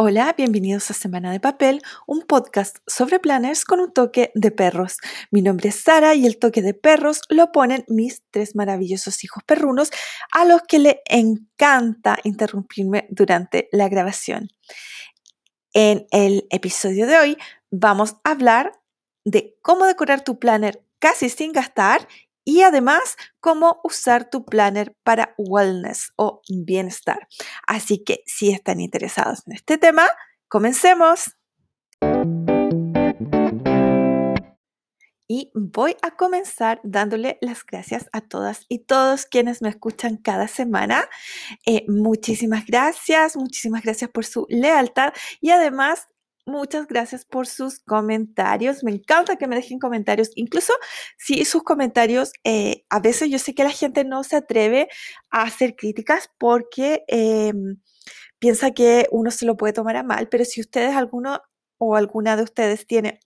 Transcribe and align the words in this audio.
Hola, 0.00 0.32
bienvenidos 0.36 0.92
a 0.92 0.94
Semana 0.94 1.32
de 1.32 1.40
Papel, 1.40 1.82
un 2.06 2.20
podcast 2.20 2.76
sobre 2.86 3.18
planners 3.18 3.64
con 3.64 3.80
un 3.80 3.92
toque 3.92 4.30
de 4.36 4.52
perros. 4.52 4.98
Mi 5.32 5.42
nombre 5.42 5.70
es 5.70 5.82
Sara 5.82 6.14
y 6.14 6.24
el 6.24 6.38
toque 6.38 6.62
de 6.62 6.72
perros 6.72 7.22
lo 7.28 7.50
ponen 7.50 7.84
mis 7.88 8.22
tres 8.30 8.54
maravillosos 8.54 9.24
hijos 9.24 9.42
perrunos 9.42 9.90
a 10.30 10.44
los 10.44 10.62
que 10.68 10.78
le 10.78 11.02
encanta 11.06 12.16
interrumpirme 12.22 13.08
durante 13.10 13.68
la 13.72 13.88
grabación. 13.88 14.50
En 15.72 16.06
el 16.12 16.46
episodio 16.50 17.08
de 17.08 17.18
hoy 17.18 17.36
vamos 17.72 18.18
a 18.22 18.30
hablar 18.30 18.78
de 19.24 19.56
cómo 19.62 19.84
decorar 19.84 20.22
tu 20.22 20.38
planner 20.38 20.80
casi 21.00 21.28
sin 21.28 21.50
gastar 21.50 22.06
y 22.48 22.62
además 22.62 23.18
cómo 23.40 23.78
usar 23.84 24.30
tu 24.30 24.46
planner 24.46 24.96
para 25.04 25.34
wellness 25.36 26.14
o 26.16 26.40
bienestar. 26.48 27.28
Así 27.66 28.02
que 28.02 28.22
si 28.24 28.50
están 28.50 28.80
interesados 28.80 29.42
en 29.46 29.52
este 29.52 29.76
tema, 29.76 30.08
comencemos. 30.48 31.36
Y 35.28 35.50
voy 35.52 35.94
a 36.00 36.12
comenzar 36.12 36.80
dándole 36.84 37.36
las 37.42 37.66
gracias 37.66 38.08
a 38.12 38.22
todas 38.22 38.64
y 38.70 38.78
todos 38.78 39.26
quienes 39.26 39.60
me 39.60 39.68
escuchan 39.68 40.16
cada 40.16 40.48
semana. 40.48 41.06
Eh, 41.66 41.84
muchísimas 41.86 42.64
gracias, 42.64 43.36
muchísimas 43.36 43.82
gracias 43.82 44.08
por 44.08 44.24
su 44.24 44.46
lealtad 44.48 45.12
y 45.42 45.50
además 45.50 46.06
muchas 46.48 46.86
gracias 46.88 47.24
por 47.24 47.46
sus 47.46 47.80
comentarios. 47.80 48.82
Me 48.82 48.92
encanta 48.92 49.36
que 49.36 49.46
me 49.46 49.56
dejen 49.56 49.78
comentarios. 49.78 50.30
Incluso 50.34 50.72
si 51.18 51.44
sus 51.44 51.62
comentarios, 51.62 52.32
eh, 52.44 52.84
a 52.90 53.00
veces 53.00 53.30
yo 53.30 53.38
sé 53.38 53.54
que 53.54 53.64
la 53.64 53.70
gente 53.70 54.04
no 54.04 54.24
se 54.24 54.36
atreve 54.36 54.88
a 55.30 55.42
hacer 55.42 55.76
críticas 55.76 56.30
porque 56.38 57.04
em, 57.08 57.80
piensa 58.38 58.72
que 58.72 59.06
uno 59.12 59.30
se 59.30 59.46
lo 59.46 59.56
puede 59.56 59.72
tomar 59.74 59.96
a 59.96 60.02
mal, 60.02 60.28
pero 60.28 60.44
si 60.44 60.60
ustedes, 60.60 60.96
alguno 60.96 61.40
o 61.78 61.96
alguna 61.96 62.36
de 62.36 62.44
ustedes 62.44 62.86
tiene 62.86 63.20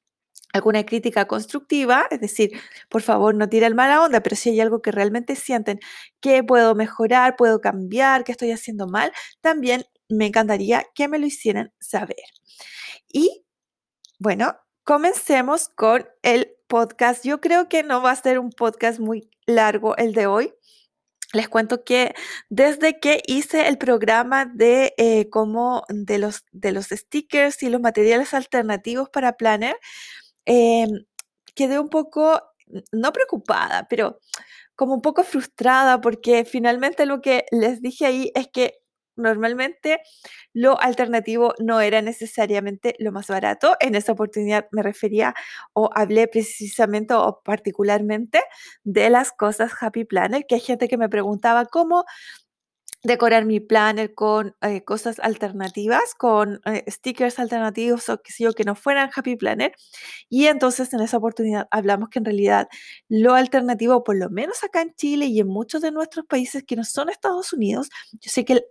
alguna 0.53 0.85
crítica 0.85 1.27
constructiva, 1.27 2.07
es 2.11 2.21
decir, 2.21 2.51
por 2.91 3.03
favor 3.03 3.35
no 3.35 3.49
tire 3.49 3.67
el 3.67 3.75
mala 3.75 4.03
onda, 4.03 4.23
pero 4.23 4.37
si 4.37 4.51
hay 4.51 4.61
algo 4.61 4.83
que 4.83 4.93
realmente 4.93 5.35
sienten 5.37 5.81
que 6.21 6.45
puedo 6.45 6.75
mejorar, 6.75 7.37
puedo 7.37 7.61
cambiar, 7.61 8.25
que 8.25 8.33
estoy 8.33 8.51
haciendo 8.53 8.87
mal, 8.87 9.13
también 9.41 9.85
me 10.13 10.27
encantaría 10.27 10.87
que 10.95 11.09
me 11.09 11.19
lo 11.19 11.27
hicieran 11.27 11.73
saber. 11.81 12.25
Y 13.09 13.45
bueno, 14.19 14.57
comencemos 14.85 15.69
con 15.69 16.07
el 16.23 16.53
podcast. 16.69 17.25
Yo 17.25 17.41
creo 17.41 17.69
que 17.69 17.83
no 17.83 18.03
va 18.03 18.13
a 18.13 18.17
ser 18.17 18.39
un 18.39 18.51
podcast 18.51 19.01
muy 19.01 19.31
largo 19.47 19.97
el 19.97 20.13
de 20.13 20.27
hoy. 20.27 20.55
Les 21.33 21.49
cuento 21.49 21.83
que 21.83 22.15
desde 22.51 23.01
que 23.01 23.23
hice 23.27 23.69
el 23.69 23.79
programa 23.79 24.45
de 24.45 24.95
eh, 24.99 25.29
de 25.89 26.19
los, 26.19 26.45
de 26.53 26.73
los 26.73 26.87
stickers 26.87 27.63
y 27.63 27.71
los 27.71 27.81
materiales 27.81 28.35
alternativos 28.35 29.09
para 29.09 29.33
Planner, 29.39 29.77
em, 30.45 30.91
quedé 31.55 31.79
un 31.79 31.89
poco, 31.89 32.43
no 32.93 33.13
preocupada, 33.13 33.87
pero 33.89 34.21
como 34.77 34.95
un 34.95 35.03
poco 35.03 35.25
frustrada 35.25 36.01
porque 36.01 36.45
finalmente 36.45 37.07
lo 37.07 37.21
que 37.23 37.47
les 37.51 37.81
dije 37.83 38.07
ahí 38.07 38.33
es 38.35 38.49
que 38.49 38.82
normalmente 39.17 40.01
lo 40.53 40.81
alternativo 40.81 41.55
no 41.59 41.81
era 41.81 42.03
necesariamente 42.03 42.95
lo 42.99 43.13
más 43.13 43.29
barato. 43.29 43.77
En 43.81 43.95
esa 43.95 44.13
oportunidad 44.13 44.67
me 44.73 44.83
refería 44.83 45.35
o 45.73 45.91
hablé 45.95 46.29
precisamente 46.29 47.15
o 47.15 47.41
particularmente 47.45 48.43
de 48.85 49.11
las 49.11 49.33
cosas 49.33 49.73
Happy 49.81 50.05
Planner, 50.05 50.47
que 50.47 50.57
hay 50.57 50.61
gente 50.61 50.89
que 50.89 50.97
me 50.99 51.09
preguntaba 51.09 51.67
cómo 51.67 52.05
decorar 53.05 53.45
mi 53.45 53.61
planner 53.61 54.15
con 54.15 54.55
eh, 54.63 54.85
cosas 54.85 55.19
alternativas, 55.19 56.15
con 56.15 56.61
eh, 56.67 56.85
stickers 56.89 57.39
alternativos 57.39 58.09
o 58.09 58.23
que 58.23 58.33
sé 58.33 58.45
yo, 58.45 58.53
que 58.53 58.65
no 58.65 58.75
fueran 58.77 59.11
Happy 59.15 59.37
Planner. 59.37 59.73
Y 60.29 60.47
entonces 60.47 60.93
en 60.95 61.01
esa 61.01 61.17
oportunidad 61.17 61.67
hablamos 61.71 62.11
que 62.11 62.21
en 62.21 62.25
realidad 62.25 62.69
lo 63.09 63.35
alternativo, 63.35 64.05
por 64.05 64.17
lo 64.17 64.31
menos 64.31 64.63
acá 64.65 64.83
en 64.83 64.95
Chile 64.95 65.27
y 65.27 65.41
en 65.41 65.49
muchos 65.49 65.83
de 65.83 65.91
nuestros 65.91 66.27
países 66.27 66.63
que 66.65 66.77
no 66.77 66.85
son 66.85 67.09
Estados 67.09 67.53
Unidos, 67.53 67.89
yo 68.13 68.31
sé 68.31 68.45
que 68.45 68.55
el 68.55 68.65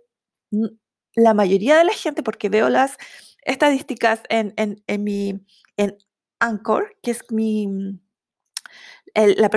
la 1.14 1.34
mayoría 1.34 1.78
de 1.78 1.84
la 1.84 1.92
gente, 1.92 2.22
porque 2.22 2.48
veo 2.48 2.68
las 2.68 2.96
estadísticas 3.44 4.22
en, 4.28 4.54
en, 4.56 5.04
mi, 5.04 5.44
en 5.76 5.96
Anchor, 6.40 6.96
que 7.02 7.10
es 7.12 7.22
mi, 7.30 7.66
la, 9.14 9.50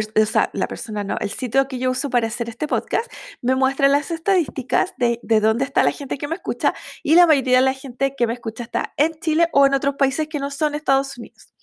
la, 0.53 0.67
persona, 0.67 1.03
no, 1.03 1.17
el 1.19 1.29
sitio 1.29 1.67
que 1.67 1.79
yo 1.79 1.91
uso 1.91 2.09
para 2.09 2.27
hacer 2.27 2.49
este 2.49 2.67
podcast, 2.67 3.11
me 3.41 3.55
muestra 3.55 3.87
las 3.87 4.11
estadísticas 4.11 4.93
de, 4.97 5.19
de, 5.23 5.39
dónde 5.39 5.65
está 5.65 5.83
la 5.83 5.91
gente 5.91 6.17
que 6.17 6.27
me 6.27 6.35
escucha 6.35 6.73
y 7.03 7.15
la 7.15 7.25
mayoría 7.27 7.57
de 7.59 7.65
la 7.65 7.73
gente 7.73 8.15
que 8.17 8.27
me 8.27 8.33
escucha 8.33 8.63
está 8.63 8.93
en 8.97 9.13
Chile 9.19 9.47
o 9.53 9.65
en 9.65 9.73
otros 9.73 9.95
países 9.95 10.27
que 10.27 10.39
no 10.39 10.51
son 10.51 10.75
Estados 10.75 11.17
Unidos. 11.17 11.53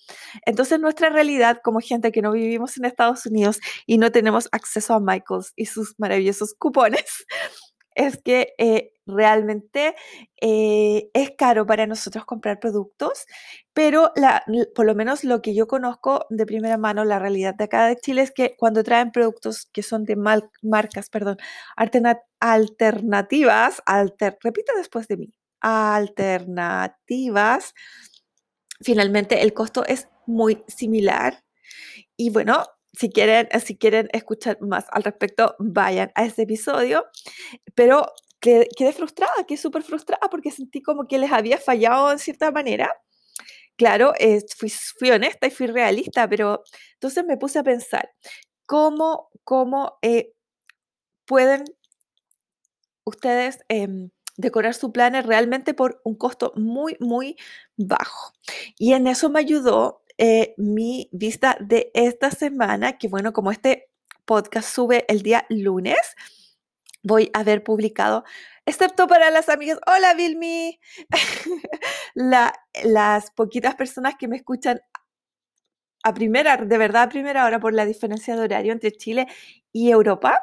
Entonces 0.45 0.79
nuestra 0.79 1.09
realidad 1.09 1.59
como 1.63 1.79
gente 1.79 2.11
que 2.11 2.21
no 2.21 2.31
vivimos 2.31 2.77
en 2.77 2.85
Estados 2.85 3.25
Unidos 3.25 3.59
y 3.85 3.97
no 3.97 4.11
tenemos 4.11 4.49
acceso 4.51 4.93
a 4.93 4.99
Michaels 4.99 5.53
y 5.55 5.65
sus 5.65 5.95
maravillosos 5.97 6.55
cupones, 6.55 7.25
es 7.95 8.21
que 8.21 8.53
eh, 8.57 8.91
realmente 9.05 9.95
eh, 10.41 11.09
es 11.13 11.31
caro 11.37 11.65
para 11.65 11.87
nosotros 11.87 12.25
comprar 12.25 12.59
productos, 12.59 13.25
pero 13.73 14.11
por 14.75 14.85
lo 14.85 14.95
menos 14.95 15.23
lo 15.23 15.41
que 15.41 15.55
yo 15.55 15.67
conozco 15.67 16.25
de 16.29 16.45
primera 16.45 16.77
mano, 16.77 17.05
la 17.05 17.19
realidad 17.19 17.55
de 17.55 17.65
acá 17.65 17.87
de 17.87 17.95
Chile 17.97 18.21
es 18.21 18.31
que 18.31 18.55
cuando 18.57 18.83
traen 18.83 19.11
productos 19.11 19.67
que 19.71 19.83
son 19.83 20.05
de 20.05 20.15
marcas, 20.15 21.09
perdón, 21.09 21.37
alternativas, 21.75 23.81
alter, 23.85 24.37
después 24.77 25.07
de 25.07 25.17
mí, 25.17 25.33
alternativas, 25.59 27.73
finalmente 28.81 29.41
el 29.41 29.53
costo 29.53 29.85
es 29.85 30.07
muy 30.25 30.63
similar. 30.67 31.43
Y 32.15 32.29
bueno, 32.29 32.63
si 32.93 33.09
quieren, 33.09 33.47
si 33.65 33.77
quieren 33.77 34.09
escuchar 34.13 34.61
más 34.61 34.85
al 34.91 35.03
respecto, 35.03 35.55
vayan 35.59 36.11
a 36.15 36.25
ese 36.25 36.43
episodio. 36.43 37.05
Pero 37.75 38.07
quedé, 38.39 38.93
frustrada, 38.93 39.33
quedé 39.47 39.57
súper 39.57 39.83
frustrada 39.83 40.29
porque 40.29 40.51
sentí 40.51 40.81
como 40.81 41.07
que 41.07 41.17
les 41.17 41.31
había 41.31 41.57
fallado 41.57 42.11
en 42.11 42.19
cierta 42.19 42.51
manera. 42.51 42.91
Claro, 43.75 44.13
fui, 44.57 45.11
honesta 45.11 45.47
y 45.47 45.51
fui 45.51 45.67
realista, 45.67 46.29
pero 46.29 46.63
entonces 46.93 47.25
me 47.25 47.37
puse 47.37 47.59
a 47.59 47.63
pensar, 47.63 48.11
¿cómo, 48.67 49.29
cómo 49.43 49.97
eh, 50.03 50.33
pueden 51.25 51.63
ustedes 53.05 53.59
em, 53.69 54.11
decorar 54.37 54.75
su 54.75 54.91
planner 54.91 55.25
realmente 55.25 55.73
por 55.73 56.01
un 56.03 56.15
costo 56.15 56.53
muy, 56.55 56.95
muy 56.99 57.37
bajo? 57.77 58.33
Y 58.77 58.93
en 58.93 59.07
eso 59.07 59.29
me 59.29 59.39
ayudó 59.39 60.02
eh, 60.17 60.53
mi 60.57 61.09
vista 61.11 61.57
de 61.59 61.91
esta 61.93 62.31
semana, 62.31 62.97
que 62.97 63.07
bueno, 63.07 63.33
como 63.33 63.51
este 63.51 63.89
podcast 64.25 64.73
sube 64.73 65.05
el 65.07 65.21
día 65.21 65.45
lunes, 65.49 65.97
voy 67.03 67.29
a 67.33 67.39
haber 67.39 67.63
publicado, 67.63 68.23
excepto 68.65 69.07
para 69.07 69.29
las 69.31 69.49
amigas, 69.49 69.79
hola 69.87 70.13
Vilmi, 70.13 70.79
las 72.15 73.31
poquitas 73.35 73.75
personas 73.75 74.15
que 74.17 74.27
me 74.27 74.37
escuchan 74.37 74.81
a 76.03 76.13
primera, 76.13 76.57
de 76.57 76.77
verdad 76.77 77.03
a 77.03 77.09
primera 77.09 77.45
hora 77.45 77.59
por 77.59 77.73
la 77.73 77.85
diferencia 77.85 78.35
de 78.35 78.41
horario 78.41 78.73
entre 78.73 78.91
Chile 78.91 79.27
y 79.71 79.89
Europa, 79.89 80.39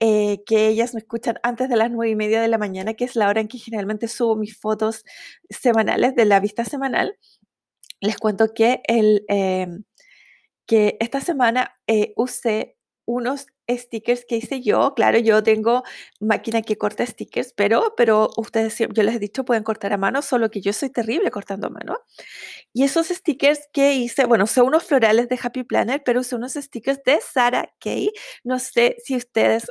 eh, 0.00 0.42
que 0.46 0.68
ellas 0.68 0.94
me 0.94 1.00
escuchan 1.00 1.38
antes 1.42 1.68
de 1.68 1.76
las 1.76 1.90
nueve 1.90 2.10
y 2.10 2.16
media 2.16 2.40
de 2.40 2.48
la 2.48 2.58
mañana, 2.58 2.94
que 2.94 3.04
es 3.04 3.14
la 3.14 3.28
hora 3.28 3.40
en 3.42 3.48
que 3.48 3.58
generalmente 3.58 4.08
subo 4.08 4.36
mis 4.36 4.58
fotos 4.58 5.04
semanales 5.50 6.14
de 6.14 6.24
la 6.24 6.40
vista 6.40 6.64
semanal 6.64 7.18
les 8.00 8.16
cuento 8.18 8.52
que, 8.54 8.80
el, 8.88 9.24
em, 9.28 9.84
que 10.66 10.96
esta 11.00 11.20
semana 11.20 11.76
eh, 11.86 12.12
usé 12.16 12.76
unos 13.06 13.46
stickers 13.70 14.24
que 14.26 14.36
hice 14.36 14.60
yo. 14.62 14.94
Claro, 14.94 15.18
yo 15.18 15.42
tengo 15.42 15.82
máquina 16.20 16.62
que 16.62 16.76
corta 16.78 17.06
stickers, 17.06 17.52
pero, 17.54 17.94
pero 17.96 18.30
ustedes, 18.36 18.78
yo 18.78 19.02
les 19.02 19.14
he 19.16 19.18
dicho, 19.18 19.44
pueden 19.44 19.62
cortar 19.64 19.92
a 19.92 19.96
mano, 19.96 20.22
solo 20.22 20.50
que 20.50 20.60
yo 20.60 20.72
soy 20.72 20.90
terrible 20.90 21.30
cortando 21.30 21.68
a 21.68 21.70
mano. 21.70 21.98
Y 22.72 22.84
esos 22.84 23.08
stickers 23.08 23.60
que 23.72 23.94
hice, 23.94 24.26
bueno, 24.26 24.46
son 24.46 24.66
unos 24.68 24.84
florales 24.84 25.28
de 25.28 25.38
Happy 25.42 25.64
Planner, 25.64 26.02
pero 26.04 26.22
son 26.24 26.40
unos 26.40 26.54
stickers 26.54 27.00
de 27.04 27.20
Sarah 27.20 27.70
Kay. 27.80 28.10
No 28.44 28.58
sé 28.58 28.96
si 29.04 29.16
ustedes... 29.16 29.66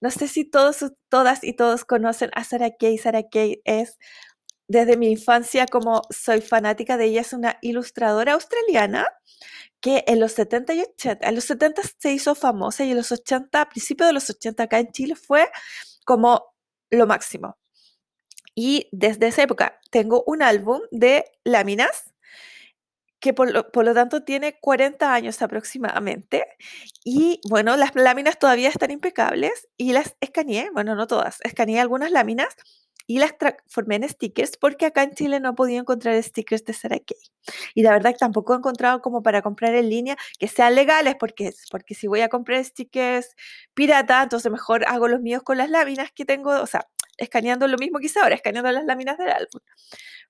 no 0.00 0.10
sé 0.10 0.28
si 0.28 0.44
todos, 0.44 0.84
todas 1.08 1.42
y 1.44 1.54
todos 1.54 1.84
conocen 1.84 2.30
a 2.34 2.44
Sarah 2.44 2.70
Kay. 2.78 2.98
Sarah 2.98 3.24
Kay 3.30 3.62
es 3.64 3.98
desde 4.68 4.96
mi 4.96 5.10
infancia 5.10 5.66
como 5.66 6.02
soy 6.10 6.40
fanática 6.42 6.96
de 6.96 7.06
ella, 7.06 7.22
es 7.22 7.32
una 7.32 7.58
ilustradora 7.62 8.34
australiana 8.34 9.06
que 9.80 10.04
en 10.06 10.20
los 10.20 10.32
70 10.32 10.74
y 10.74 10.80
80, 10.80 11.28
en 11.28 11.34
los 11.34 11.44
70 11.44 11.82
se 11.98 12.12
hizo 12.12 12.34
famosa 12.34 12.84
y 12.84 12.90
en 12.90 12.96
los 12.98 13.12
80, 13.12 13.60
a 13.60 13.68
principios 13.68 14.08
de 14.08 14.12
los 14.12 14.28
80 14.30 14.64
acá 14.64 14.78
en 14.78 14.92
Chile 14.92 15.14
fue 15.16 15.48
como 16.04 16.54
lo 16.90 17.06
máximo. 17.06 17.58
Y 18.54 18.88
desde 18.92 19.28
esa 19.28 19.42
época 19.42 19.78
tengo 19.90 20.24
un 20.26 20.42
álbum 20.42 20.80
de 20.90 21.24
láminas 21.44 22.12
que 23.20 23.34
por 23.34 23.50
lo, 23.52 23.70
por 23.72 23.84
lo, 23.84 23.94
tanto 23.94 24.22
tiene 24.22 24.58
40 24.60 25.12
años 25.12 25.42
aproximadamente. 25.42 26.46
Y 27.04 27.40
bueno, 27.48 27.76
las 27.76 27.94
láminas 27.94 28.38
todavía 28.38 28.68
están 28.68 28.90
impecables 28.90 29.68
y 29.76 29.92
las 29.92 30.16
escaneé, 30.20 30.70
bueno, 30.72 30.94
no 30.94 31.06
todas, 31.06 31.38
escaneé 31.42 31.80
algunas 31.80 32.10
láminas 32.12 32.56
y 33.06 33.18
las 33.18 33.36
transformé 33.38 33.96
en 33.96 34.08
stickers 34.08 34.56
porque 34.56 34.86
acá 34.86 35.02
en 35.02 35.14
Chile 35.14 35.40
no 35.40 35.50
he 35.50 35.52
podido 35.54 35.80
encontrar 35.80 36.22
stickers 36.22 36.64
de 36.64 36.72
Sarah 36.74 36.98
Kay. 36.98 37.18
Y 37.74 37.82
la 37.82 37.92
verdad 37.92 38.12
que 38.12 38.18
tampoco 38.18 38.54
he 38.54 38.58
encontrado 38.58 39.00
como 39.00 39.22
para 39.22 39.42
comprar 39.42 39.74
en 39.74 39.88
línea 39.88 40.16
que 40.38 40.48
sean 40.48 40.74
legales 40.74 41.16
porque, 41.18 41.52
porque 41.70 41.94
si 41.94 42.06
voy 42.06 42.20
a 42.20 42.28
comprar 42.28 42.62
stickers 42.64 43.34
pirata, 43.74 44.22
entonces 44.22 44.52
mejor 44.52 44.84
hago 44.86 45.08
los 45.08 45.20
míos 45.20 45.42
con 45.42 45.58
las 45.58 45.70
láminas 45.70 46.12
que 46.12 46.24
tengo, 46.24 46.50
o 46.60 46.66
sea, 46.66 46.86
escaneando 47.16 47.66
lo 47.68 47.78
mismo 47.78 47.98
que 47.98 48.06
hice 48.06 48.20
ahora, 48.20 48.34
escaneando 48.34 48.70
las 48.72 48.84
láminas 48.84 49.18
del 49.18 49.30
álbum. 49.30 49.60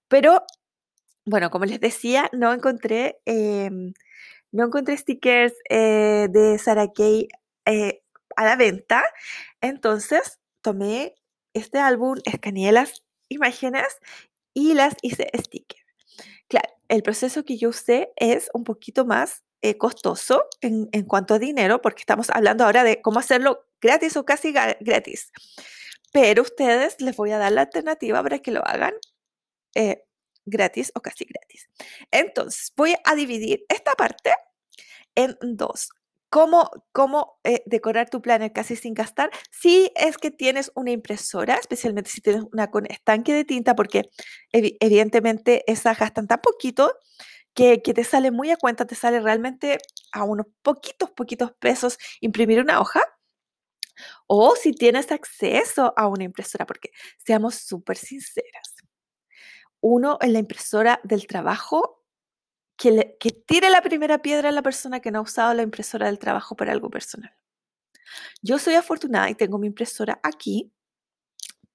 Pero, 0.09 0.45
bueno, 1.25 1.51
como 1.51 1.65
les 1.67 1.81
decía, 1.81 2.31
no 2.33 2.53
encontré, 2.53 3.19
em, 3.27 3.93
no 4.53 4.67
encontré 4.67 4.97
stickers 4.97 5.55
eh, 5.71 6.29
de 6.31 6.59
Sarah 6.59 6.93
Kay 6.93 7.29
eh, 7.67 8.03
a 8.37 8.45
la 8.45 8.57
venta. 8.57 9.05
Entonces, 9.61 10.39
tomé 10.63 11.15
este 11.55 11.79
álbum, 11.79 12.19
escaneé 12.25 12.73
las 12.73 13.05
imágenes 13.29 13.87
y 14.55 14.75
las 14.75 14.95
hice 15.03 15.31
sticker. 15.37 15.81
Claro, 16.49 16.71
el 16.89 17.03
proceso 17.03 17.45
que 17.45 17.59
yo 17.59 17.71
usé 17.71 18.13
es 18.17 18.51
un 18.55 18.65
poquito 18.65 19.05
más 19.05 19.43
eh, 19.61 19.77
costoso 19.77 20.47
en, 20.61 20.89
cuanto 21.07 21.35
a 21.35 21.39
dinero, 21.39 21.81
porque 21.83 22.01
estamos 22.01 22.31
hablando 22.31 22.65
ahora 22.65 22.85
de 22.85 23.03
cómo 23.03 23.19
hacerlo 23.19 23.67
gratis 23.81 24.17
o 24.17 24.25
casi 24.25 24.53
gratis. 24.53 25.33
Pero 26.13 26.43
ustedes 26.43 27.01
les 27.01 27.17
voy 27.17 27.33
a 27.33 27.39
dar 27.39 27.53
la 27.53 27.63
alternativa 27.63 28.23
para 28.23 28.39
que 28.39 28.51
lo 28.51 28.67
hagan 28.67 28.95
eh, 29.75 30.05
gratis 30.47 30.91
o 30.95 31.01
casi 31.01 31.25
gratis. 31.25 31.69
Entonces, 32.11 32.73
voy 32.77 32.95
a 33.05 33.15
dividir 33.15 33.65
esta 33.69 33.93
parte 33.93 34.33
en 35.15 35.37
dos 35.41 35.91
cómo, 36.31 36.71
cómo 36.93 37.41
eh, 37.45 37.63
decorar 37.67 38.11
tu 38.11 38.23
planner 38.23 38.53
casi 38.53 38.77
sin 38.77 38.95
gastar. 38.95 39.31
Si 39.51 39.91
es 39.97 40.19
que 40.19 40.31
tienes 40.31 40.71
una 40.75 40.91
impresora, 40.91 41.55
especialmente 41.55 42.11
si 42.11 42.21
tienes 42.21 42.45
una 42.53 42.71
con 42.71 42.87
estanque 42.87 43.33
de 43.35 43.45
tinta, 43.45 43.75
porque 43.75 44.11
evidentemente 44.53 45.65
esas 45.71 45.99
gastan 45.99 46.27
tan 46.27 46.41
poquito 46.41 46.95
que, 47.55 47.83
que, 47.83 47.95
te 47.95 48.05
sale 48.05 48.31
muy 48.31 48.51
a 48.51 48.57
cuenta, 48.57 48.87
te 48.87 48.95
sale 48.95 49.21
realmente 49.21 49.79
a 50.13 50.25
unos 50.25 50.47
poquitos, 50.63 51.11
poquitos 51.11 51.53
pesos 51.59 51.99
imprimir 52.21 52.61
una 52.61 52.81
hoja. 52.81 53.03
O 54.27 54.55
si 54.55 54.73
tienes 54.73 55.11
acceso 55.11 55.93
a 55.97 56.07
una 56.07 56.25
impresora, 56.25 56.67
porque 56.67 56.91
seamos 57.19 57.57
súper 57.57 57.97
sinceras. 57.97 58.77
Uno 59.81 60.19
en 60.21 60.33
la 60.33 60.39
impresora 60.41 61.01
del 61.03 61.27
trabajo 61.27 61.98
que, 62.79 63.19
tire 63.47 63.71
la 63.71 63.83
primera 63.83 64.19
piedra 64.19 64.49
a 64.49 64.53
la 64.53 64.63
persona 64.63 65.01
que 65.01 65.11
no 65.11 65.19
ha 65.19 65.23
usado 65.23 65.53
la 65.53 65.63
impresora 65.63 66.07
del 66.07 66.19
trabajo 66.19 66.57
para 66.57 66.73
algo 66.73 66.89
personal. 66.89 67.35
Yo 68.41 68.59
soy 68.59 68.75
afortunada 68.75 69.29
y 69.29 69.35
tengo 69.35 69.59
mi 69.59 69.67
impresora 69.67 70.21
aquí, 70.23 70.73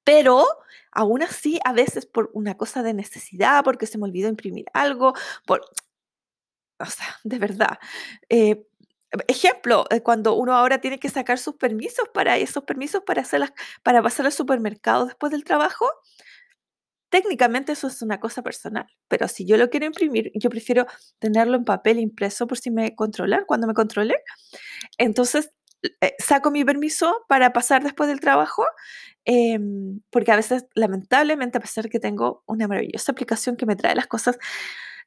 pero 0.04 0.46
aún 0.92 1.22
así, 1.22 1.60
a 1.66 1.74
veces 1.74 2.06
por 2.06 2.32
una 2.34 2.56
cosa 2.56 2.84
de 2.84 2.94
necesidad, 2.94 3.64
porque 3.64 3.86
se 3.86 3.98
me 3.98 4.06
olvidó 4.06 4.30
imprimir 4.30 4.66
algo, 4.74 5.14
por, 5.46 5.62
o 6.80 6.86
sea, 6.86 7.20
de 7.24 7.38
verdad. 7.38 7.80
Eh, 8.30 8.66
ejemplo, 9.28 9.86
eh, 9.90 10.02
cuando 10.02 10.36
uno 10.36 10.54
ahora 10.54 10.80
tiene 10.80 11.00
que 11.00 11.10
sacar 11.10 11.38
sus 11.38 11.56
permisos 11.56 12.08
para 12.14 12.38
esos 12.38 12.64
permisos 12.64 13.04
para, 13.04 13.22
hacer 13.22 13.54
para 13.84 14.02
pasar 14.02 14.26
al 14.26 14.32
supermercado 14.32 15.06
después 15.06 15.32
del 15.32 15.44
trabajo, 15.44 15.86
Técnicamente 17.14 17.74
eso 17.74 17.86
es 17.86 18.02
una 18.02 18.20
cosa 18.20 18.42
personal, 18.42 18.88
pero 19.08 19.28
si 19.28 19.46
yo 19.46 19.56
lo 19.56 19.70
quiero 19.70 19.86
imprimir, 19.86 20.32
yo 20.34 20.50
prefiero 20.50 20.88
tenerlo 21.20 21.58
en 21.58 21.64
papel 21.64 22.00
impreso 22.00 22.48
por 22.48 22.58
si 22.58 22.72
me 22.72 22.96
controlan, 22.96 23.44
cuando 23.46 23.68
me 23.68 23.76
controlen. 23.76 24.18
Entonces, 24.98 25.52
eh, 26.02 26.16
saco 26.18 26.50
mi 26.50 26.66
permiso 26.66 27.24
para 27.30 27.54
pasar 27.54 27.84
después 27.84 28.10
del 28.10 28.20
trabajo, 28.20 28.66
em, 29.26 30.02
porque 30.10 30.32
a 30.32 30.38
veces, 30.38 30.66
lamentablemente, 30.74 31.60
a 31.60 31.62
pesar 31.62 31.88
que 31.88 32.00
tengo 32.00 32.42
una 32.48 32.68
maravillosa 32.68 33.12
aplicación 33.12 33.58
que 33.58 33.68
me 33.68 33.76
trae 33.76 33.94
las 33.94 34.08
cosas, 34.08 34.40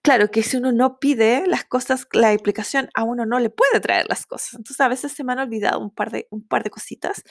claro 0.00 0.31
que 0.31 0.44
si 0.44 0.58
uno 0.58 0.70
no 0.70 1.00
pide 1.00 1.44
las 1.49 1.64
cosas, 1.64 2.06
la 2.12 2.31
aplicación 2.31 2.88
a 2.94 3.03
uno 3.03 3.26
no 3.26 3.41
le 3.41 3.50
puede 3.50 3.81
traer 3.81 4.06
las 4.08 4.26
cosas. 4.26 4.55
Entonces, 4.55 4.81
a 4.81 4.87
veces 4.88 5.11
se 5.11 5.25
me 5.25 5.32
han 5.32 5.41
olvidado 5.41 5.81
un 5.81 5.91
par 5.91 6.12
de, 6.12 6.29
un 6.31 6.47
par 6.47 6.62
de 6.62 6.70
cositas 6.70 7.25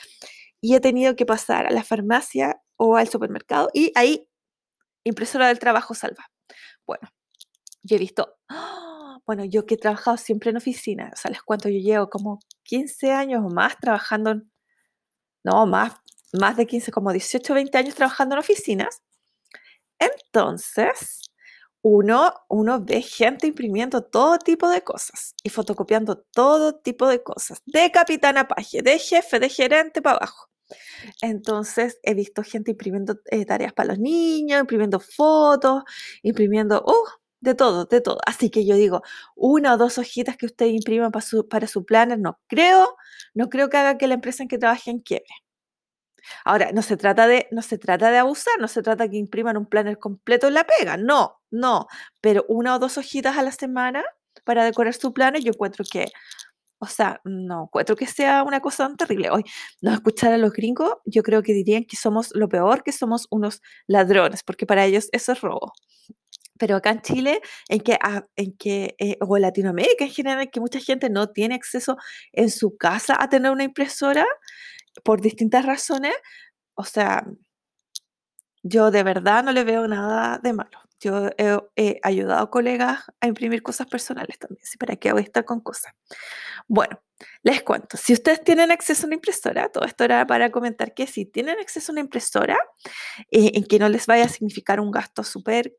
y 0.60 0.76
he 0.76 0.82
tenido 0.82 1.16
que 1.16 1.26
pasar 1.26 1.66
a 1.68 1.72
la 1.72 1.84
farmacia 1.84 2.62
o 2.76 2.98
al 2.98 3.08
supermercado 3.08 3.70
y 3.74 3.94
ahí 3.96 4.28
impresora 5.06 5.48
del 5.48 5.60
trabajo 5.60 5.94
salva. 5.94 6.26
Bueno, 6.86 7.10
yo 7.84 7.96
he 7.96 8.00
visto, 8.00 8.38
¡ah! 8.50 9.20
bueno, 9.26 9.46
yo 9.46 9.66
que 9.66 9.76
he 9.76 9.78
trabajado 9.78 10.18
siempre 10.18 10.50
en 10.52 10.58
oficina, 10.58 11.12
o 11.14 11.18
sea, 11.18 11.32
les 11.32 11.42
cuento, 11.42 11.70
yo 11.70 11.80
llevo 11.80 12.10
como 12.10 12.40
15 12.64 13.12
años 13.12 13.44
o 13.46 13.50
más 13.50 13.78
trabajando, 13.80 14.42
no, 15.44 15.66
más, 15.66 15.94
más 16.34 16.58
de 16.58 16.68
15, 16.68 16.92
como 16.92 17.12
18, 17.12 17.54
20 17.54 17.78
años 17.78 17.96
trabajando 17.96 18.36
en 18.36 18.40
oficinas. 18.40 19.02
Entonces, 20.00 21.22
uno, 21.82 22.34
uno 22.50 22.82
ve 22.82 23.02
gente 23.02 23.48
imprimiendo 23.48 24.04
todo 24.04 24.40
tipo 24.40 24.70
de 24.70 24.84
cosas 24.84 25.36
y 25.44 25.50
fotocopiando 25.50 26.18
todo 26.34 26.76
tipo 26.76 27.08
de 27.08 27.24
cosas, 27.24 27.62
de 27.66 27.92
capitana 27.92 28.48
paje, 28.48 28.82
de 28.82 29.00
jefe, 29.00 29.40
de 29.40 29.50
gerente 29.50 30.02
para 30.02 30.18
abajo. 30.18 30.50
Entonces 31.22 32.00
he 32.04 32.14
visto 32.14 32.44
gente 32.44 32.72
imprimiendo 32.72 33.20
eh, 33.26 33.46
tareas 33.46 33.74
para 33.74 33.90
los 33.90 34.00
niños, 34.00 34.60
imprimiendo 34.62 35.00
fotos, 35.00 35.84
imprimiendo, 36.24 36.84
uh, 36.86 37.10
de 37.42 37.56
todo, 37.56 37.86
de 37.86 38.02
todo. 38.02 38.20
Así 38.26 38.50
que 38.50 38.66
yo 38.66 38.76
digo, 38.76 39.02
una 39.36 39.76
o 39.76 39.78
dos 39.78 39.98
hojitas 39.98 40.38
que 40.38 40.48
usted 40.48 40.68
imprima 40.68 41.12
para 41.12 41.26
su, 41.26 41.48
para 41.48 41.68
planner, 41.88 42.20
no 42.20 42.40
creo, 42.48 42.98
no 43.34 43.50
creo 43.50 43.70
que 43.70 43.78
haga 43.78 43.98
que 43.98 44.08
la 44.08 44.16
empresa 44.16 44.44
en 44.44 44.50
que 44.50 44.58
trabaje 44.58 44.92
en 44.92 45.00
quiebre. 45.00 45.34
Ahora, 46.44 46.72
no 46.72 46.82
se 46.82 46.98
trata 46.98 47.28
de, 47.28 47.48
no 47.52 47.62
se 47.62 47.78
trata 47.78 48.12
de 48.12 48.18
abusar, 48.18 48.60
no 48.60 48.68
se 48.68 48.82
trata 48.82 49.08
que 49.10 49.18
impriman 49.18 49.58
un 49.58 49.68
planner 49.68 50.00
completo 50.00 50.48
en 50.48 50.56
la 50.56 50.66
pega, 50.66 50.98
no, 50.98 51.42
no, 51.52 51.88
pero 52.22 52.46
una 52.48 52.76
o 52.76 52.80
dos 52.80 52.98
hojitas 52.98 53.38
a 53.38 53.44
la 53.44 53.52
semana 53.52 54.04
para 54.44 54.66
decorar 54.66 54.94
su 54.94 55.14
planner, 55.14 55.44
yo 55.44 55.52
encuentro 55.52 55.86
que 55.90 56.08
o 56.80 56.88
sea, 56.88 57.22
no 57.24 57.64
encuentro 57.66 57.96
que 57.96 58.08
sea 58.08 58.44
una 58.44 58.60
cosa 58.62 58.88
tan 58.88 58.98
terrible. 58.98 59.30
Hoy, 59.32 59.44
no 59.82 59.94
escuchar 59.94 60.34
a 60.34 60.38
los 60.38 60.52
gringos, 60.54 60.94
yo 61.06 61.24
creo 61.24 61.44
que 61.44 61.54
dirían 61.54 61.86
que 61.86 61.96
somos 61.98 62.32
lo 62.36 62.50
peor, 62.50 62.84
que 62.84 62.92
somos 62.92 63.28
unos 63.32 63.62
ladrones, 63.88 64.44
porque 64.44 64.66
para 64.66 64.86
ellos 64.86 65.10
eso 65.12 65.32
es 65.32 65.42
robo. 65.42 65.74
Pero 66.58 66.78
acá 66.78 66.92
en 66.92 67.02
Chile, 67.02 67.42
en 67.70 67.82
que, 67.82 67.98
ah, 68.02 68.26
en 68.36 68.56
que 68.58 68.96
eh, 69.00 69.18
o 69.22 69.36
en 69.38 69.42
Latinoamérica 69.44 70.06
en 70.06 70.12
general, 70.12 70.50
que 70.52 70.60
mucha 70.62 70.80
gente 70.80 71.10
no 71.10 71.30
tiene 71.32 71.56
acceso 71.56 71.98
en 72.34 72.50
su 72.50 72.78
casa 72.78 73.18
a 73.20 73.30
tener 73.30 73.52
una 73.52 73.64
impresora 73.66 74.26
por 75.04 75.22
distintas 75.22 75.66
razones, 75.66 76.14
o 76.76 76.84
sea, 76.86 77.26
yo 78.64 78.92
de 78.92 79.04
verdad 79.04 79.44
no 79.44 79.52
le 79.52 79.64
veo 79.64 79.88
nada 79.88 80.40
de 80.42 80.54
malo. 80.54 80.80
Yo 81.06 81.30
he, 81.38 82.00
ayudado 82.02 82.42
a 82.42 82.50
colegas 82.50 83.04
a 83.22 83.28
imprimir 83.28 83.62
cosas 83.62 83.86
personales 83.86 84.40
también, 84.40 84.66
¿sí? 84.66 84.76
¿Para 84.80 84.96
qué 84.96 85.12
voy 85.12 85.22
a 85.22 85.26
estar 85.26 85.46
con 85.46 85.60
cosas? 85.60 85.94
Bueno, 86.68 87.00
les 87.44 87.62
cuento. 87.62 87.96
Si 87.96 88.12
ustedes 88.12 88.44
tienen 88.44 88.72
acceso 88.72 89.04
a 89.04 89.06
una 89.06 89.14
impresora, 89.14 89.70
todo 89.70 89.86
esto 89.86 90.04
era 90.04 90.26
para 90.26 90.50
comentar 90.50 90.96
que 90.96 91.06
si 91.06 91.28
tienen 91.28 91.60
acceso 91.60 91.92
a 91.92 91.94
una 91.94 92.02
impresora, 92.02 92.58
eh, 93.30 93.52
en 93.54 93.66
que 93.66 93.78
no 93.78 93.88
les 93.88 94.08
vaya 94.08 94.26
a 94.26 94.30
significar 94.30 94.80
un 94.80 94.90
gasto 94.90 95.24
súper 95.24 95.78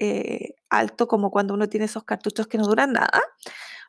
eh, 0.00 0.56
alto 0.68 1.06
como 1.06 1.30
cuando 1.30 1.54
uno 1.54 1.68
tiene 1.68 1.86
esos 1.86 2.02
cartuchos 2.02 2.48
que 2.48 2.58
no 2.58 2.66
duran 2.66 2.92
nada. 2.92 3.22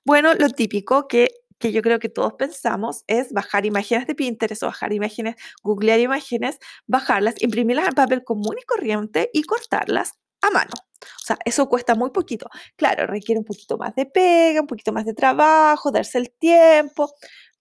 Bueno, 0.05 0.35
lo 0.35 0.49
típico 0.49 1.07
que 1.07 1.29
que 1.59 1.71
yo 1.71 1.81
creo 1.81 1.97
que 1.97 2.09
todos 2.09 2.33
pensamos 2.33 3.03
es 3.07 3.33
bajar 3.33 3.65
imágenes 3.65 4.05
de 4.05 4.13
Pinterest 4.13 4.61
o 4.61 4.67
bajar 4.67 4.93
imágenes, 4.93 5.37
googlear 5.63 5.99
imágenes, 5.99 6.59
bajarlas, 6.85 7.33
imprimirlas 7.39 7.87
en 7.87 7.95
papel 7.95 8.23
común 8.23 8.55
y 8.61 8.65
corriente 8.65 9.31
y 9.33 9.41
cortarlas 9.41 10.13
a 10.47 10.51
mano. 10.51 10.71
O 11.01 11.25
sea, 11.25 11.37
eso 11.45 11.69
cuesta 11.69 11.95
muy 11.95 12.11
poquito. 12.11 12.49
Claro, 12.75 13.07
requiere 13.07 13.39
un 13.39 13.45
poquito 13.45 13.77
más 13.77 13.95
de 13.95 14.05
pega, 14.05 14.61
un 14.61 14.67
poquito 14.67 14.93
más 14.93 15.05
de 15.05 15.13
trabajo, 15.13 15.91
darse 15.91 16.17
el 16.17 16.31
tiempo, 16.31 17.13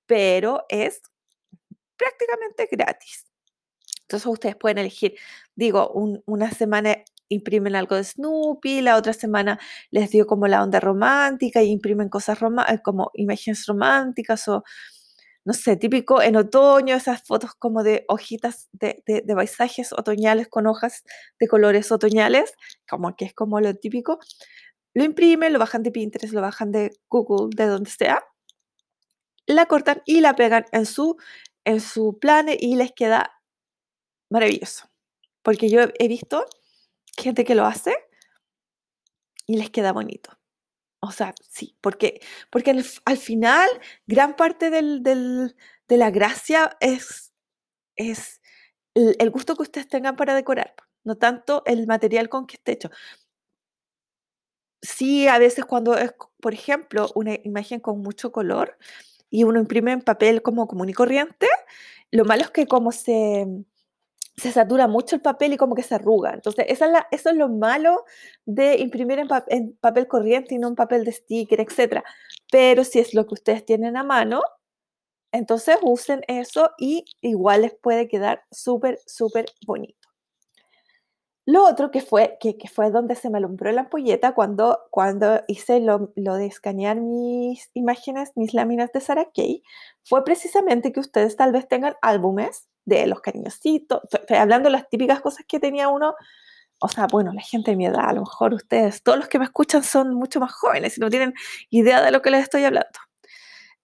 pero 0.06 0.64
es 0.68 1.02
prácticamente 1.96 2.68
gratis. 2.70 3.26
Entonces 4.02 4.26
ustedes 4.26 4.56
pueden 4.56 4.78
elegir, 4.78 5.16
digo, 5.56 5.90
una 6.26 6.50
semana 6.52 6.96
imprimen 7.28 7.74
algo 7.74 7.96
de 7.96 8.04
Snoopy, 8.04 8.82
la 8.82 8.96
otra 8.96 9.12
semana 9.12 9.58
les 9.90 10.10
dio 10.10 10.26
como 10.26 10.46
la 10.46 10.62
onda 10.62 10.78
romántica 10.78 11.62
y 11.62 11.70
imprimen 11.70 12.08
cosas 12.08 12.38
eh, 12.68 12.78
como 12.84 13.10
imágenes 13.14 13.66
románticas 13.66 14.46
o, 14.46 14.62
no 15.46 15.52
sé, 15.52 15.76
típico 15.76 16.20
en 16.20 16.34
otoño, 16.34 16.96
esas 16.96 17.22
fotos 17.22 17.54
como 17.54 17.84
de 17.84 18.04
hojitas 18.08 18.68
de, 18.72 19.00
de, 19.06 19.34
paisajes 19.34 19.92
otoñales 19.92 20.48
con 20.48 20.66
hojas 20.66 21.04
de 21.38 21.46
colores 21.46 21.92
otoñales, 21.92 22.52
como 22.90 23.14
que 23.14 23.26
es 23.26 23.32
como 23.32 23.60
lo 23.60 23.72
típico. 23.76 24.18
Lo 24.92 25.04
imprimen, 25.04 25.52
lo 25.52 25.60
bajan 25.60 25.84
de 25.84 25.92
Pinterest, 25.92 26.34
lo 26.34 26.40
bajan 26.40 26.72
de 26.72 26.90
Google, 27.08 27.50
de 27.54 27.66
donde 27.66 27.90
sea, 27.90 28.24
la 29.46 29.66
cortan 29.66 30.02
y 30.04 30.20
la 30.20 30.34
pegan 30.34 30.64
en 30.72 30.84
su, 30.84 31.16
en 31.64 31.80
su 31.80 32.18
y 32.58 32.74
les 32.74 32.90
queda 32.90 33.40
maravilloso. 34.28 34.90
Porque 35.42 35.70
yo 35.70 35.82
he 35.96 36.08
visto 36.08 36.44
gente 37.16 37.44
que 37.44 37.54
lo 37.54 37.66
hace 37.66 37.94
y 39.46 39.58
les 39.58 39.70
queda 39.70 39.92
bonito. 39.92 40.36
O 41.00 41.12
sea, 41.12 41.34
sí, 41.48 41.76
porque, 41.80 42.20
porque 42.50 42.70
al, 42.70 43.16
final 43.18 43.68
gran 44.06 44.34
parte 44.34 44.70
del, 44.70 45.02
de 45.02 45.96
la 45.96 46.10
gracia 46.10 46.76
es, 46.80 47.32
es 47.96 48.40
el, 48.94 49.30
gusto 49.30 49.56
que 49.56 49.62
ustedes 49.62 49.88
tengan 49.88 50.16
para 50.16 50.34
decorar, 50.34 50.74
no 51.04 51.16
tanto 51.16 51.62
el 51.66 51.86
material 51.86 52.28
con 52.28 52.46
que 52.46 52.56
esté 52.56 52.72
hecho. 52.72 52.90
Sí, 54.82 55.26
a 55.28 55.38
veces 55.38 55.64
cuando 55.64 55.96
es, 55.96 56.14
por 56.40 56.54
ejemplo, 56.54 57.10
una 57.14 57.34
imagen 57.44 57.80
con 57.80 58.00
mucho 58.02 58.30
color 58.32 58.78
y 59.30 59.44
uno 59.44 59.58
imprime 59.58 59.92
en 59.92 60.00
papel 60.02 60.42
como 60.42 60.66
común 60.66 60.88
y 60.88 60.92
corriente, 60.92 61.48
lo 62.10 62.24
malo 62.24 62.42
es 62.42 62.50
que 62.50 62.66
como 62.66 62.92
se, 62.92 63.46
se 64.36 64.52
satura 64.52 64.86
mucho 64.86 65.16
el 65.16 65.22
papel 65.22 65.54
y 65.54 65.56
como 65.56 65.74
que 65.74 65.82
se 65.82 65.94
arruga. 65.94 66.34
Entonces, 66.34 66.66
es 66.68 66.80
eso 67.10 67.30
es 67.30 67.36
lo 67.36 67.48
malo 67.48 68.04
de 68.44 68.76
imprimir 68.78 69.18
en, 69.18 69.76
papel 69.78 70.06
corriente 70.06 70.54
y 70.54 70.58
no 70.58 70.68
en 70.68 70.74
papel 70.74 71.04
de 71.04 71.12
sticker, 71.12 71.60
etc. 71.60 72.02
Pero 72.50 72.84
si 72.84 72.98
es 72.98 73.14
lo 73.14 73.26
que 73.26 73.34
ustedes 73.34 73.64
tienen 73.64 73.96
a 73.96 74.02
mano, 74.02 74.42
entonces 75.32 75.78
usen 75.82 76.22
eso 76.28 76.70
y 76.78 77.04
igual 77.20 77.62
les 77.62 77.74
puede 77.74 78.08
quedar 78.08 78.42
súper, 78.50 79.00
súper 79.06 79.46
bonito. 79.66 80.06
Lo 81.48 81.64
otro 81.64 81.92
que 81.92 82.00
fue, 82.00 82.38
que, 82.40 82.56
fue 82.68 82.90
donde 82.90 83.14
se 83.14 83.30
me 83.30 83.38
alumbró 83.38 83.70
la 83.70 83.82
ampolleta 83.82 84.34
cuando, 84.34 84.80
cuando 84.90 85.42
hice 85.46 85.80
lo, 85.80 86.10
de 86.16 86.46
escanear 86.46 87.00
mis 87.00 87.70
imágenes, 87.72 88.32
mis 88.34 88.52
láminas 88.52 88.90
de 88.92 89.00
Sarah 89.00 89.30
Kay, 89.32 89.62
fue 90.02 90.24
precisamente 90.24 90.92
que 90.92 91.00
ustedes 91.00 91.36
tal 91.36 91.52
vez 91.52 91.68
tengan 91.68 91.94
álbumes 92.02 92.68
de 92.86 93.06
los 93.06 93.20
cariñositos, 93.20 94.00
estoy 94.10 94.36
hablando 94.38 94.68
de 94.68 94.72
las 94.72 94.88
típicas 94.88 95.20
cosas 95.20 95.44
que 95.46 95.60
tenía 95.60 95.88
uno, 95.88 96.14
o 96.80 96.88
sea, 96.88 97.06
bueno, 97.06 97.32
la 97.34 97.42
gente 97.42 97.72
de 97.72 97.76
mi 97.76 97.86
edad, 97.86 98.08
a 98.08 98.12
lo 98.14 98.20
mejor 98.20 98.54
ustedes, 98.54 99.02
todos 99.02 99.18
los 99.18 99.28
que 99.28 99.38
me 99.38 99.44
escuchan 99.44 99.82
son 99.82 100.14
mucho 100.14 100.40
más 100.40 100.52
jóvenes 100.52 100.96
y 100.96 101.00
no 101.00 101.10
tienen 101.10 101.34
idea 101.70 102.02
de 102.02 102.10
lo 102.10 102.22
que 102.22 102.30
les 102.30 102.42
estoy 102.42 102.64
hablando 102.64 102.98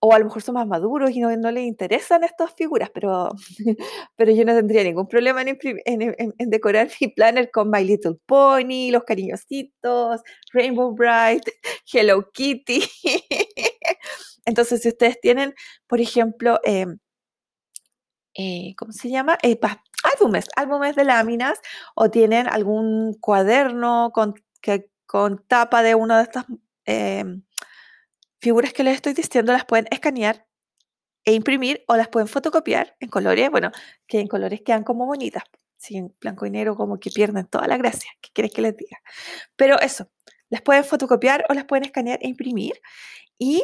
o 0.04 0.12
a 0.12 0.18
lo 0.18 0.24
mejor 0.24 0.42
son 0.42 0.56
más 0.56 0.66
maduros 0.66 1.12
y 1.12 1.20
no, 1.20 1.34
no 1.36 1.52
les 1.52 1.64
interesan 1.64 2.24
estas 2.24 2.52
figuras, 2.54 2.90
pero, 2.92 3.30
pero 4.16 4.32
yo 4.32 4.44
no 4.44 4.52
tendría 4.52 4.82
ningún 4.82 5.06
problema 5.06 5.42
en, 5.42 5.56
en, 5.86 6.50
decorar 6.50 6.90
mi 7.00 7.06
planner 7.06 7.52
con 7.52 7.70
My 7.70 7.84
Little 7.84 8.16
Pony, 8.26 8.90
los 8.90 9.04
cariñositos, 9.04 10.20
Rainbow 10.52 10.92
Bright, 10.92 11.44
Hello 11.92 12.28
Kitty. 12.32 12.82
Entonces, 14.44 14.82
si 14.82 14.88
ustedes 14.88 15.20
tienen, 15.20 15.54
por 15.86 16.00
ejemplo, 16.00 16.58
em, 16.64 16.98
eh, 18.34 18.74
¿cómo 18.76 18.92
se 18.92 19.10
llama? 19.10 19.38
Eh, 19.42 19.58
álbumes, 20.14 20.46
álbumes 20.56 20.96
de 20.96 21.04
láminas, 21.04 21.58
o 21.94 22.10
tienen 22.10 22.48
algún 22.48 23.14
cuaderno 23.14 24.10
con, 24.12 24.34
que, 24.60 24.90
con 25.06 25.44
tapa 25.46 25.82
de 25.82 25.94
una 25.94 26.18
de 26.18 26.22
estas 26.24 26.46
em, 26.84 27.42
figuras 28.40 28.72
que 28.72 28.84
les 28.84 28.94
estoy 28.96 29.14
diciendo 29.14 29.52
las 29.52 29.64
pueden 29.64 29.86
escanear 29.90 30.46
e 31.24 31.34
imprimir 31.34 31.84
o 31.88 31.96
las 31.96 32.08
pueden 32.08 32.28
fotocopiar 32.28 32.96
en 33.00 33.08
colores, 33.08 33.50
bueno, 33.50 33.70
que 34.06 34.20
en 34.20 34.28
colores 34.28 34.62
quedan 34.62 34.84
como 34.84 35.06
bonitas. 35.06 35.44
Si 35.76 35.96
en 35.96 36.14
blanco 36.20 36.46
y 36.46 36.50
negro 36.50 36.76
como 36.76 36.98
que 36.98 37.10
pierden 37.10 37.46
toda 37.46 37.66
la 37.66 37.76
gracia, 37.76 38.10
¿qué 38.20 38.30
quieres 38.32 38.52
que 38.52 38.62
les 38.62 38.76
diga? 38.76 38.98
Pero 39.56 39.80
eso, 39.80 40.08
las 40.48 40.62
pueden 40.62 40.84
fotocopiar 40.84 41.44
o 41.48 41.54
las 41.54 41.64
pueden 41.64 41.84
escanear 41.84 42.18
e 42.22 42.28
imprimir 42.28 42.80
y 43.38 43.62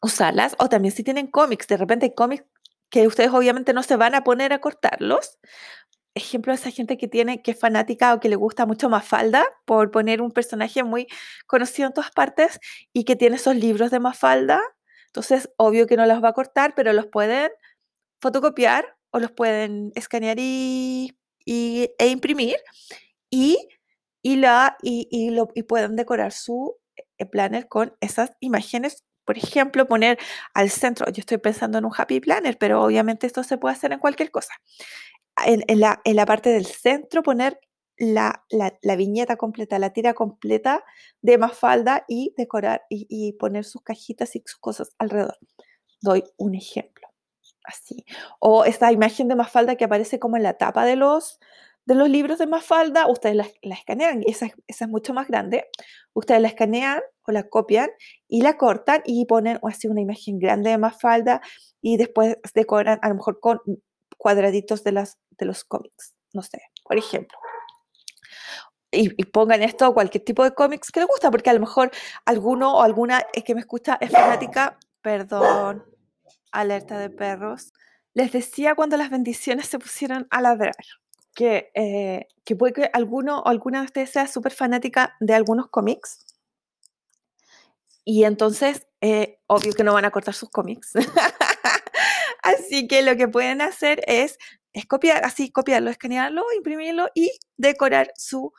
usarlas. 0.00 0.54
O 0.58 0.68
también 0.68 0.94
si 0.94 1.02
tienen 1.02 1.26
cómics, 1.26 1.66
de 1.66 1.76
repente 1.76 2.06
hay 2.06 2.14
cómics 2.14 2.44
que 2.94 3.08
ustedes 3.08 3.32
obviamente 3.32 3.72
no 3.72 3.82
se 3.82 3.96
van 3.96 4.14
a 4.14 4.22
poner 4.22 4.52
a 4.52 4.60
cortarlos, 4.60 5.40
ejemplo 6.14 6.52
de 6.52 6.58
esa 6.60 6.70
gente 6.70 6.96
que 6.96 7.08
tiene, 7.08 7.42
que 7.42 7.50
es 7.50 7.58
fanática 7.58 8.14
o 8.14 8.20
que 8.20 8.28
le 8.28 8.36
gusta 8.36 8.66
mucho 8.66 8.88
Mafalda, 8.88 9.44
por 9.64 9.90
poner 9.90 10.22
un 10.22 10.30
personaje 10.30 10.84
muy 10.84 11.08
conocido 11.48 11.88
en 11.88 11.92
todas 11.92 12.12
partes 12.12 12.60
y 12.92 13.02
que 13.02 13.16
tiene 13.16 13.34
esos 13.34 13.56
libros 13.56 13.90
de 13.90 13.98
Mafalda. 13.98 14.62
Entonces, 15.08 15.50
obvio 15.56 15.88
que 15.88 15.96
no 15.96 16.06
los 16.06 16.22
va 16.22 16.28
a 16.28 16.32
cortar, 16.34 16.74
pero 16.76 16.92
los 16.92 17.06
pueden 17.06 17.50
fotocopiar 18.20 18.96
o 19.10 19.18
los 19.18 19.32
pueden 19.32 19.90
escanear 19.96 20.36
y, 20.38 21.16
e 21.46 22.06
imprimir 22.06 22.58
y, 23.28 23.58
y, 24.22 24.36
la, 24.36 24.76
y, 24.82 25.30
lo, 25.30 25.48
y 25.56 25.64
pueden 25.64 25.96
decorar 25.96 26.30
su 26.30 26.76
eh, 27.18 27.26
planner 27.26 27.66
con 27.66 27.96
esas 28.00 28.36
imágenes 28.38 29.02
por 29.24 29.38
ejemplo, 29.38 29.86
poner 29.86 30.18
al 30.54 30.70
centro, 30.70 31.06
yo 31.06 31.20
estoy 31.20 31.38
pensando 31.38 31.78
en 31.78 31.84
un 31.84 31.92
happy 31.96 32.20
planner, 32.20 32.58
pero 32.58 32.82
obviamente 32.82 33.26
esto 33.26 33.42
se 33.42 33.58
puede 33.58 33.74
hacer 33.74 33.92
en 33.92 33.98
cualquier 33.98 34.30
cosa 34.30 34.54
en, 35.46 35.80
la, 35.80 36.00
en 36.04 36.16
la 36.16 36.26
parte 36.26 36.50
del 36.50 36.66
centro 36.66 37.22
poner 37.22 37.60
la, 37.96 38.44
la, 38.50 38.96
viñeta 38.96 39.36
completa, 39.36 39.78
la 39.78 39.92
tira 39.92 40.14
completa 40.14 40.84
de 41.22 41.38
Mafalda 41.38 42.04
y 42.08 42.34
decorar 42.36 42.82
y, 42.88 43.32
poner 43.34 43.64
sus 43.64 43.82
cajitas 43.82 44.34
y 44.34 44.42
sus 44.44 44.58
cosas 44.58 44.94
alrededor. 44.98 45.38
Doy 46.00 46.24
un 46.36 46.54
ejemplo. 46.54 47.08
Así. 47.64 48.04
O 48.40 48.64
esta 48.64 48.92
imagen 48.92 49.28
de 49.28 49.36
Mafalda 49.36 49.76
que 49.76 49.84
aparece 49.84 50.18
como 50.18 50.36
en 50.36 50.42
la 50.42 50.58
tapa 50.58 50.84
de 50.84 50.96
los, 50.96 51.38
de 51.86 51.94
los 51.94 52.08
libros 52.08 52.38
de 52.38 52.46
Mafalda, 52.46 53.06
ustedes 53.08 53.36
la, 53.36 53.46
la 53.62 53.74
escanean, 53.74 54.22
esa, 54.26 54.46
esa, 54.66 54.84
es 54.84 54.90
mucho 54.90 55.12
más 55.12 55.28
grande. 55.28 55.68
Ustedes 56.14 56.40
la 56.40 56.48
escanean 56.48 57.00
o 57.26 57.32
la 57.32 57.48
copian 57.48 57.90
y 58.28 58.42
la 58.42 58.56
cortan 58.56 59.02
y 59.04 59.26
ponen 59.26 59.58
así 59.62 59.88
una 59.88 60.00
imagen 60.00 60.38
grande 60.38 60.70
de 60.70 60.78
Mafalda 60.78 61.40
y 61.82 61.96
después 61.96 62.38
decoran 62.54 62.98
a 63.02 63.08
lo 63.08 63.16
mejor 63.16 63.40
con 63.40 63.60
cuadraditos 64.16 64.84
de, 64.84 64.92
las, 64.92 65.18
de 65.32 65.44
los 65.46 65.64
cómics, 65.64 66.14
no 66.32 66.42
sé, 66.42 66.60
por 66.84 66.96
ejemplo. 66.96 67.38
Y, 68.90 69.10
pongan 69.24 69.62
esto 69.62 69.92
cualquier 69.92 70.24
tipo 70.24 70.44
de 70.44 70.54
cómics 70.54 70.92
que 70.92 71.00
les 71.00 71.08
gusta, 71.08 71.30
porque 71.30 71.50
a 71.50 71.54
lo 71.54 71.60
mejor 71.60 71.90
alguno 72.24 72.76
o 72.76 72.82
alguna 72.82 73.26
es 73.32 73.42
que 73.42 73.54
me 73.54 73.60
escucha 73.60 73.98
es 74.00 74.10
fanática, 74.10 74.78
perdón, 75.02 75.84
alerta 76.52 76.98
de 76.98 77.10
perros. 77.10 77.72
Les 78.14 78.30
decía 78.30 78.76
cuando 78.76 78.96
las 78.96 79.10
bendiciones 79.10 79.66
se 79.66 79.80
pusieron 79.80 80.28
a 80.30 80.40
ladrar 80.40 80.76
que, 81.34 81.70
eh, 81.74 82.28
que 82.44 82.56
puede 82.56 82.72
que 82.72 82.90
alguno 82.92 83.40
o 83.40 83.48
alguna 83.48 83.80
de 83.80 83.86
ustedes 83.86 84.10
sea 84.10 84.26
súper 84.26 84.52
fanática 84.52 85.16
de 85.20 85.34
algunos 85.34 85.68
cómics. 85.68 86.24
Y 88.04 88.24
entonces, 88.24 88.86
eh, 89.00 89.38
obvio 89.46 89.72
que 89.72 89.82
no 89.82 89.94
van 89.94 90.04
a 90.04 90.10
cortar 90.10 90.34
sus 90.34 90.50
cómics. 90.50 90.92
Así 92.42 92.86
que 92.86 93.02
lo 93.02 93.16
que 93.16 93.28
pueden 93.28 93.62
hacer 93.62 94.02
es, 94.06 94.38
copiar, 94.88 95.24
así 95.24 95.50
copiarlo, 95.50 95.90
escanearlo, 95.90 96.44
imprimirlo 96.56 97.08
y 97.14 97.30
decorar 97.56 98.12
su, 98.16 98.52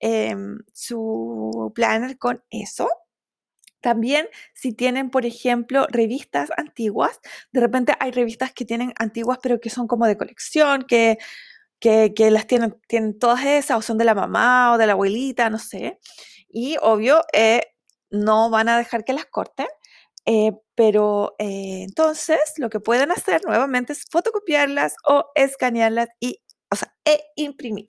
em, 0.00 0.58
su 0.74 1.72
planner 1.74 2.18
con 2.18 2.44
eso. 2.50 2.90
También 3.80 4.28
si 4.52 4.72
tienen, 4.72 5.10
por 5.10 5.24
ejemplo, 5.24 5.86
revistas 5.88 6.50
antiguas, 6.56 7.18
de 7.52 7.60
repente 7.60 7.94
hay 7.98 8.10
revistas 8.10 8.52
que 8.52 8.66
tienen 8.66 8.92
antiguas 8.98 9.38
pero 9.42 9.58
que 9.60 9.70
son 9.70 9.86
como 9.86 10.06
de 10.06 10.18
colección, 10.18 10.82
que, 10.82 11.18
que, 11.80 12.12
las 12.30 12.46
tienen, 12.46 12.78
tienen 12.88 13.18
todas 13.18 13.44
esas 13.44 13.78
o 13.78 13.82
son 13.82 13.98
de 13.98 14.04
la 14.04 14.14
mamá 14.14 14.72
o 14.74 14.78
de 14.78 14.86
la 14.86 14.92
abuelita, 14.92 15.50
no 15.50 15.58
sé. 15.58 15.98
Y 16.48 16.76
obvio, 16.82 17.22
eh, 17.32 17.62
no 18.10 18.50
van 18.50 18.68
a 18.68 18.78
dejar 18.78 19.04
que 19.04 19.12
las 19.14 19.26
corten. 19.26 19.66
Eh, 20.26 20.52
pero 20.74 21.34
eh, 21.38 21.82
entonces 21.82 22.38
lo 22.58 22.70
que 22.70 22.80
pueden 22.80 23.10
hacer 23.10 23.42
nuevamente 23.44 23.94
es 23.94 24.04
fotocopiarlas 24.10 24.94
o 25.08 25.26
escanearlas 25.34 26.08
y, 26.20 26.42
o 26.70 26.76
sea, 26.76 26.94
e 27.04 27.20
imprimir. 27.36 27.88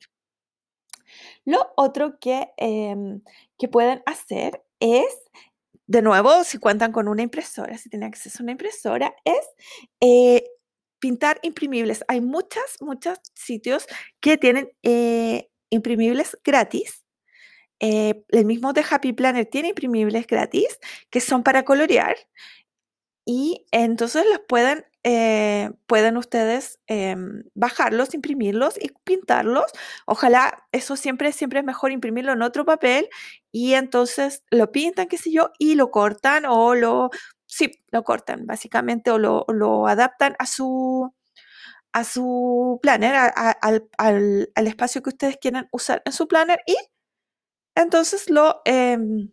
Lo 1.45 1.73
otro 1.77 2.19
que, 2.19 2.49
em, 2.57 3.21
que 3.57 3.67
pueden 3.67 4.01
hacer 4.05 4.63
es, 4.79 5.05
de 5.87 6.01
nuevo, 6.01 6.43
si 6.43 6.57
cuentan 6.59 6.91
con 6.91 7.07
una 7.07 7.21
impresora, 7.23 7.77
si 7.77 7.89
tienen 7.89 8.09
acceso 8.09 8.39
a 8.39 8.43
una 8.43 8.53
impresora, 8.53 9.15
es 9.25 9.45
eh, 10.01 10.43
pintar 11.01 11.39
imprimibles. 11.43 12.05
Hay 12.07 12.21
muchos, 12.21 12.63
muchos 12.79 13.19
sitios 13.35 13.85
que 14.21 14.37
tienen 14.37 14.71
imprimibles 15.69 16.37
gratis. 16.45 17.03
el 17.79 18.45
mismo 18.45 18.73
de 18.73 18.85
Happy 18.89 19.11
Planner 19.11 19.47
tiene 19.47 19.69
imprimibles 19.69 20.27
gratis 20.27 20.79
que 21.09 21.19
son 21.19 21.43
para 21.43 21.63
colorear 21.63 22.15
y 23.25 23.67
entonces 23.71 24.25
los 24.29 24.41
pueden, 24.47 24.85
eh, 25.03 25.71
pueden 25.85 26.17
ustedes 26.17 26.79
em, 26.87 27.43
bajarlos, 27.53 28.13
imprimirlos 28.13 28.75
y 28.81 28.91
pintarlos. 29.03 29.65
Ojalá 30.05 30.65
eso 30.71 30.95
siempre, 30.95 31.31
siempre 31.31 31.59
es 31.59 31.65
mejor 31.65 31.91
imprimirlo 31.91 32.33
en 32.33 32.41
otro 32.41 32.65
papel 32.65 33.07
y 33.51 33.73
entonces 33.75 34.43
lo 34.49 34.71
pintan, 34.71 35.07
qué 35.07 35.17
sé 35.17 35.31
yo, 35.31 35.51
y 35.59 35.75
lo 35.75 35.91
cortan 35.91 36.45
o 36.45 36.73
lo, 36.75 37.09
sí, 37.51 37.83
lo 37.91 38.03
cortan 38.03 38.47
básicamente 38.47 39.11
o 39.11 39.19
lo, 39.19 39.45
lo 39.49 39.87
adaptan 39.87 40.35
a 40.39 40.45
su, 40.45 41.13
a 41.91 42.03
su 42.05 42.79
planner, 42.81 43.13
al, 43.15 43.89
al, 43.97 44.67
espacio 44.67 45.03
que 45.03 45.09
ustedes 45.09 45.37
quieran 45.37 45.67
usar 45.71 46.01
en 46.05 46.13
su 46.13 46.27
planner 46.27 46.61
y 46.65 46.77
entonces 47.75 48.29
lo... 48.29 48.61
Em, 48.65 49.31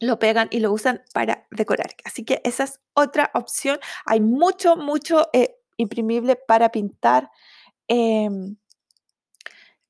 lo 0.00 0.20
pegan 0.20 0.46
y 0.52 0.60
lo 0.60 0.72
usan 0.72 1.02
para 1.12 1.48
decorar. 1.50 1.88
Así 2.04 2.24
que 2.24 2.40
esa 2.44 2.62
es 2.62 2.80
otra 2.94 3.32
opción. 3.34 3.80
Hay 4.04 4.20
mucho, 4.20 4.76
mucho 4.76 5.28
eh, 5.32 5.56
imprimible 5.76 6.36
para 6.36 6.70
pintar. 6.70 7.32
Em, 7.88 8.56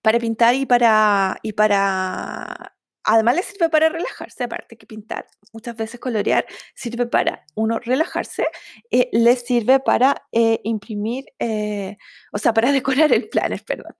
para 0.00 0.18
pintar 0.18 0.54
y 0.54 0.64
para, 0.64 1.38
y 1.42 1.52
para 1.52 2.77
además 3.04 3.36
le 3.36 3.42
sirve 3.42 3.68
para 3.68 3.88
relajarse, 3.88 4.44
aparte 4.44 4.76
que 4.76 4.86
pintar, 4.86 5.26
muchas 5.52 5.76
veces 5.76 6.00
colorear 6.00 6.46
sirve 6.74 7.06
para 7.06 7.44
uno 7.54 7.78
relajarse, 7.78 8.46
eh, 8.90 9.08
le 9.12 9.36
sirve 9.36 9.80
para 9.80 10.26
eh, 10.32 10.60
imprimir, 10.64 11.26
eh, 11.38 11.96
o 12.32 12.38
sea, 12.38 12.52
para 12.52 12.72
decorar 12.72 13.12
el 13.12 13.28
planner, 13.28 13.64
perdón. 13.64 13.94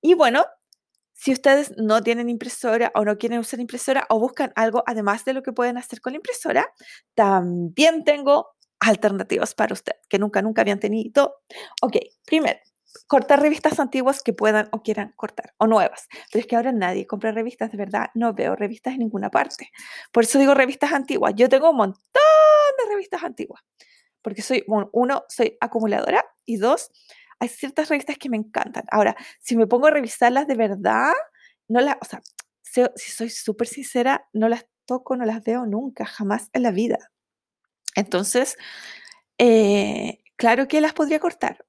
Y 0.00 0.14
bueno, 0.14 0.44
si 1.14 1.32
ustedes 1.32 1.74
no 1.76 2.02
tienen 2.02 2.28
impresora 2.28 2.92
o 2.94 3.04
no 3.04 3.18
quieren 3.18 3.40
usar 3.40 3.60
impresora 3.60 4.06
o 4.08 4.20
buscan 4.20 4.52
algo 4.54 4.84
además 4.86 5.24
de 5.24 5.32
lo 5.32 5.42
que 5.42 5.52
pueden 5.52 5.76
hacer 5.76 6.00
con 6.00 6.12
la 6.12 6.18
impresora, 6.18 6.66
también 7.14 8.04
tengo 8.04 8.50
alternativas 8.80 9.54
para 9.54 9.74
usted 9.74 9.94
que 10.08 10.18
nunca, 10.18 10.42
nunca 10.42 10.62
habían 10.62 10.78
tenido. 10.78 11.42
Ok, 11.82 11.96
primero, 12.24 12.60
cortar 13.06 13.40
revistas 13.40 13.78
antiguas 13.80 14.22
que 14.22 14.32
puedan 14.32 14.68
o 14.72 14.82
quieran 14.82 15.12
cortar, 15.16 15.54
o 15.58 15.66
nuevas. 15.66 16.08
Pero 16.32 16.40
es 16.40 16.46
que 16.46 16.56
ahora 16.56 16.72
nadie 16.72 17.06
compra 17.06 17.32
revistas, 17.32 17.70
de 17.70 17.78
verdad, 17.78 18.10
no 18.14 18.34
veo 18.34 18.56
revistas 18.56 18.94
en 18.94 19.00
ninguna 19.00 19.30
parte. 19.30 19.70
Por 20.12 20.24
eso 20.24 20.38
digo 20.38 20.54
revistas 20.54 20.92
antiguas. 20.92 21.34
Yo 21.36 21.48
tengo 21.48 21.70
un 21.70 21.76
montón 21.76 22.00
de 22.78 22.90
revistas 22.90 23.22
antiguas, 23.22 23.62
porque 24.22 24.42
soy, 24.42 24.64
uno, 24.66 25.24
soy 25.28 25.56
acumuladora 25.60 26.24
y 26.44 26.56
dos, 26.56 26.90
hay 27.40 27.48
ciertas 27.48 27.88
revistas 27.88 28.18
que 28.18 28.28
me 28.28 28.36
encantan. 28.36 28.84
Ahora, 28.90 29.16
si 29.40 29.56
me 29.56 29.66
pongo 29.66 29.86
a 29.86 29.90
revisarlas 29.90 30.46
de 30.46 30.54
verdad, 30.54 31.12
no 31.68 31.80
las, 31.80 31.96
o 32.00 32.04
sea, 32.04 32.20
si 32.62 33.10
soy 33.10 33.30
súper 33.30 33.66
sincera, 33.68 34.28
no 34.32 34.48
las 34.48 34.66
toco, 34.84 35.16
no 35.16 35.24
las 35.24 35.42
veo 35.42 35.66
nunca, 35.66 36.04
jamás 36.04 36.48
en 36.52 36.62
la 36.62 36.70
vida. 36.70 36.98
Entonces, 37.94 38.56
eh, 39.38 40.18
claro 40.36 40.68
que 40.68 40.80
las 40.80 40.92
podría 40.92 41.20
cortar, 41.20 41.64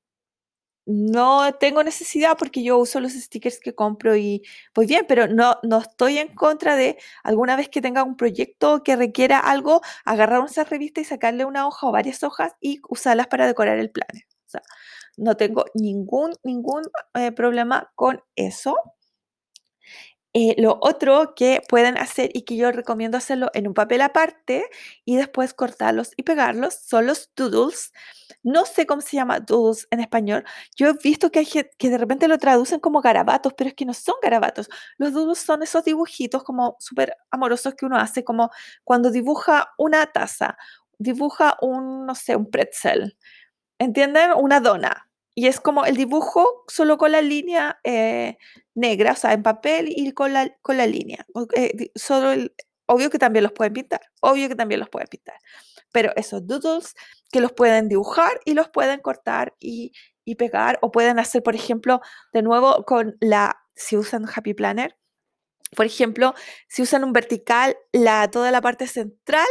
no 0.89 1.53
tengo 1.53 1.83
necesidad 1.83 2.35
porque 2.37 2.63
yo 2.63 2.79
uso 2.79 2.99
los 2.99 3.13
stickers 3.13 3.59
que 3.59 3.75
compro 3.75 4.15
y 4.15 4.41
pues 4.73 4.87
bien, 4.87 5.05
pero 5.07 5.27
no, 5.27 5.57
no 5.61 5.77
estoy 5.79 6.17
en 6.17 6.33
contra 6.33 6.75
de 6.75 6.97
alguna 7.23 7.55
vez 7.55 7.69
que 7.69 7.81
tenga 7.81 8.03
un 8.03 8.17
proyecto 8.17 8.81
que 8.83 8.95
requiera 8.95 9.39
algo, 9.39 9.81
agarrar 10.03 10.39
una 10.39 10.63
revista 10.63 10.99
y 10.99 11.05
sacarle 11.05 11.45
una 11.45 11.67
hoja 11.67 11.87
o 11.87 11.91
varias 11.91 12.23
hojas 12.23 12.53
y 12.59 12.81
usarlas 12.89 13.27
para 13.27 13.45
decorar 13.45 13.77
el 13.77 13.91
planner. 13.91 14.23
O 14.47 14.49
sea, 14.49 14.63
no 15.17 15.37
tengo 15.37 15.65
ningún, 15.75 16.33
ningún 16.43 16.83
eh, 17.13 17.31
problema 17.31 17.91
con 17.93 18.23
eso. 18.35 18.75
Eh, 20.41 20.55
lo 20.57 20.77
otro 20.79 21.33
que 21.35 21.61
pueden 21.67 21.97
hacer 21.97 22.29
y 22.33 22.43
que 22.43 22.55
yo 22.55 22.71
recomiendo 22.71 23.17
hacerlo 23.17 23.49
en 23.53 23.67
un 23.67 23.73
papel 23.73 23.99
aparte 23.99 24.63
y 25.03 25.17
después 25.17 25.53
cortarlos 25.53 26.13
y 26.15 26.23
pegarlos 26.23 26.75
son 26.75 27.07
los 27.07 27.29
doodles. 27.35 27.91
No 28.41 28.63
sé 28.63 28.85
cómo 28.85 29.01
se 29.01 29.17
llama 29.17 29.41
doodles 29.41 29.85
en 29.91 29.99
español. 29.99 30.45
Yo 30.77 30.87
he 30.87 30.93
visto 31.03 31.29
que 31.29 31.89
de 31.89 31.97
repente 31.97 32.29
lo 32.29 32.37
traducen 32.37 32.79
como 32.79 33.01
garabatos, 33.01 33.53
pero 33.53 33.67
es 33.67 33.73
que 33.73 33.83
no 33.83 33.93
son 33.93 34.15
garabatos. 34.23 34.69
Los 34.97 35.11
doodles 35.11 35.39
son 35.39 35.61
esos 35.61 35.83
dibujitos 35.83 36.41
como 36.43 36.77
súper 36.79 37.17
amorosos 37.31 37.75
que 37.75 37.85
uno 37.85 37.97
hace, 37.97 38.23
como 38.23 38.49
cuando 38.85 39.11
dibuja 39.11 39.73
una 39.77 40.05
taza, 40.05 40.57
dibuja 40.99 41.57
un, 41.59 42.05
no 42.05 42.15
sé, 42.15 42.37
un 42.37 42.49
pretzel. 42.49 43.17
¿Entienden? 43.77 44.31
Una 44.37 44.61
dona 44.61 45.08
y 45.35 45.47
es 45.47 45.59
como 45.59 45.85
el 45.85 45.95
dibujo 45.95 46.63
solo 46.67 46.97
con 46.97 47.11
la 47.11 47.21
línea 47.21 47.79
eh, 47.83 48.37
negra, 48.75 49.13
o 49.13 49.15
sea, 49.15 49.33
en 49.33 49.43
papel 49.43 49.87
y 49.89 50.11
con 50.11 50.33
la, 50.33 50.53
con 50.61 50.77
la 50.77 50.87
línea. 50.87 51.25
Eh, 51.55 51.91
solo 51.95 52.49
obvio 52.87 53.09
que 53.09 53.19
también 53.19 53.43
los 53.43 53.53
pueden 53.53 53.73
pintar, 53.73 54.01
obvio 54.21 54.49
que 54.49 54.55
también 54.55 54.79
los 54.79 54.89
pueden 54.89 55.07
pintar. 55.07 55.35
Pero 55.91 56.11
esos 56.15 56.45
doodles 56.45 56.95
que 57.31 57.39
los 57.39 57.53
pueden 57.53 57.87
dibujar 57.87 58.39
y 58.45 58.53
los 58.53 58.69
pueden 58.69 58.99
cortar 58.99 59.55
y, 59.59 59.91
y 60.25 60.35
pegar, 60.35 60.79
o 60.81 60.91
pueden 60.91 61.19
hacer, 61.19 61.43
por 61.43 61.55
ejemplo, 61.55 62.01
de 62.33 62.41
nuevo 62.41 62.83
con 62.85 63.15
la, 63.19 63.59
si 63.75 63.95
usan 63.95 64.25
Happy 64.33 64.53
Planner, 64.53 64.97
por 65.75 65.85
ejemplo, 65.85 66.33
si 66.67 66.81
usan 66.81 67.03
un 67.03 67.13
vertical, 67.13 67.77
la, 67.91 68.29
toda 68.31 68.51
la 68.51 68.61
parte 68.61 68.87
central 68.87 69.47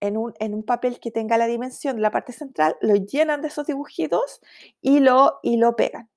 en 0.00 0.16
un, 0.16 0.62
papel 0.64 1.00
que 1.00 1.10
tenga 1.10 1.38
la 1.38 1.46
dimensión 1.46 1.96
de 1.96 2.02
la 2.02 2.10
parte 2.10 2.32
central, 2.32 2.76
lo 2.80 2.94
llenan 2.94 3.42
de 3.42 3.48
esos 3.48 3.66
dibujitos 3.66 4.40
y 4.80 5.00
lo, 5.00 5.38
y 5.42 5.56
lo 5.56 5.76
pegan. 5.76 6.10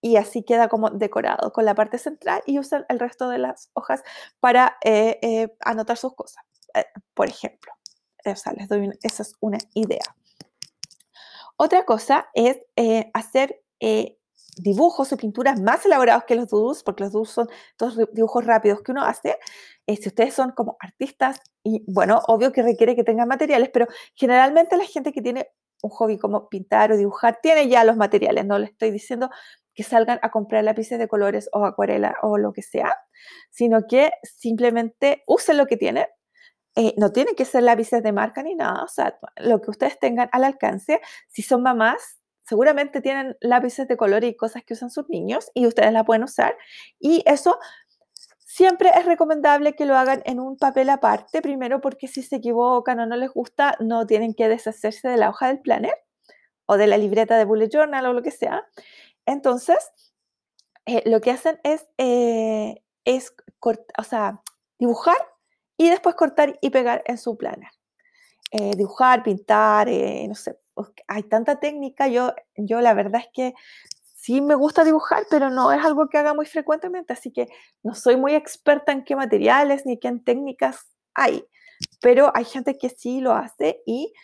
Y 0.00 0.16
así 0.16 0.42
queda 0.42 0.68
como 0.68 0.90
decorado 0.90 1.52
con 1.52 1.64
la 1.64 1.74
parte 1.74 1.98
central 1.98 2.42
y 2.46 2.58
usan 2.58 2.84
el 2.88 3.00
resto 3.00 3.28
de 3.28 3.38
las 3.38 3.70
hojas 3.72 4.02
para 4.38 4.76
eh, 4.84 5.18
eh, 5.22 5.56
anotar 5.60 5.96
sus 5.96 6.14
cosas, 6.14 6.44
eh, 6.74 6.84
por 7.14 7.28
ejemplo. 7.28 7.72
O 8.26 8.36
sea, 8.36 8.52
les 8.52 8.68
doy 8.68 8.90
esa 9.02 9.22
es 9.22 9.34
una 9.40 9.58
idea. 9.74 10.14
Otra 11.56 11.84
cosa 11.84 12.28
es 12.34 12.58
hacer 13.12 13.62
dibujos 14.56 15.12
o 15.12 15.16
pinturas 15.16 15.60
más 15.60 15.84
elaborados 15.86 16.24
que 16.24 16.34
los 16.34 16.48
doodles, 16.48 16.82
porque 16.82 17.04
los 17.04 17.12
doodles 17.12 17.30
son 17.30 17.48
todos 17.76 17.98
dibujos 18.12 18.44
rápidos 18.44 18.82
que 18.82 18.92
uno 18.92 19.02
hace. 19.04 19.38
Eh, 19.86 19.96
si 19.96 20.08
ustedes 20.08 20.34
son 20.34 20.52
como 20.52 20.76
artistas, 20.80 21.40
y 21.62 21.84
bueno, 21.92 22.20
obvio 22.26 22.52
que 22.52 22.62
requiere 22.62 22.96
que 22.96 23.04
tengan 23.04 23.28
materiales, 23.28 23.70
pero 23.72 23.86
generalmente 24.14 24.76
la 24.76 24.84
gente 24.84 25.12
que 25.12 25.22
tiene 25.22 25.50
un 25.82 25.90
hobby 25.90 26.18
como 26.18 26.48
pintar 26.48 26.92
o 26.92 26.96
dibujar 26.96 27.38
tiene 27.42 27.68
ya 27.68 27.84
los 27.84 27.96
materiales, 27.96 28.46
no 28.46 28.58
les 28.58 28.70
estoy 28.70 28.90
diciendo 28.90 29.30
que 29.74 29.82
salgan 29.82 30.18
a 30.22 30.30
comprar 30.30 30.64
lápices 30.64 30.98
de 30.98 31.08
colores 31.08 31.48
o 31.52 31.64
acuarela 31.64 32.16
o 32.22 32.38
lo 32.38 32.52
que 32.52 32.62
sea, 32.62 32.94
sino 33.50 33.82
que 33.88 34.12
simplemente 34.22 35.22
usen 35.26 35.58
lo 35.58 35.66
que 35.66 35.76
tienen. 35.76 36.06
Eh, 36.76 36.94
no 36.96 37.12
tienen 37.12 37.34
que 37.36 37.44
ser 37.44 37.62
lápices 37.62 38.02
de 38.02 38.12
marca 38.12 38.42
ni 38.42 38.54
nada, 38.54 38.82
o 38.84 38.88
sea, 38.88 39.18
lo 39.36 39.60
que 39.60 39.70
ustedes 39.70 39.98
tengan 39.98 40.28
al 40.32 40.44
alcance. 40.44 41.00
Si 41.28 41.42
son 41.42 41.62
mamás, 41.62 42.18
seguramente 42.44 43.00
tienen 43.00 43.36
lápices 43.40 43.88
de 43.88 43.96
color 43.96 44.24
y 44.24 44.36
cosas 44.36 44.64
que 44.64 44.74
usan 44.74 44.90
sus 44.90 45.08
niños 45.08 45.50
y 45.54 45.66
ustedes 45.66 45.92
la 45.92 46.04
pueden 46.04 46.24
usar. 46.24 46.56
Y 46.98 47.22
eso 47.26 47.58
siempre 48.38 48.90
es 48.96 49.04
recomendable 49.04 49.74
que 49.74 49.86
lo 49.86 49.96
hagan 49.96 50.22
en 50.26 50.38
un 50.38 50.56
papel 50.56 50.90
aparte, 50.90 51.42
primero 51.42 51.80
porque 51.80 52.06
si 52.06 52.22
se 52.22 52.36
equivocan 52.36 53.00
o 53.00 53.06
no 53.06 53.16
les 53.16 53.30
gusta, 53.30 53.76
no 53.80 54.06
tienen 54.06 54.34
que 54.34 54.48
deshacerse 54.48 55.08
de 55.08 55.16
la 55.16 55.30
hoja 55.30 55.48
del 55.48 55.60
planner 55.60 55.94
o 56.66 56.76
de 56.76 56.86
la 56.86 56.98
libreta 56.98 57.36
de 57.36 57.44
bullet 57.44 57.68
journal 57.68 58.06
o 58.06 58.12
lo 58.12 58.22
que 58.22 58.30
sea. 58.30 58.64
Entonces, 59.26 59.78
eh, 60.86 61.02
lo 61.06 61.20
que 61.20 61.30
hacen 61.30 61.58
es, 61.64 61.86
eh, 61.98 62.82
es 63.04 63.34
o 63.98 64.02
sea, 64.04 64.42
dibujar 64.78 65.16
y 65.76 65.88
después 65.88 66.14
cortar 66.14 66.58
y 66.60 66.70
pegar 66.70 67.02
en 67.06 67.18
su 67.18 67.36
planner. 67.36 67.70
Eh, 68.52 68.72
dibujar, 68.76 69.22
pintar, 69.22 69.88
no 69.88 70.34
sé, 70.36 70.56
hay 71.06 71.22
tanta 71.24 71.60
técnica, 71.60 72.08
yo, 72.08 72.34
yo 72.56 72.80
la 72.80 72.94
verdad 72.94 73.22
es 73.22 73.28
que 73.32 73.54
sí 74.14 74.40
me 74.40 74.54
gusta 74.54 74.84
dibujar, 74.84 75.24
pero 75.30 75.50
no 75.50 75.72
es 75.72 75.84
algo 75.84 76.08
que 76.08 76.18
haga 76.18 76.34
muy 76.34 76.46
frecuentemente, 76.46 77.12
así 77.12 77.30
que 77.30 77.48
no 77.82 77.94
soy 77.94 78.16
muy 78.16 78.34
experta 78.34 78.92
en 78.92 79.04
qué 79.04 79.16
materiales 79.16 79.84
ni 79.84 79.98
qué 79.98 80.10
técnicas 80.24 80.86
hay, 81.14 81.44
pero 82.00 82.32
hay 82.34 82.44
gente 82.44 82.78
que 82.78 82.88
sí 82.88 83.20
lo 83.20 83.32
hace 83.32 83.82
y, 83.86 84.14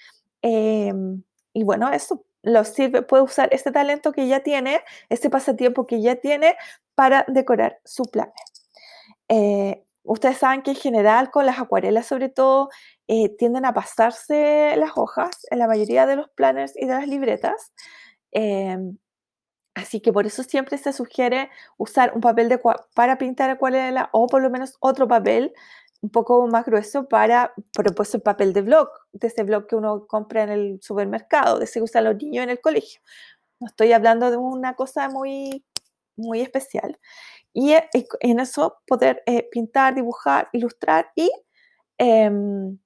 em, 0.42 1.22
y 1.52 1.64
bueno, 1.64 1.90
eso 1.92 2.24
lo 2.42 2.64
sirve, 2.64 3.02
puede 3.02 3.22
usar 3.22 3.50
este 3.52 3.70
talento 3.70 4.12
que 4.12 4.26
ya 4.26 4.40
tiene, 4.40 4.80
este 5.10 5.28
pasatiempo 5.28 5.86
que 5.86 6.00
ya 6.00 6.16
tiene 6.16 6.56
para 6.94 7.24
decorar 7.28 7.78
su 7.84 8.04
plan. 8.04 8.32
Eh, 9.28 9.84
ustedes 10.02 10.38
saben 10.38 10.62
que 10.62 10.70
en 10.70 10.76
general 10.76 11.30
con 11.30 11.46
las 11.46 11.58
acuarelas 11.58 12.06
sobre 12.06 12.28
todo 12.28 12.70
eh, 13.12 13.28
tienden 13.28 13.64
a 13.64 13.74
pasarse 13.74 14.76
las 14.76 14.92
hojas 14.94 15.30
en 15.50 15.58
la 15.58 15.66
mayoría 15.66 16.06
de 16.06 16.14
los 16.14 16.28
planners 16.36 16.74
y 16.76 16.86
de 16.86 16.94
las 16.94 17.08
libretas. 17.08 17.72
Em, 18.30 18.98
así 19.74 20.00
que 20.00 20.12
por 20.12 20.26
eso 20.26 20.44
siempre 20.44 20.78
se 20.78 20.92
sugiere 20.92 21.50
usar 21.76 22.12
un 22.14 22.20
papel 22.20 22.48
de, 22.48 22.60
para 22.94 23.18
pintar 23.18 23.50
acuarela 23.50 24.10
o 24.12 24.28
por 24.28 24.42
lo 24.42 24.50
menos 24.50 24.76
otro 24.80 25.08
papel 25.08 25.52
un 26.02 26.10
poco 26.10 26.46
más 26.46 26.64
grueso 26.64 27.08
para, 27.08 27.52
por 27.74 27.92
pues 27.96 28.14
el 28.14 28.22
papel 28.22 28.52
de 28.52 28.62
blog, 28.62 28.88
de 29.12 29.26
ese 29.26 29.42
blog 29.42 29.66
que 29.66 29.76
uno 29.76 30.06
compra 30.06 30.44
en 30.44 30.50
el 30.50 30.78
supermercado, 30.80 31.58
de 31.58 31.64
ese 31.64 31.80
que 31.80 31.84
usan 31.84 32.04
los 32.04 32.16
niños 32.16 32.44
en 32.44 32.50
el 32.50 32.60
colegio. 32.60 33.00
No 33.60 33.66
estoy 33.68 33.92
hablando 33.92 34.30
de 34.30 34.36
una 34.36 34.74
cosa 34.76 35.08
muy, 35.08 35.64
muy 36.16 36.42
especial. 36.42 36.98
Y 37.52 37.72
eh, 37.72 37.88
en 38.20 38.40
eso 38.40 38.78
poder 38.86 39.22
eh, 39.26 39.48
pintar, 39.50 39.96
dibujar, 39.96 40.48
ilustrar 40.52 41.10
y 41.16 41.30
em, 41.98 42.78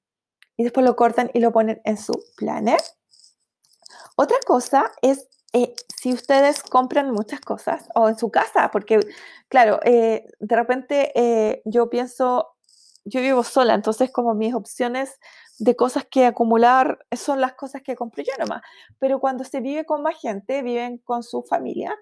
y 0.56 0.64
después 0.64 0.84
lo 0.84 0.96
cortan 0.96 1.30
y 1.34 1.40
lo 1.40 1.52
ponen 1.52 1.80
en 1.84 1.96
su 1.96 2.12
planner. 2.36 2.80
Otra 4.16 4.36
cosa 4.46 4.92
es 5.02 5.28
eh, 5.52 5.72
si 5.96 6.12
ustedes 6.12 6.64
compran 6.64 7.12
muchas 7.12 7.40
cosas 7.40 7.88
o 7.94 8.08
en 8.08 8.18
su 8.18 8.30
casa, 8.30 8.70
porque 8.72 8.98
claro, 9.48 9.78
eh, 9.84 10.26
de 10.40 10.56
repente 10.56 11.12
eh, 11.14 11.62
yo 11.64 11.88
pienso, 11.88 12.56
yo 13.04 13.20
vivo 13.20 13.44
sola, 13.44 13.74
entonces 13.74 14.10
como 14.10 14.34
mis 14.34 14.52
opciones 14.52 15.20
de 15.60 15.76
cosas 15.76 16.06
que 16.10 16.26
acumular 16.26 16.98
son 17.12 17.40
las 17.40 17.54
cosas 17.54 17.82
que 17.82 17.94
compro 17.94 18.24
yo 18.24 18.32
nomás. 18.38 18.62
Pero 18.98 19.20
cuando 19.20 19.44
se 19.44 19.60
vive 19.60 19.84
con 19.84 20.02
más 20.02 20.20
gente, 20.20 20.62
viven 20.62 20.98
con 20.98 21.22
su 21.22 21.42
familia, 21.44 21.94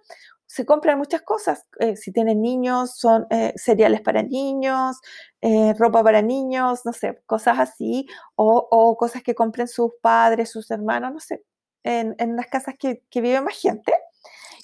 se 0.52 0.66
compran 0.66 0.98
muchas 0.98 1.22
cosas. 1.22 1.64
Eh, 1.78 1.96
si 1.96 2.12
tienen 2.12 2.42
niños, 2.42 2.98
son 2.98 3.26
eh, 3.30 3.54
cereales 3.56 4.02
para 4.02 4.22
niños, 4.22 4.98
eh, 5.40 5.72
ropa 5.78 6.04
para 6.04 6.20
niños, 6.20 6.82
no 6.84 6.92
sé, 6.92 7.22
cosas 7.24 7.58
así, 7.58 8.06
o, 8.36 8.94
cosas 8.98 9.22
que 9.22 9.34
compren 9.34 9.66
sus 9.66 9.92
padres, 10.02 10.50
sus 10.50 10.70
hermanos, 10.70 11.12
no 11.14 11.20
sé, 11.20 11.42
en, 11.84 12.36
las 12.36 12.48
casas 12.48 12.74
que, 12.78 13.02
que 13.08 13.22
vive 13.22 13.40
más 13.40 13.56
gente. 13.58 13.94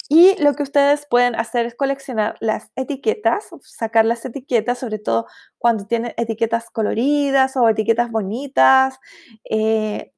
Y 0.09 0.39
lo 0.43 0.53
que 0.53 0.61
ustedes 0.61 1.07
pueden 1.09 1.33
hacer 1.35 1.65
es 1.65 1.73
coleccionar 1.73 2.37
las 2.39 2.69
etiquetas, 2.75 3.49
sacar 3.63 4.05
las 4.05 4.23
etiquetas, 4.25 4.77
sobre 4.77 4.99
todo 4.99 5.25
cuando 5.57 5.87
tienen 5.87 6.13
etiquetas 6.17 6.69
coloridas 6.69 7.57
o 7.57 7.67
etiquetas 7.67 8.11
bonitas, 8.11 8.99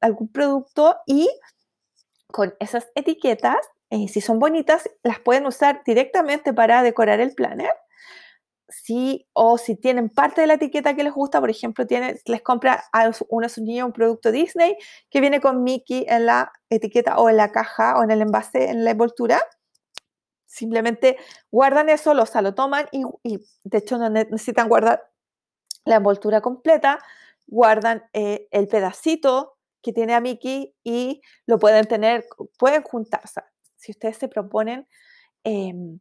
algún 0.02 0.28
producto 0.28 0.96
y 1.06 1.30
con 2.30 2.54
esas 2.60 2.90
etiquetas, 2.94 3.58
eh, 3.92 4.08
si 4.08 4.22
son 4.22 4.38
bonitas, 4.38 4.88
las 5.02 5.20
pueden 5.20 5.46
usar 5.46 5.82
directamente 5.84 6.54
para 6.54 6.82
decorar 6.82 7.20
el 7.20 7.34
planner. 7.34 7.70
Si, 8.70 9.28
o 9.34 9.58
si 9.58 9.76
tienen 9.76 10.08
parte 10.08 10.40
de 10.40 10.46
la 10.46 10.54
etiqueta 10.54 10.96
que 10.96 11.04
les 11.04 11.12
gusta, 11.12 11.40
por 11.40 11.50
ejemplo, 11.50 11.86
tiene, 11.86 12.18
les 12.24 12.40
compra 12.40 12.84
a 12.90 13.10
uno 13.28 13.44
de 13.44 13.50
sus 13.50 13.62
niños 13.62 13.84
un 13.84 13.92
producto 13.92 14.32
Disney 14.32 14.78
que 15.10 15.20
viene 15.20 15.42
con 15.42 15.62
Mickey 15.62 16.06
en 16.08 16.24
la 16.24 16.50
etiqueta 16.70 17.18
o 17.18 17.28
en 17.28 17.36
la 17.36 17.52
caja 17.52 17.98
o 17.98 18.02
en 18.02 18.10
el 18.10 18.22
envase, 18.22 18.70
en 18.70 18.82
la 18.82 18.92
envoltura, 18.92 19.42
simplemente 20.46 21.18
guardan 21.50 21.90
eso, 21.90 22.14
lo, 22.14 22.24
lo 22.40 22.54
toman 22.54 22.86
y, 22.92 23.04
de 23.64 23.78
hecho 23.78 23.98
no 23.98 24.08
necesitan 24.08 24.70
guardar 24.70 25.02
la 25.84 25.96
envoltura 25.96 26.40
completa, 26.40 26.98
guardan 27.46 28.04
eh, 28.14 28.48
el 28.52 28.68
pedacito 28.68 29.58
que 29.82 29.92
tiene 29.92 30.14
a 30.14 30.20
Mickey 30.20 30.74
y 30.82 31.20
lo 31.44 31.58
pueden 31.58 31.84
tener, 31.84 32.24
pueden 32.58 32.82
juntarse. 32.82 33.42
Si 33.82 33.90
ustedes 33.90 34.16
se 34.16 34.28
proponen 34.28 34.86
em, 35.42 35.98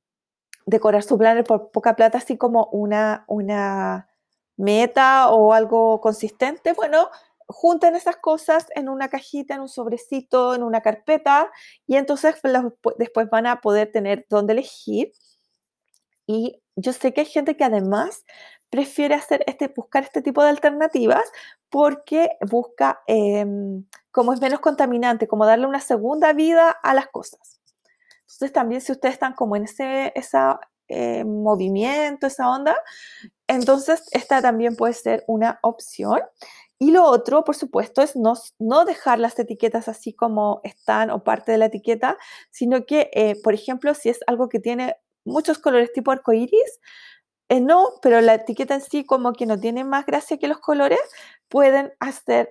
decorar 0.67 1.01
su 1.01 1.17
planner 1.17 1.43
por 1.43 1.71
poca 1.71 1.95
plata, 1.95 2.19
así 2.19 2.37
como 2.37 2.67
una, 2.71 3.25
una 3.27 4.07
meta 4.55 5.31
o 5.31 5.53
algo 5.53 5.99
consistente, 5.99 6.73
bueno, 6.73 7.09
junten 7.47 7.95
esas 7.95 8.17
cosas 8.17 8.67
en 8.75 8.87
una 8.87 9.09
cajita, 9.09 9.55
en 9.55 9.61
un 9.61 9.67
sobrecito, 9.67 10.53
en 10.53 10.61
una 10.61 10.81
carpeta 10.81 11.51
y 11.87 11.95
entonces 11.95 12.35
después 12.99 13.29
van 13.31 13.47
a 13.47 13.61
poder 13.61 13.91
tener 13.91 14.27
dónde 14.29 14.53
elegir. 14.53 15.11
Y 16.27 16.61
yo 16.75 16.93
sé 16.93 17.13
que 17.13 17.21
hay 17.21 17.27
gente 17.27 17.57
que 17.57 17.63
además 17.63 18.25
prefiere 18.69 19.15
hacer 19.15 19.43
este, 19.47 19.69
buscar 19.69 20.03
este 20.03 20.21
tipo 20.21 20.43
de 20.43 20.49
alternativas 20.49 21.23
porque 21.69 22.29
busca, 22.47 23.01
em, 23.07 23.85
como 24.11 24.33
es 24.33 24.39
menos 24.39 24.59
contaminante, 24.59 25.27
como 25.27 25.47
darle 25.47 25.65
una 25.65 25.81
segunda 25.81 26.31
vida 26.33 26.69
a 26.69 26.93
las 26.93 27.07
cosas. 27.07 27.60
Entonces 28.33 28.53
también 28.53 28.81
si 28.81 28.91
ustedes 28.91 29.13
están 29.13 29.33
como 29.33 29.55
en 29.55 29.63
ese 29.65 30.11
esa, 30.15 30.59
eh, 30.87 31.23
movimiento, 31.23 32.27
esa 32.27 32.49
onda, 32.49 32.75
entonces 33.47 34.03
esta 34.11 34.41
también 34.41 34.75
puede 34.75 34.93
ser 34.93 35.23
una 35.27 35.59
opción. 35.63 36.21
Y 36.79 36.91
lo 36.91 37.05
otro, 37.05 37.43
por 37.43 37.55
supuesto, 37.55 38.01
es 38.01 38.15
no, 38.15 38.33
no, 38.59 38.85
dejar 38.85 39.19
las 39.19 39.37
etiquetas 39.37 39.87
así 39.87 40.13
como 40.13 40.61
están 40.63 41.11
o 41.11 41.23
parte 41.23 41.51
de 41.51 41.59
la 41.59 41.65
etiqueta, 41.65 42.17
sino 42.49 42.85
que, 42.85 43.11
eh, 43.13 43.35
por 43.43 43.53
ejemplo, 43.53 43.93
si 43.93 44.09
es 44.09 44.19
algo 44.25 44.49
que 44.49 44.59
tiene 44.59 44.95
muchos 45.23 45.59
colores 45.59 45.93
tipo 45.93 46.11
arcoíris, 46.11 46.79
eh, 47.49 47.59
no, 47.61 47.89
pero 48.01 48.21
la 48.21 48.35
etiqueta 48.35 48.75
en 48.75 48.81
sí 48.81 49.05
como 49.05 49.33
que 49.33 49.45
no 49.45 49.59
tiene 49.59 49.83
más 49.83 50.05
gracia 50.05 50.37
que 50.37 50.47
los 50.47 50.59
colores, 50.59 50.99
pueden 51.49 51.93
hacer, 51.99 52.49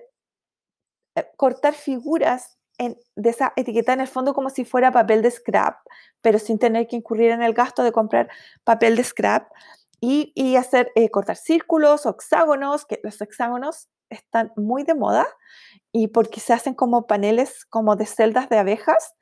eh, 1.15 1.27
cortar 1.37 1.73
figuras 1.73 2.57
de 2.77 3.29
esa 3.29 3.53
etiqueta 3.55 3.93
en 3.93 4.01
el 4.01 4.07
fondo 4.07 4.33
como 4.33 4.49
si 4.49 4.65
fuera 4.65 4.91
papel 4.91 5.21
de 5.21 5.29
scrap, 5.29 5.77
pero 6.21 6.39
sin 6.39 6.57
tener 6.57 6.87
que 6.87 6.95
incurrir 6.95 7.31
en 7.31 7.43
el 7.43 7.53
gasto 7.53 7.83
de 7.83 7.91
comprar 7.91 8.29
papel 8.63 8.95
de 8.95 9.03
scrap 9.03 9.51
y, 9.99 10.31
y 10.35 10.55
hacer, 10.55 10.91
cortar 11.11 11.35
círculos, 11.35 12.05
hexágonos, 12.05 12.85
que 12.85 12.99
los 13.03 13.21
hexágonos 13.21 13.87
están 14.09 14.51
muy 14.55 14.83
de 14.83 14.95
moda 14.95 15.27
y 15.91 16.07
porque 16.07 16.39
se 16.39 16.53
hacen 16.53 16.73
como 16.73 17.07
paneles 17.07 17.65
como 17.65 17.95
de 17.95 18.05
celdas 18.05 18.49
de 18.49 18.57
abejas, 18.57 19.15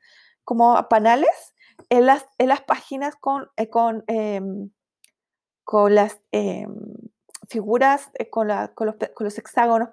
como 0.44 0.88
panales 0.88 1.54
en 1.88 2.06
las, 2.06 2.26
en 2.38 2.48
las 2.48 2.62
páginas 2.62 3.16
con, 3.16 3.48
eh, 3.56 3.68
con, 3.68 4.04
em, 4.06 4.70
con 5.64 5.94
las 5.94 6.20
em, 6.32 6.74
figuras, 7.48 8.10
eh, 8.14 8.28
con, 8.28 8.48
con, 8.74 8.86
los, 8.86 8.96
con, 9.14 9.24
los, 9.24 9.38
hexágonos 9.38 9.90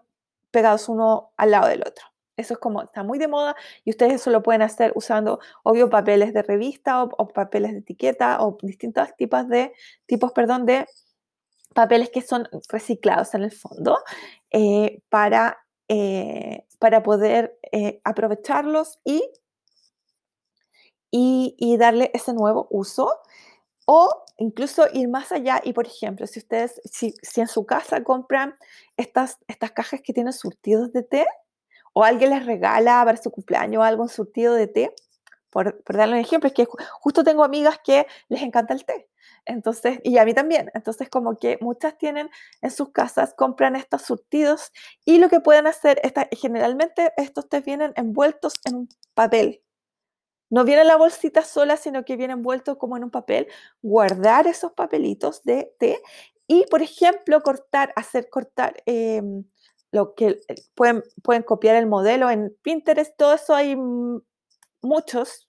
pegados 0.52 0.90
uno 0.90 1.34
al 1.38 1.52
lado 1.52 1.68
del 1.68 1.82
otro. 1.82 2.06
Eso 2.38 2.54
es 2.54 2.60
como, 2.60 2.84
está 2.84 3.04
muy 3.04 3.18
de 3.18 3.28
moda 3.28 3.56
y 3.84 3.90
ustedes 3.90 4.14
eso 4.14 4.30
lo 4.30 4.44
pueden 4.44 4.62
hacer 4.62 4.94
usando, 4.96 5.40
obvio, 5.64 5.90
papeles 5.90 6.34
de 6.34 6.44
revista 6.44 7.04
o, 7.04 7.28
papeles 7.30 7.72
de 7.72 7.80
etiqueta 7.80 8.42
o 8.42 8.58
distintos 8.62 9.10
tipos 9.18 9.50
de, 9.50 9.74
tipos, 10.06 10.32
perdón, 10.34 10.68
de 10.68 10.86
papeles 11.74 12.12
que 12.12 12.22
son 12.22 12.48
reciclados 12.70 13.34
en 13.34 13.44
el 13.44 13.52
fondo 13.52 13.98
eh, 14.52 15.02
para, 15.10 15.58
eh, 15.88 16.66
para 16.78 17.02
poder 17.02 17.58
eh, 17.72 18.02
aprovecharlos 18.04 19.00
y, 19.04 19.24
y, 21.12 21.78
darle 21.78 22.12
ese 22.14 22.34
nuevo 22.34 22.68
uso. 22.70 23.12
O 23.86 24.26
incluso 24.38 24.86
ir 24.94 25.08
más 25.08 25.32
allá 25.32 25.62
y, 25.64 25.74
por 25.74 25.88
ejemplo, 25.88 26.28
si 26.28 26.40
ustedes, 26.40 26.82
si, 26.84 27.14
si 27.22 27.42
en 27.42 27.48
su 27.48 27.66
casa 27.66 28.04
compran 28.04 28.56
estas, 28.98 29.40
estas 29.48 29.72
cajas 29.72 30.02
que 30.02 30.14
tienen 30.14 30.34
surtidos 30.34 30.92
de 30.92 31.04
té, 31.04 31.26
o 31.98 32.04
alguien 32.04 32.30
les 32.30 32.46
regala 32.46 33.04
para 33.04 33.18
su 33.18 33.32
cumpleaños 33.32 33.84
algo 33.84 34.04
en 34.04 34.10
surtido 34.10 34.54
de 34.54 34.68
té, 34.68 34.94
por, 35.50 35.84
darle 35.88 36.14
un 36.14 36.20
ejemplo, 36.20 36.48
es 36.48 36.54
que 36.54 36.68
justo 37.00 37.24
tengo 37.24 37.44
amigas 37.44 37.80
que 37.84 38.06
les 38.30 38.44
encanta 38.44 38.76
el 38.76 38.86
té. 38.86 39.10
Entonces, 39.46 40.00
y 40.04 40.20
a 40.20 40.26
mí 40.26 40.36
también. 40.36 40.70
Entonces, 40.76 41.10
como 41.10 41.40
que 41.40 41.58
muchas 41.60 41.98
tienen 41.98 42.30
en 42.62 42.70
sus 42.70 42.92
casas, 42.92 43.34
compran 43.34 43.76
estos 43.76 44.04
surtidos 44.04 44.72
y 45.06 45.18
lo 45.18 45.28
que 45.28 45.40
pueden 45.40 45.66
hacer, 45.66 46.00
generalmente 46.40 47.14
estos 47.18 47.50
te 47.50 47.62
vienen 47.62 47.94
envueltos 47.96 48.54
en 48.66 48.76
un 48.76 48.90
papel. 49.16 49.64
No 50.52 50.66
viene 50.66 50.84
la 50.84 50.98
bolsita 50.98 51.42
sola, 51.42 51.78
sino 51.78 52.06
que 52.06 52.16
viene 52.16 52.34
envuelto 52.34 52.78
como 52.78 52.96
en 52.96 53.06
un 53.06 53.10
papel. 53.10 53.48
Guardar 53.82 54.46
esos 54.46 54.74
papelitos 54.74 55.42
de 55.46 55.74
té 55.80 56.00
y, 56.46 56.68
por 56.68 56.84
ejemplo, 56.84 57.42
cortar, 57.42 57.92
hacer 57.96 58.30
cortar 58.30 58.84
em, 58.86 59.46
lo 59.98 60.14
que 60.14 60.40
eh, 60.48 60.56
pueden, 60.76 61.04
pueden 61.24 61.44
copiar 61.44 61.76
el 61.76 61.88
modelo 61.88 62.30
en 62.30 62.56
Pinterest, 62.62 63.18
todo 63.18 63.34
eso 63.34 63.56
hay 63.56 63.76
muchos 64.82 65.48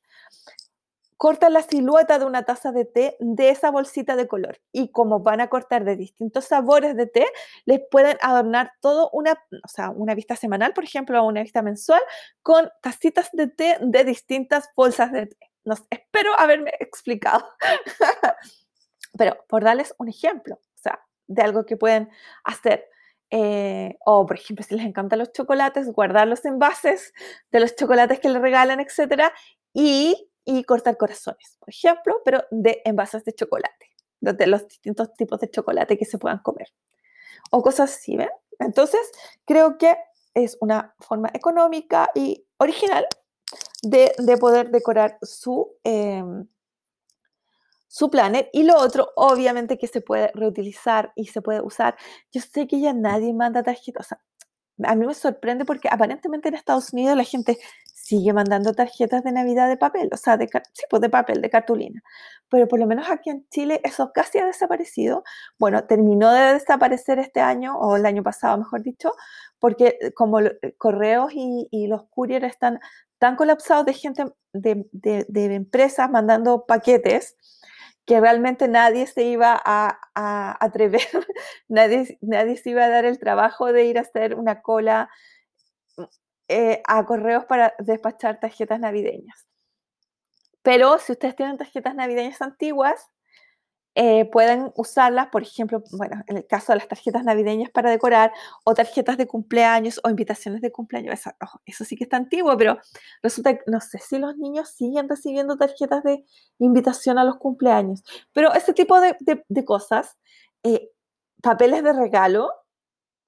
cortan 1.18 1.52
la 1.52 1.62
silueta 1.62 2.18
de 2.20 2.24
una 2.24 2.44
taza 2.44 2.70
de 2.70 2.84
té 2.84 3.16
de 3.18 3.50
esa 3.50 3.72
bolsita 3.72 4.14
de 4.14 4.28
color. 4.28 4.60
Y 4.72 4.92
como 4.92 5.18
van 5.18 5.40
a 5.40 5.48
cortar 5.48 5.84
de 5.84 5.96
distintos 5.96 6.44
sabores 6.44 6.96
de 6.96 7.06
té, 7.06 7.26
les 7.66 7.80
pueden 7.90 8.16
adornar 8.22 8.72
todo 8.80 9.10
una, 9.12 9.32
o 9.32 9.68
sea, 9.68 9.90
una 9.90 10.14
vista 10.14 10.36
semanal, 10.36 10.74
por 10.74 10.84
ejemplo, 10.84 11.20
o 11.20 11.26
una 11.26 11.42
vista 11.42 11.60
mensual, 11.60 12.00
con 12.40 12.70
tacitas 12.80 13.30
de 13.32 13.48
té 13.48 13.78
de 13.80 14.04
distintas 14.04 14.70
bolsas 14.76 15.10
de 15.10 15.26
té. 15.26 15.50
Espero 15.90 16.38
haberme 16.38 16.70
explicado. 16.78 17.44
Pero 19.18 19.44
por 19.48 19.64
darles 19.64 19.92
un 19.98 20.08
ejemplo, 20.08 20.54
o 20.54 20.78
sea, 20.78 21.04
de 21.26 21.42
algo 21.42 21.66
que 21.66 21.76
pueden 21.76 22.08
hacer. 22.44 22.88
Eh, 23.30 23.96
o, 24.06 24.24
por 24.26 24.36
ejemplo, 24.36 24.64
si 24.66 24.74
les 24.74 24.86
encantan 24.86 25.18
los 25.18 25.32
chocolates, 25.32 25.90
guardar 25.92 26.26
los 26.28 26.44
envases 26.44 27.12
de 27.52 27.60
los 27.60 27.76
chocolates 27.76 28.20
que 28.20 28.28
les 28.28 28.40
regalan, 28.40 28.80
etcétera, 28.80 29.32
y 29.72 30.28
y 30.50 30.64
cortar 30.64 30.96
corazones, 30.96 31.58
por 31.60 31.68
ejemplo, 31.68 32.22
pero 32.24 32.42
de 32.50 32.80
envases 32.86 33.22
de 33.22 33.34
chocolate, 33.34 33.90
de 34.20 34.46
los 34.46 34.66
distintos 34.66 35.12
tipos 35.12 35.40
de 35.40 35.50
chocolate 35.50 35.98
que 35.98 36.06
se 36.06 36.16
puedan 36.16 36.38
comer. 36.38 36.68
O 37.50 37.60
cosas 37.60 37.94
así, 37.94 38.16
¿ven? 38.16 38.30
Entonces, 38.58 39.12
creo 39.44 39.76
que 39.76 39.94
es 40.32 40.56
una 40.62 40.94
forma 41.00 41.28
económica 41.34 42.10
y 42.14 42.46
original 42.56 43.06
de, 43.82 44.10
poder 44.40 44.70
decorar 44.70 45.18
su, 45.20 45.76
eh, 45.84 46.24
su 47.98 48.10
planner. 48.10 48.48
Y 48.52 48.62
lo 48.62 48.76
otro, 48.78 49.10
obviamente, 49.16 49.76
que 49.76 49.88
se 49.88 50.00
puede 50.00 50.30
reutilizar 50.34 51.12
y 51.16 51.26
se 51.26 51.42
puede 51.42 51.60
usar. 51.60 51.96
Yo 52.32 52.40
sé 52.40 52.68
que 52.68 52.80
ya 52.80 52.92
nadie 52.92 53.32
manda 53.34 53.62
tarjetas. 53.62 54.12
a 54.84 54.94
mí 54.94 55.06
me 55.06 55.14
sorprende 55.14 55.64
porque 55.64 55.88
aparentemente 55.90 56.48
en 56.48 56.54
Estados 56.54 56.92
Unidos 56.92 57.16
la 57.16 57.24
gente 57.24 57.58
sigue 57.94 58.32
mandando 58.32 58.72
tarjetas 58.72 59.24
de 59.24 59.32
Navidad 59.32 59.68
de 59.68 59.76
papel, 59.76 60.08
o 60.12 60.16
sea, 60.16 60.36
de, 60.36 60.48
sí, 60.72 60.84
pues 60.88 61.02
de 61.02 61.10
papel, 61.10 61.42
de 61.42 61.50
cartulina. 61.50 62.00
Pero 62.48 62.68
por 62.68 62.78
lo 62.78 62.86
menos 62.86 63.10
aquí 63.10 63.30
en 63.30 63.46
Chile 63.50 63.80
eso 63.84 64.12
casi 64.14 64.38
ha 64.38 64.46
desaparecido. 64.46 65.24
Bueno, 65.58 65.84
terminó 65.84 66.32
de 66.32 66.54
desaparecer 66.54 67.18
este 67.18 67.40
año, 67.40 67.76
o 67.78 67.96
el 67.96 68.06
año 68.06 68.22
pasado, 68.22 68.56
mejor 68.58 68.82
dicho, 68.82 69.12
porque 69.58 69.98
eh, 70.00 70.12
como 70.12 70.40
eh, 70.40 70.58
correos 70.78 71.32
y, 71.34 71.86
los 71.88 72.04
couriers 72.10 72.46
están 72.46 72.80
tan 73.18 73.36
colapsados 73.36 73.84
de 73.86 73.94
gente, 73.94 74.24
de, 74.52 74.86
de, 74.92 75.54
empresas 75.54 76.10
mandando 76.10 76.64
paquetes, 76.66 77.36
que 78.08 78.18
realmente 78.20 78.68
nadie 78.68 79.06
se 79.06 79.22
iba 79.22 79.60
a, 79.62 80.00
atrever, 80.64 81.02
nadie, 81.68 82.16
nadie 82.22 82.56
se 82.56 82.70
iba 82.70 82.86
a 82.86 82.88
dar 82.88 83.04
el 83.04 83.18
trabajo 83.18 83.70
de 83.70 83.84
ir 83.84 83.98
a 83.98 84.00
hacer 84.00 84.34
una 84.34 84.62
cola 84.62 85.10
eh, 86.48 86.82
a 86.88 87.04
correos 87.04 87.44
para 87.44 87.74
despachar 87.78 88.40
tarjetas 88.40 88.80
navideñas. 88.80 89.46
Pero 90.62 90.98
si 90.98 91.12
ustedes 91.12 91.36
tienen 91.36 91.58
tarjetas 91.58 91.94
navideñas 91.94 92.40
antiguas, 92.40 93.10
eh, 94.00 94.30
usarlas, 94.76 95.26
por 95.26 95.42
ejemplo, 95.42 95.82
bueno, 95.90 96.22
en 96.28 96.36
el 96.36 96.46
caso 96.46 96.72
de 96.72 96.78
las 96.78 96.86
tarjetas 96.86 97.24
navideñas 97.24 97.68
para 97.68 97.90
decorar, 97.90 98.32
o 98.62 98.72
tarjetas 98.72 99.16
de 99.16 99.26
cumpleaños 99.26 100.00
o 100.04 100.08
invitaciones 100.08 100.60
de 100.60 100.70
cumpleaños. 100.70 101.14
Eso, 101.14 101.32
eso 101.66 101.84
sí 101.84 101.96
que 101.96 102.04
está 102.04 102.16
antiguo, 102.16 102.56
pero 102.56 102.78
resulta 103.24 103.54
que 103.54 103.64
no 103.66 103.80
sé 103.80 103.98
si 103.98 104.18
los 104.18 104.36
niños 104.36 104.68
siguen 104.68 105.08
recibiendo 105.08 105.56
tarjetas 105.56 106.04
de 106.04 106.24
invitación 106.60 107.18
a 107.18 107.24
los 107.24 107.38
cumpleaños. 107.38 108.04
Pero 108.32 108.54
ese 108.54 108.72
tipo 108.72 109.00
de, 109.00 109.16
de, 109.48 109.64
cosas, 109.64 110.16
eh, 110.62 110.92
papeles 111.42 111.82
de 111.82 111.92
regalo, 111.92 112.52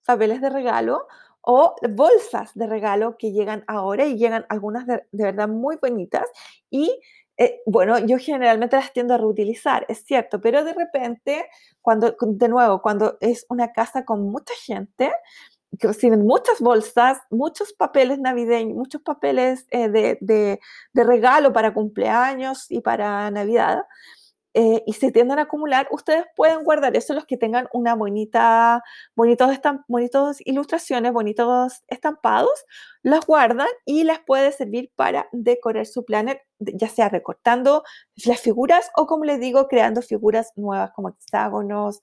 papeles 0.07 0.41
de 0.41 0.51
regalo 0.51 1.09
o 1.41 1.75
bolsas 1.91 2.55
de 2.55 2.69
regalo 2.69 3.17
que 3.19 3.33
llegan 3.33 3.65
ahora 3.67 4.07
y 4.07 4.17
llegan 4.19 4.47
algunas 4.49 4.87
de, 4.87 5.03
de 5.11 5.25
verdad 5.25 5.49
muy 5.49 5.79
bonitas 5.83 6.29
y 6.71 7.01
eh, 7.41 7.63
bueno, 7.65 7.99
yo 8.01 8.19
generalmente 8.19 8.77
las 8.77 8.93
tiendo 8.93 9.15
a 9.15 9.17
reutilizar, 9.17 9.87
es 9.89 10.05
cierto, 10.05 10.43
pero 10.43 10.63
de 10.63 10.75
repente, 10.75 11.47
cuando, 11.81 12.15
de 12.21 12.49
nuevo, 12.51 12.83
cuando 12.83 13.17
es 13.23 13.47
una 13.49 13.73
casa 13.73 14.05
con 14.05 14.31
mucha 14.31 14.53
gente, 14.63 15.11
que 15.79 15.87
reciben 15.87 16.27
muchas 16.27 16.61
bolsas, 16.61 17.17
muchos 17.31 17.73
papeles 17.73 18.19
navideños, 18.19 18.77
muchos 18.77 19.01
papeles 19.01 19.67
eh, 19.71 19.89
de, 19.89 20.61
regalo 20.93 21.51
para 21.55 21.73
cumpleaños 21.73 22.67
y 22.71 22.83
para 22.83 23.31
Navidad, 23.31 23.85
eh, 24.53 24.83
y 24.85 24.95
se 24.95 25.13
tienden 25.13 25.39
a 25.39 25.43
acumular, 25.43 25.87
ustedes 25.93 26.25
pueden 26.35 26.65
guardar 26.65 26.97
eso, 26.97 27.15
los 27.15 27.25
que 27.25 27.37
tengan 27.37 27.69
una 27.73 27.95
bonita, 27.95 28.83
bonitos, 29.15 29.49
bonitos 29.87 30.39
ilustraciones, 30.45 31.13
bonitos 31.13 31.85
estampados, 31.87 32.65
los 33.03 33.25
guardan 33.27 33.69
y 33.85 34.03
les 34.05 34.19
puede 34.21 34.51
servir 34.51 34.91
para 34.97 35.29
decorar 35.31 35.87
su 35.87 36.05
planner, 36.05 36.43
ya 36.59 36.89
sea 36.89 37.09
recortando 37.09 37.85
las 38.25 38.41
figuras 38.41 38.91
o 38.97 39.07
como 39.07 39.25
les 39.25 39.39
digo, 39.39 39.69
creando 39.69 40.03
figuras 40.03 40.53
nuevas 40.57 40.91
como 40.93 41.11
hexágonos, 41.11 42.03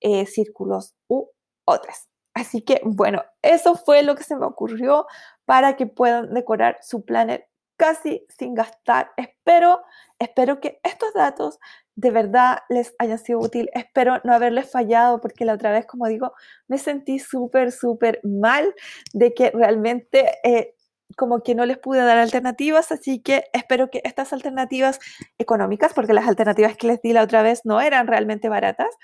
eh, 0.00 0.26
círculos 0.26 0.94
u 1.08 1.30
otras. 1.64 2.08
Así 2.34 2.60
que 2.62 2.82
bueno, 2.84 3.22
eso 3.40 3.76
fue 3.76 4.02
lo 4.02 4.14
que 4.16 4.22
se 4.22 4.36
me 4.36 4.44
ocurrió 4.44 5.06
para 5.46 5.76
que 5.76 5.86
puedan 5.86 6.34
decorar 6.34 6.78
su 6.82 7.04
planner 7.04 7.48
casi 7.76 8.26
sin 8.28 8.54
gastar. 8.54 9.12
Espero, 9.16 9.82
espero 10.18 10.60
que 10.60 10.80
estos 10.82 11.14
datos 11.14 11.58
de 11.96 12.10
verdad 12.10 12.58
les 12.68 12.94
haya 12.98 13.18
sido 13.18 13.40
útil. 13.40 13.70
Espero 13.72 14.20
no 14.22 14.32
haberles 14.32 14.70
fallado 14.70 15.20
porque 15.20 15.44
la 15.44 15.54
otra 15.54 15.72
vez, 15.72 15.86
como 15.86 16.06
digo, 16.06 16.32
me 16.68 16.78
sentí 16.78 17.18
súper, 17.18 17.72
súper 17.72 18.20
mal 18.22 18.74
de 19.12 19.34
que 19.34 19.50
realmente 19.50 20.38
eh, 20.44 20.74
como 21.16 21.42
que 21.42 21.54
no 21.54 21.64
les 21.64 21.78
pude 21.78 22.00
dar 22.00 22.18
alternativas, 22.18 22.92
así 22.92 23.20
que 23.22 23.44
espero 23.52 23.90
que 23.90 24.02
estas 24.04 24.32
alternativas 24.32 24.98
económicas, 25.38 25.94
porque 25.94 26.12
las 26.12 26.28
alternativas 26.28 26.76
que 26.76 26.88
les 26.88 27.00
di 27.00 27.12
la 27.12 27.22
otra 27.22 27.42
vez 27.42 27.62
no 27.64 27.80
eran 27.80 28.06
realmente 28.06 28.48
baratas, 28.48 28.94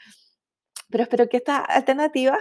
pero 0.90 1.04
espero 1.04 1.28
que 1.28 1.38
estas 1.38 1.64
alternativas 1.68 2.38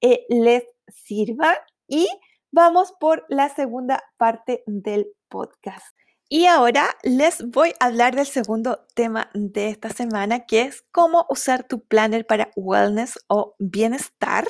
eh, 0.00 0.26
les 0.28 0.64
sirvan 0.88 1.54
y 1.86 2.08
vamos 2.50 2.92
por 2.98 3.24
la 3.28 3.48
segunda 3.48 4.02
parte 4.16 4.64
del 4.66 5.06
podcast. 5.28 5.94
Y 6.34 6.46
ahora 6.46 6.96
les 7.02 7.46
voy 7.46 7.74
a 7.78 7.84
hablar 7.84 8.16
del 8.16 8.24
segundo 8.24 8.86
tema 8.94 9.30
de 9.34 9.68
esta 9.68 9.90
semana, 9.90 10.46
que 10.46 10.62
es 10.62 10.82
cómo 10.90 11.26
usar 11.28 11.68
tu 11.68 11.84
planner 11.84 12.26
para 12.26 12.50
wellness 12.56 13.18
o 13.26 13.54
bienestar. 13.58 14.48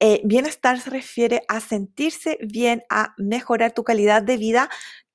Eh, 0.00 0.22
bienestar 0.24 0.80
se 0.80 0.90
refiere 0.90 1.42
a 1.46 1.60
sentirse 1.60 2.36
bien, 2.42 2.82
a 2.90 3.14
mejorar 3.16 3.70
tu 3.70 3.84
calidad 3.84 4.24
de 4.24 4.36
vida, 4.36 4.70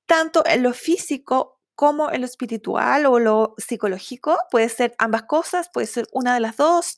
tanto 0.06 0.42
en 0.46 0.62
lo 0.62 0.72
físico 0.72 1.60
como 1.74 2.10
en 2.10 2.22
lo 2.22 2.26
espiritual 2.26 3.04
o 3.04 3.18
lo 3.18 3.54
psicológico. 3.58 4.38
Puede 4.50 4.70
ser 4.70 4.94
ambas 4.96 5.24
cosas, 5.24 5.68
puede 5.70 5.86
ser 5.86 6.06
una 6.12 6.32
de 6.32 6.40
las 6.40 6.56
dos. 6.56 6.96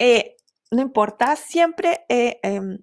Eh, 0.00 0.34
no 0.72 0.82
importa, 0.82 1.36
siempre 1.36 2.04
eh, 2.08 2.40
em, 2.42 2.78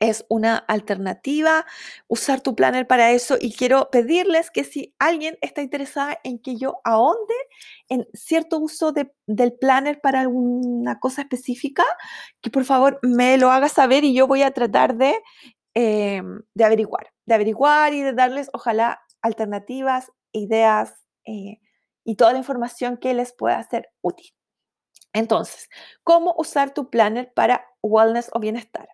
es 0.00 0.24
una 0.30 0.56
alternativa 0.56 1.66
usar 2.08 2.40
tu 2.40 2.56
planner 2.56 2.86
para 2.86 3.12
eso 3.12 3.36
y 3.38 3.52
quiero 3.52 3.90
pedirles 3.90 4.50
que 4.50 4.64
si 4.64 4.94
alguien 4.98 5.36
está 5.42 5.60
interesada 5.62 6.18
en 6.24 6.38
que 6.38 6.56
yo 6.56 6.80
ahonde 6.84 7.34
en 7.88 8.08
cierto 8.14 8.58
uso 8.58 8.92
del 8.92 9.52
planner 9.52 10.00
para 10.00 10.20
alguna 10.20 10.98
cosa 10.98 11.22
específica, 11.22 11.84
que 12.40 12.50
por 12.50 12.64
favor 12.64 12.98
me 13.02 13.36
lo 13.36 13.50
haga 13.50 13.68
saber 13.68 14.04
y 14.04 14.14
yo 14.14 14.26
voy 14.26 14.42
a 14.42 14.52
tratar 14.52 14.96
de, 14.96 15.20
em, 15.74 16.40
de 16.54 16.64
averiguar, 16.64 17.12
de 17.26 17.34
averiguar 17.34 17.92
y 17.92 18.00
de 18.00 18.14
darles 18.14 18.48
ojalá 18.54 19.00
alternativas, 19.20 20.10
ideas 20.32 20.94
eh, 21.26 21.60
y 22.04 22.16
toda 22.16 22.32
la 22.32 22.38
información 22.38 22.96
que 22.96 23.12
les 23.12 23.34
pueda 23.34 23.62
ser 23.64 23.90
útil. 24.00 24.32
Entonces, 25.12 25.68
¿cómo 26.04 26.34
usar 26.38 26.72
tu 26.72 26.88
planner 26.88 27.32
para 27.34 27.66
wellness 27.82 28.30
o 28.32 28.40
bienestar? 28.40 28.88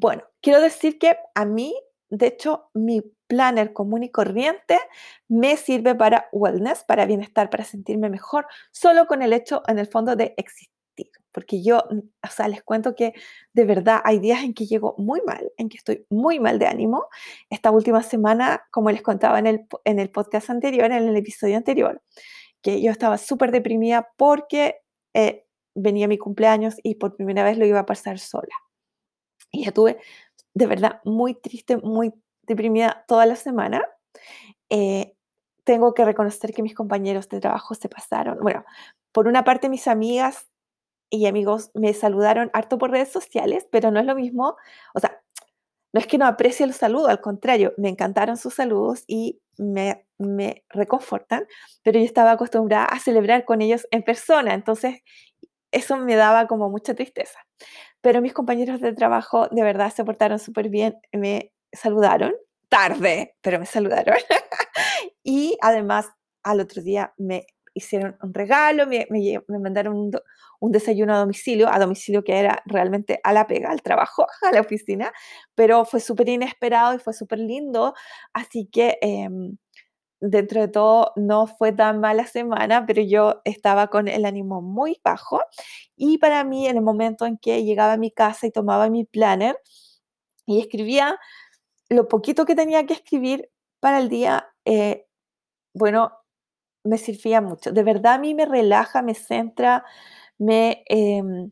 Bueno, 0.00 0.22
quiero 0.40 0.60
decir 0.60 0.96
que 0.96 1.16
a 1.34 1.44
mí, 1.44 1.74
de 2.08 2.28
hecho, 2.28 2.70
mi 2.72 3.02
planner 3.26 3.72
común 3.72 4.04
y 4.04 4.10
corriente 4.12 4.78
me 5.26 5.56
sirve 5.56 5.96
para 5.96 6.28
wellness, 6.30 6.84
para 6.84 7.04
bienestar, 7.04 7.50
para 7.50 7.64
sentirme 7.64 8.08
mejor, 8.08 8.46
solo 8.70 9.08
con 9.08 9.22
el 9.22 9.32
hecho, 9.32 9.62
en 9.66 9.80
el 9.80 9.88
fondo, 9.88 10.14
de 10.14 10.34
existir. 10.36 10.70
Porque 11.32 11.64
yo, 11.64 11.82
mm, 11.90 11.98
o 11.98 12.30
sea, 12.30 12.46
les 12.46 12.62
cuento 12.62 12.94
que 12.94 13.12
de 13.52 13.64
verdad 13.64 14.00
hay 14.04 14.20
días 14.20 14.44
en 14.44 14.54
que 14.54 14.66
llego 14.66 14.94
muy 14.98 15.20
mal, 15.26 15.50
en 15.56 15.68
que 15.68 15.78
estoy 15.78 16.06
muy 16.10 16.38
mal 16.38 16.60
de 16.60 16.68
ánimo. 16.68 17.06
Esta 17.50 17.72
última 17.72 18.04
semana, 18.04 18.62
como 18.70 18.92
les 18.92 19.02
contaba 19.02 19.40
en 19.40 19.48
el, 19.48 19.66
en 19.84 19.98
el 19.98 20.10
podcast 20.10 20.48
anterior, 20.48 20.92
en 20.92 21.08
el 21.08 21.16
episodio 21.16 21.56
anterior, 21.56 22.00
que 22.62 22.80
yo 22.80 22.92
estaba 22.92 23.18
súper 23.18 23.50
deprimida 23.50 24.08
porque 24.16 24.76
eh, 25.14 25.44
venía 25.74 26.06
mi 26.06 26.18
cumpleaños 26.18 26.76
y 26.84 26.94
por 26.96 27.16
primera 27.16 27.42
vez 27.42 27.58
lo 27.58 27.66
iba 27.66 27.80
a 27.80 27.86
pasar 27.86 28.20
sola. 28.20 28.54
Y 29.50 29.64
ya 29.64 29.72
tuve 29.72 29.98
de 30.54 30.66
verdad 30.66 31.00
muy 31.04 31.34
triste, 31.34 31.76
muy 31.76 32.12
deprimida 32.42 33.04
toda 33.06 33.26
la 33.26 33.36
semana. 33.36 33.84
Eh, 34.70 35.14
tengo 35.64 35.94
que 35.94 36.04
reconocer 36.04 36.52
que 36.52 36.62
mis 36.62 36.74
compañeros 36.74 37.28
de 37.28 37.40
trabajo 37.40 37.74
se 37.74 37.88
pasaron. 37.88 38.38
Bueno, 38.40 38.64
por 39.12 39.28
una 39.28 39.44
parte 39.44 39.68
mis 39.68 39.86
amigas 39.86 40.48
y 41.10 41.26
amigos 41.26 41.70
me 41.74 41.94
saludaron 41.94 42.50
harto 42.54 42.78
por 42.78 42.90
redes 42.90 43.10
sociales, 43.12 43.66
pero 43.70 43.90
no 43.90 44.00
es 44.00 44.06
lo 44.06 44.14
mismo. 44.14 44.56
O 44.94 45.00
sea, 45.00 45.20
no 45.92 46.00
es 46.00 46.06
que 46.06 46.18
no 46.18 46.26
aprecie 46.26 46.66
el 46.66 46.74
saludo, 46.74 47.08
al 47.08 47.20
contrario, 47.20 47.72
me 47.78 47.88
encantaron 47.88 48.36
sus 48.36 48.54
saludos 48.54 49.04
y 49.06 49.40
me, 49.56 50.06
me 50.18 50.64
reconfortan, 50.68 51.46
pero 51.82 51.98
yo 51.98 52.04
estaba 52.04 52.32
acostumbrada 52.32 52.84
a 52.86 52.98
celebrar 52.98 53.44
con 53.44 53.62
ellos 53.62 53.86
en 53.90 54.02
persona, 54.02 54.54
entonces 54.54 55.02
eso 55.72 55.96
me 55.96 56.16
daba 56.16 56.46
como 56.46 56.70
mucha 56.70 56.94
tristeza. 56.94 57.38
Pero 58.00 58.20
mis 58.20 58.32
compañeros 58.32 58.80
de 58.80 58.92
trabajo 58.92 59.48
de 59.48 59.62
verdad 59.62 59.92
se 59.94 60.04
portaron 60.04 60.38
súper 60.38 60.68
bien, 60.68 60.96
me 61.12 61.52
saludaron, 61.72 62.32
tarde, 62.68 63.36
pero 63.40 63.58
me 63.58 63.66
saludaron. 63.66 64.16
y 65.24 65.56
además 65.60 66.08
al 66.42 66.60
otro 66.60 66.82
día 66.82 67.12
me 67.16 67.46
hicieron 67.74 68.16
un 68.22 68.34
regalo, 68.34 68.86
me, 68.86 69.06
me, 69.10 69.58
mandaron 69.58 69.96
un, 69.96 70.10
un, 70.60 70.72
desayuno 70.72 71.14
a 71.14 71.18
domicilio, 71.18 71.68
a 71.68 71.78
domicilio 71.78 72.24
que 72.24 72.38
era 72.38 72.62
realmente 72.66 73.20
a 73.22 73.32
la 73.32 73.46
pega, 73.46 73.70
al 73.70 73.82
trabajo, 73.82 74.26
a 74.42 74.52
la 74.52 74.60
oficina, 74.60 75.12
pero 75.54 75.84
fue 75.84 76.00
súper 76.00 76.28
inesperado 76.28 76.94
y 76.94 76.98
fue 76.98 77.12
súper 77.12 77.38
lindo. 77.38 77.94
Así 78.32 78.68
que... 78.70 78.98
Eh, 79.00 79.28
dentro 80.20 80.60
de 80.60 80.68
todo 80.68 81.12
no 81.16 81.46
fue 81.46 81.72
tan 81.72 82.00
mala 82.00 82.26
semana, 82.26 82.86
pero 82.86 83.02
yo 83.02 83.40
estaba 83.44 83.88
con 83.88 84.08
el 84.08 84.24
ánimo 84.24 84.62
muy 84.62 85.00
bajo 85.04 85.40
y 85.96 86.18
para 86.18 86.44
mí 86.44 86.66
en 86.68 86.76
el 86.76 86.82
momento 86.82 87.26
en 87.26 87.38
que 87.38 87.64
llegaba 87.64 87.94
a 87.94 87.98
mi 87.98 88.10
casa 88.10 88.46
y 88.46 88.50
tomaba 88.50 88.88
mi 88.90 89.04
planner 89.04 89.58
y 90.46 90.60
escribía 90.60 91.18
lo 91.88 92.08
poquito 92.08 92.44
que 92.44 92.54
tenía 92.54 92.86
que 92.86 92.94
escribir 92.94 93.50
para 93.80 93.98
el 93.98 94.08
día, 94.08 94.48
eh, 94.64 95.06
bueno, 95.74 96.12
me 96.84 96.98
servía 96.98 97.40
mucho. 97.40 97.72
De 97.72 97.82
verdad 97.82 98.14
a 98.14 98.18
mí 98.18 98.34
me 98.34 98.46
relaja, 98.46 99.02
me 99.02 99.14
centra, 99.14 99.84
me... 100.38 100.84
Em, 100.88 101.50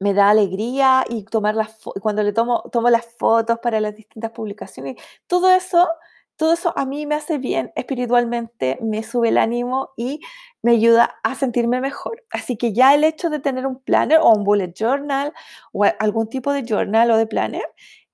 me 0.00 0.14
da 0.14 0.30
alegría 0.30 1.04
y 1.08 1.24
tomar 1.24 1.54
las 1.54 1.78
cuando 2.00 2.22
le 2.22 2.32
tomo, 2.32 2.62
tomo 2.72 2.88
las 2.90 3.06
fotos 3.18 3.58
para 3.62 3.80
las 3.80 3.94
distintas 3.94 4.30
publicaciones, 4.32 4.96
todo 5.26 5.50
eso 5.50 5.86
todo 6.40 6.54
eso 6.54 6.72
a 6.74 6.86
mí 6.86 7.04
me 7.04 7.16
hace 7.16 7.36
bien 7.36 7.70
espiritualmente, 7.76 8.78
me 8.80 9.02
sube 9.02 9.28
el 9.28 9.36
ánimo 9.36 9.90
y 9.94 10.20
me 10.62 10.72
ayuda 10.72 11.16
a 11.22 11.34
sentirme 11.34 11.82
mejor. 11.82 12.24
Así 12.30 12.56
que 12.56 12.72
ya 12.72 12.94
el 12.94 13.04
hecho 13.04 13.28
de 13.28 13.40
tener 13.40 13.66
un 13.66 13.78
planner 13.78 14.20
o 14.22 14.30
un 14.30 14.42
bullet 14.42 14.72
journal 14.74 15.34
o 15.72 15.84
algún 15.98 16.30
tipo 16.30 16.50
de 16.54 16.64
journal 16.66 17.10
o 17.10 17.18
de 17.18 17.26
planner, 17.26 17.66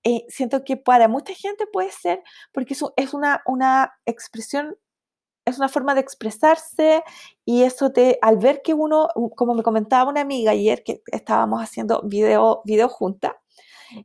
eh, 0.03 0.25
siento 0.29 0.65
que 0.65 0.77
para 0.77 1.07
mucha 1.07 1.35
gente 1.35 1.69
puede 1.73 1.93
ser 1.93 2.21
porque 2.53 2.75
es, 2.75 2.83
es 2.97 3.15
una, 3.15 3.43
una 3.47 3.93
expresión 4.07 4.77
es 5.45 5.59
una 5.59 5.69
forma 5.69 5.95
de 5.95 6.01
expresarse 6.01 7.05
y 7.45 7.63
eso 7.63 7.93
te, 7.93 8.19
al 8.23 8.39
ver 8.39 8.61
que 8.65 8.75
uno, 8.75 9.07
como 9.37 9.55
me 9.55 9.63
comentaba 9.63 10.11
una 10.11 10.23
amiga 10.23 10.51
ayer 10.51 10.83
que 10.83 11.01
estábamos 11.13 11.63
haciendo 11.63 12.03
video, 12.03 12.63
video 12.65 12.89
junta, 12.89 13.41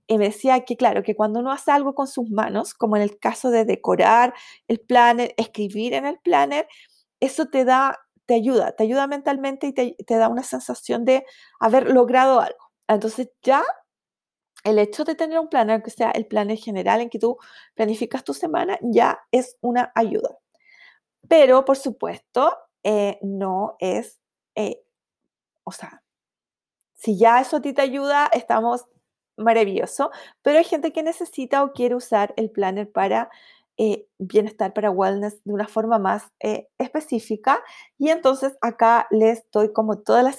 y 0.08 0.17
me 0.17 0.26
decía 0.26 0.62
que, 0.65 0.78
claro, 0.78 1.04
que 1.04 1.15
cuando 1.15 1.39
uno 1.39 1.52
hace 1.52 1.72
algo 1.72 1.96
con 1.96 2.08
sus 2.08 2.30
manos, 2.30 2.74
como 2.74 2.96
en 2.98 3.04
el 3.04 3.20
caso 3.20 3.52
de 3.52 3.65
decorar 3.65 4.34
el 4.67 4.80
planner, 4.80 5.34
escribir 5.38 5.94
en 5.94 6.06
el 6.06 6.20
planner, 6.20 6.67
eso 7.20 7.48
te 7.48 7.65
da, 7.65 8.00
te 8.26 8.36
ayuda, 8.36 8.74
te 8.76 8.84
ayuda 8.84 9.08
mentalmente 9.08 9.67
y 9.67 9.74
te, 9.74 9.96
te 10.06 10.17
da 10.17 10.30
una 10.30 10.44
sensación 10.44 11.06
de 11.06 11.26
haber 11.60 11.91
logrado 11.91 12.39
algo. 12.41 12.72
Entonces 12.88 13.30
ya 13.44 13.63
el 14.63 14.80
hecho 14.80 15.04
de 15.04 15.15
tener 15.15 15.39
un 15.39 15.50
planner, 15.50 15.82
que 15.84 15.89
sea 15.91 16.12
el 16.12 16.28
planner 16.28 16.58
general 16.58 17.02
en 17.02 17.10
que 17.10 17.20
tú 17.20 17.38
planificas 17.76 18.24
tu 18.24 18.34
semana, 18.34 18.78
ya 18.82 19.20
es 19.32 19.58
una 19.62 19.91
ayuda. 19.96 20.38
Pero, 21.28 21.65
por 21.65 21.78
supuesto, 21.78 22.56
eh, 22.84 23.20
no 23.22 23.76
es, 23.80 24.20
eh, 24.56 24.84
o 25.63 25.72
sea, 25.72 26.04
si 26.94 27.17
ya 27.17 27.41
eso 27.41 27.58
a 27.58 27.62
ti 27.62 27.74
te 27.74 27.82
ayuda, 27.82 28.30
estamos 28.34 28.86
maravilloso, 29.41 30.12
pero 30.41 30.58
hay 30.58 30.63
gente 30.63 30.93
que 30.93 31.04
necesita 31.04 31.63
o 31.63 31.73
quiere 31.73 31.95
usar 31.95 32.34
el 32.38 32.51
planner 32.51 32.91
para 32.91 33.30
eh, 33.77 34.08
bienestar, 34.19 34.73
para 34.73 34.91
wellness 34.91 35.43
de 35.43 35.54
una 35.54 35.67
forma 35.67 35.97
más 35.99 36.32
específica. 36.77 37.63
Y 37.97 38.10
entonces 38.10 38.58
acá 38.62 39.08
les 39.12 39.43
doy 39.51 39.73
como 39.73 39.99
todas 39.99 40.23
las, 40.23 40.38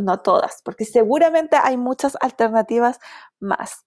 no 0.00 0.20
todas, 0.20 0.62
porque 0.64 0.84
seguramente 0.84 1.56
hay 1.62 1.76
muchas 1.76 2.16
alternativas 2.20 2.98
más. 3.40 3.84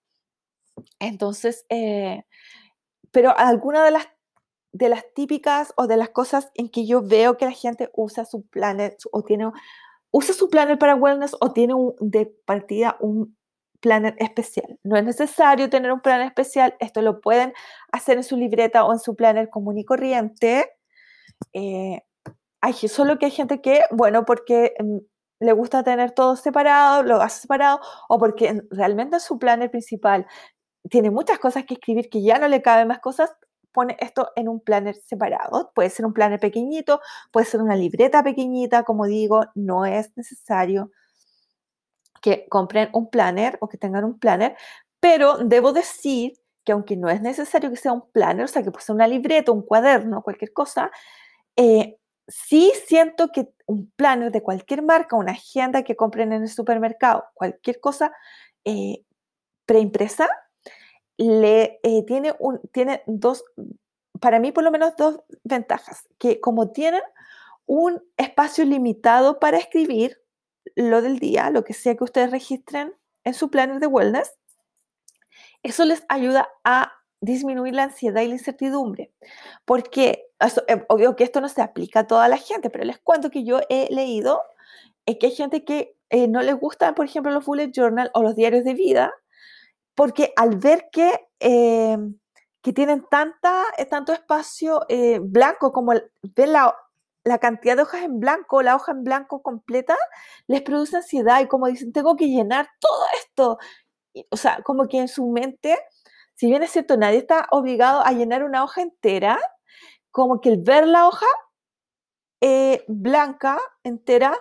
Entonces, 0.99 1.65
pero 3.11 3.37
alguna 3.37 3.83
de 3.83 3.91
las 3.91 4.07
de 4.73 4.89
las 4.89 5.03
típicas 5.13 5.73
o 5.75 5.87
de 5.87 5.97
las 5.97 6.09
cosas 6.09 6.49
en 6.53 6.69
que 6.69 6.85
yo 6.85 7.01
veo 7.01 7.37
que 7.37 7.45
la 7.45 7.51
gente 7.51 7.89
usa 7.93 8.25
su 8.25 8.43
planner 8.43 8.95
o 9.11 9.23
tiene, 9.23 9.51
usa 10.11 10.33
su 10.33 10.49
planner 10.49 10.77
para 10.79 10.95
wellness 10.95 11.35
o 11.39 11.51
tiene 11.51 11.73
un, 11.73 11.95
de 11.99 12.25
partida 12.45 12.97
un 12.99 13.37
planner 13.81 14.15
especial. 14.19 14.79
No 14.83 14.97
es 14.97 15.03
necesario 15.03 15.69
tener 15.69 15.91
un 15.91 16.01
planner 16.01 16.27
especial, 16.27 16.75
esto 16.79 17.01
lo 17.01 17.19
pueden 17.21 17.53
hacer 17.91 18.17
en 18.17 18.23
su 18.23 18.37
libreta 18.37 18.85
o 18.85 18.93
en 18.93 18.99
su 18.99 19.15
planner 19.15 19.49
común 19.49 19.77
y 19.77 19.85
corriente. 19.85 20.71
Eh, 21.53 22.01
hay, 22.61 22.73
solo 22.73 23.19
que 23.19 23.25
hay 23.25 23.31
gente 23.31 23.61
que, 23.61 23.81
bueno, 23.91 24.25
porque 24.25 24.73
mm, 24.79 24.97
le 25.41 25.53
gusta 25.53 25.83
tener 25.83 26.11
todo 26.11 26.35
separado, 26.35 27.03
lo 27.03 27.21
hace 27.21 27.41
separado, 27.41 27.81
o 28.07 28.19
porque 28.19 28.61
realmente 28.69 29.19
su 29.19 29.39
planner 29.39 29.71
principal 29.71 30.27
tiene 30.89 31.11
muchas 31.11 31.39
cosas 31.39 31.65
que 31.65 31.75
escribir 31.75 32.09
que 32.09 32.23
ya 32.23 32.39
no 32.39 32.47
le 32.47 32.61
caben 32.61 32.87
más 32.87 32.99
cosas, 32.99 33.31
pone 33.73 33.97
esto 33.99 34.29
en 34.35 34.49
un 34.49 34.59
planner 34.61 34.95
separado. 34.95 35.71
Puede 35.73 35.89
ser 35.89 36.05
un 36.05 36.13
planner 36.13 36.39
pequeñito, 36.39 37.01
puede 37.31 37.45
ser 37.45 37.61
una 37.61 37.75
libreta 37.75 38.23
pequeñita, 38.23 38.83
como 38.83 39.05
digo, 39.05 39.45
no 39.55 39.85
es 39.85 40.15
necesario 40.17 40.91
que 42.21 42.47
compren 42.49 42.89
un 42.93 43.09
planner 43.09 43.57
o 43.61 43.67
que 43.67 43.77
tengan 43.77 44.05
un 44.05 44.19
planner, 44.19 44.55
pero 44.99 45.37
debo 45.39 45.73
decir 45.73 46.33
que 46.63 46.71
aunque 46.71 46.95
no 46.95 47.09
es 47.09 47.21
necesario 47.21 47.69
que 47.71 47.75
sea 47.75 47.91
un 47.91 48.09
planner, 48.11 48.45
o 48.45 48.47
sea, 48.47 48.63
que 48.63 48.71
puede 48.71 48.85
ser 48.85 48.95
una 48.95 49.07
libreta, 49.07 49.51
un 49.51 49.63
cuaderno, 49.63 50.21
cualquier 50.21 50.53
cosa, 50.53 50.91
eh, 51.55 51.97
sí 52.27 52.71
siento 52.85 53.29
que 53.29 53.49
un 53.65 53.91
planner 53.95 54.31
de 54.31 54.43
cualquier 54.43 54.83
marca, 54.83 55.15
una 55.15 55.33
agenda 55.33 55.83
que 55.83 55.95
compren 55.95 56.31
en 56.33 56.43
el 56.43 56.49
supermercado, 56.49 57.25
cualquier 57.33 57.79
cosa 57.79 58.13
eh, 58.63 59.03
preimpresa, 59.65 60.29
le, 61.17 61.79
eh, 61.83 62.03
tiene, 62.05 62.33
un, 62.39 62.59
tiene 62.71 63.03
dos, 63.07 63.43
para 64.19 64.39
mí 64.39 64.51
por 64.51 64.63
lo 64.63 64.71
menos 64.71 64.95
dos 64.95 65.19
ventajas, 65.43 66.07
que 66.17 66.39
como 66.39 66.71
tienen 66.71 67.01
un 67.65 68.03
espacio 68.17 68.65
limitado 68.65 69.39
para 69.39 69.57
escribir 69.57 70.21
lo 70.75 71.01
del 71.01 71.19
día, 71.19 71.49
lo 71.49 71.63
que 71.63 71.73
sea 71.73 71.95
que 71.95 72.03
ustedes 72.03 72.31
registren 72.31 72.93
en 73.23 73.33
su 73.33 73.49
planner 73.49 73.79
de 73.79 73.87
wellness, 73.87 74.33
eso 75.63 75.85
les 75.85 76.03
ayuda 76.09 76.49
a 76.63 76.91
disminuir 77.21 77.75
la 77.75 77.83
ansiedad 77.83 78.21
y 78.21 78.27
la 78.27 78.33
incertidumbre. 78.33 79.11
Porque, 79.65 80.25
eh, 80.67 80.85
obvio 80.89 81.15
que 81.15 81.23
esto 81.23 81.39
no 81.39 81.49
se 81.49 81.61
aplica 81.61 82.01
a 82.01 82.07
toda 82.07 82.27
la 82.27 82.37
gente, 82.37 82.69
pero 82.69 82.83
les 82.83 82.99
cuento 82.99 83.29
que 83.29 83.43
yo 83.43 83.59
he 83.69 83.93
leído 83.93 84.41
es 85.05 85.17
que 85.17 85.27
hay 85.27 85.35
gente 85.35 85.63
que 85.65 85.95
eh, 86.09 86.27
no 86.27 86.41
les 86.41 86.55
gustan, 86.55 86.95
por 86.95 87.05
ejemplo, 87.05 87.31
los 87.31 87.45
bullet 87.45 87.71
journal 87.71 88.11
o 88.13 88.21
los 88.21 88.35
diarios 88.35 88.63
de 88.63 88.73
vida, 88.73 89.13
porque 89.95 90.33
al 90.35 90.57
ver 90.57 90.89
que, 90.91 91.27
eh, 91.39 91.97
que 92.61 92.73
tienen 92.73 93.05
tanta, 93.09 93.63
eh, 93.77 93.85
tanto 93.85 94.13
espacio 94.13 94.81
eh, 94.89 95.19
blanco 95.21 95.71
como 95.71 95.93
ver 96.35 96.49
la, 96.49 96.75
la, 97.23 97.39
cantidad 97.39 97.75
de 97.75 97.83
hojas 97.83 98.03
en 98.03 98.19
blanco, 98.19 98.61
la 98.61 98.75
hoja 98.75 98.91
en 98.93 99.03
blanco 99.03 99.41
completa, 99.41 99.97
les 100.47 100.61
produce 100.61 100.97
ansiedad 100.97 101.41
y 101.41 101.47
como 101.47 101.67
dicen, 101.67 101.91
tengo 101.91 102.15
que 102.15 102.27
llenar 102.27 102.69
todo 102.79 103.05
esto. 103.19 103.57
o 104.29 104.37
sea, 104.37 104.61
como 104.63 104.87
que 104.87 104.99
en 104.99 105.07
su 105.07 105.27
mente, 105.27 105.77
si 106.35 106.47
bien 106.47 106.63
es 106.63 106.71
cierto, 106.71 106.97
nadie 106.97 107.17
está 107.19 107.47
obligado 107.51 108.05
a 108.05 108.11
llenar 108.11 108.43
una 108.43 108.63
hoja 108.63 108.81
entera, 108.81 109.39
como 110.11 110.41
que 110.41 110.49
el 110.49 110.57
ver 110.61 110.87
la 110.87 111.07
hoja 111.07 111.27
blanca 112.87 113.59
entera 113.83 114.35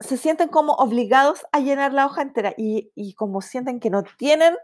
se 0.00 0.16
sienten 0.16 0.48
como 0.48 0.74
obligados 0.74 1.46
a 1.52 1.60
llenar 1.60 1.92
la 1.92 2.06
hoja 2.06 2.22
entera 2.22 2.54
y, 2.56 2.92
y, 2.94 3.14
como 3.14 3.40
sienten 3.40 3.80
que 3.80 3.90
no 3.90 4.02
tienen 4.02 4.56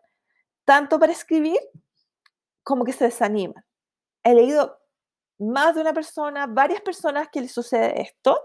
tanto 0.64 0.98
para 0.98 1.12
escribir, 1.12 1.58
como 2.62 2.84
que 2.84 2.92
se 2.92 3.04
desaniman. 3.04 3.64
He 4.24 4.34
leído 4.34 4.79
más 5.40 5.74
de 5.74 5.80
una 5.80 5.92
persona, 5.92 6.46
varias 6.46 6.80
personas 6.82 7.28
que 7.32 7.40
les 7.40 7.52
sucede 7.52 8.00
esto. 8.02 8.38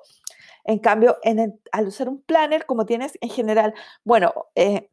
En 0.64 0.80
cambio, 0.80 1.18
en 1.24 1.60
al 1.72 1.88
usar 1.88 2.10
un 2.10 2.22
planner, 2.22 2.66
como 2.66 2.86
tienes 2.86 3.18
en 3.22 3.30
general, 3.30 3.74
bueno, 4.04 4.34
eh, 4.56 4.90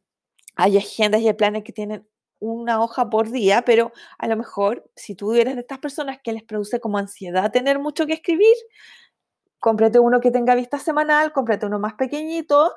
hay 0.55 0.77
agendas 0.77 1.21
y 1.21 1.27
hay 1.27 1.33
planners 1.33 1.63
que 1.63 1.73
tienen 1.73 2.07
una 2.39 2.81
hoja 2.83 3.09
por 3.09 3.31
día, 3.31 3.63
pero 3.63 3.93
a 4.17 4.27
lo 4.27 4.35
mejor 4.35 4.89
si 4.95 5.15
tú 5.15 5.33
eres 5.33 5.55
de 5.55 5.61
estas 5.61 5.79
personas 5.79 6.19
que 6.21 6.33
les 6.33 6.43
produce 6.43 6.79
como 6.79 6.97
ansiedad 6.97 7.51
tener 7.51 7.79
mucho 7.79 8.05
que 8.05 8.13
escribir, 8.13 8.55
cómprate 9.59 9.99
uno 9.99 10.19
que 10.19 10.29
tenga 10.29 10.55
vista 10.55 10.77
semanal, 10.77 11.31
cómprate 11.31 11.65
uno 11.65 11.79
más 11.79 11.93
pequeñito, 11.93 12.75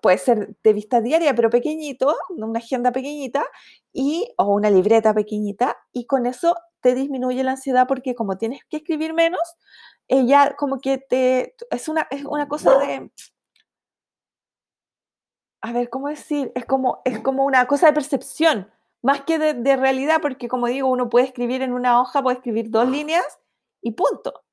puede 0.00 0.18
ser 0.18 0.56
de 0.62 0.72
vista 0.72 1.00
diaria, 1.02 1.34
pero 1.34 1.50
pequeñito, 1.50 2.16
una 2.30 2.58
agenda 2.58 2.92
pequeñita, 2.92 3.44
y, 3.92 4.32
o 4.38 4.46
una 4.54 4.70
libreta 4.70 5.12
pequeñita, 5.14 5.76
y 5.92 6.06
con 6.06 6.26
eso 6.26 6.56
te 6.82 6.94
disminuye 6.94 7.42
la 7.44 7.52
ansiedad 7.52 7.86
porque 7.86 8.14
como 8.14 8.36
tienes 8.36 8.64
que 8.68 8.78
escribir 8.78 9.14
menos, 9.14 9.40
ella 10.08 10.54
como 10.56 10.80
que 10.80 10.98
te, 10.98 11.54
es 11.70 11.88
una, 11.88 12.06
es 12.10 12.24
una 12.24 12.48
cosa 12.48 12.78
de, 12.78 13.10
a 15.62 15.72
ver, 15.72 15.88
¿cómo 15.88 16.08
decir? 16.08 16.52
Es 16.54 16.66
como, 16.66 17.00
es 17.04 17.20
como 17.20 17.44
una 17.44 17.66
cosa 17.66 17.86
de 17.86 17.92
percepción, 17.92 18.70
más 19.00 19.22
que 19.22 19.38
de, 19.38 19.54
de 19.54 19.76
realidad, 19.76 20.18
porque 20.20 20.48
como 20.48 20.66
digo, 20.66 20.88
uno 20.88 21.08
puede 21.08 21.26
escribir 21.26 21.62
en 21.62 21.72
una 21.72 22.00
hoja, 22.00 22.22
puede 22.22 22.36
escribir 22.36 22.70
dos 22.70 22.88
líneas 22.88 23.24
y 23.80 23.92
punto. 23.92 24.44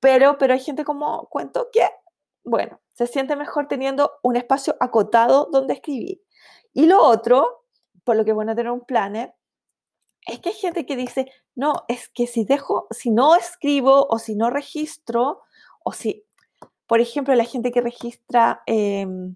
Pero, 0.00 0.38
pero 0.38 0.54
hay 0.54 0.60
gente 0.60 0.84
como 0.84 1.28
cuento 1.28 1.68
que, 1.72 1.88
bueno, 2.44 2.80
se 2.94 3.06
siente 3.06 3.36
mejor 3.36 3.68
teniendo 3.68 4.12
un 4.22 4.36
espacio 4.36 4.76
acotado 4.80 5.48
donde 5.50 5.74
escribir. 5.74 6.22
Y 6.72 6.86
lo 6.86 7.02
otro, 7.02 7.64
por 8.04 8.16
lo 8.16 8.24
que 8.24 8.30
es 8.30 8.34
bueno 8.34 8.54
tener 8.54 8.72
un 8.72 8.84
planner, 8.84 9.34
es 10.26 10.40
que 10.40 10.50
hay 10.50 10.54
gente 10.54 10.86
que 10.86 10.96
dice, 10.96 11.30
no, 11.58 11.84
es 11.88 12.08
que 12.08 12.28
si 12.28 12.44
dejo, 12.44 12.86
si 12.92 13.10
no 13.10 13.34
escribo 13.34 14.06
o 14.08 14.20
si 14.20 14.36
no 14.36 14.48
registro, 14.48 15.40
o 15.82 15.92
si, 15.92 16.24
por 16.86 17.00
ejemplo, 17.00 17.34
la 17.34 17.42
gente 17.42 17.72
que 17.72 17.80
registra, 17.80 18.62
em, 18.66 19.34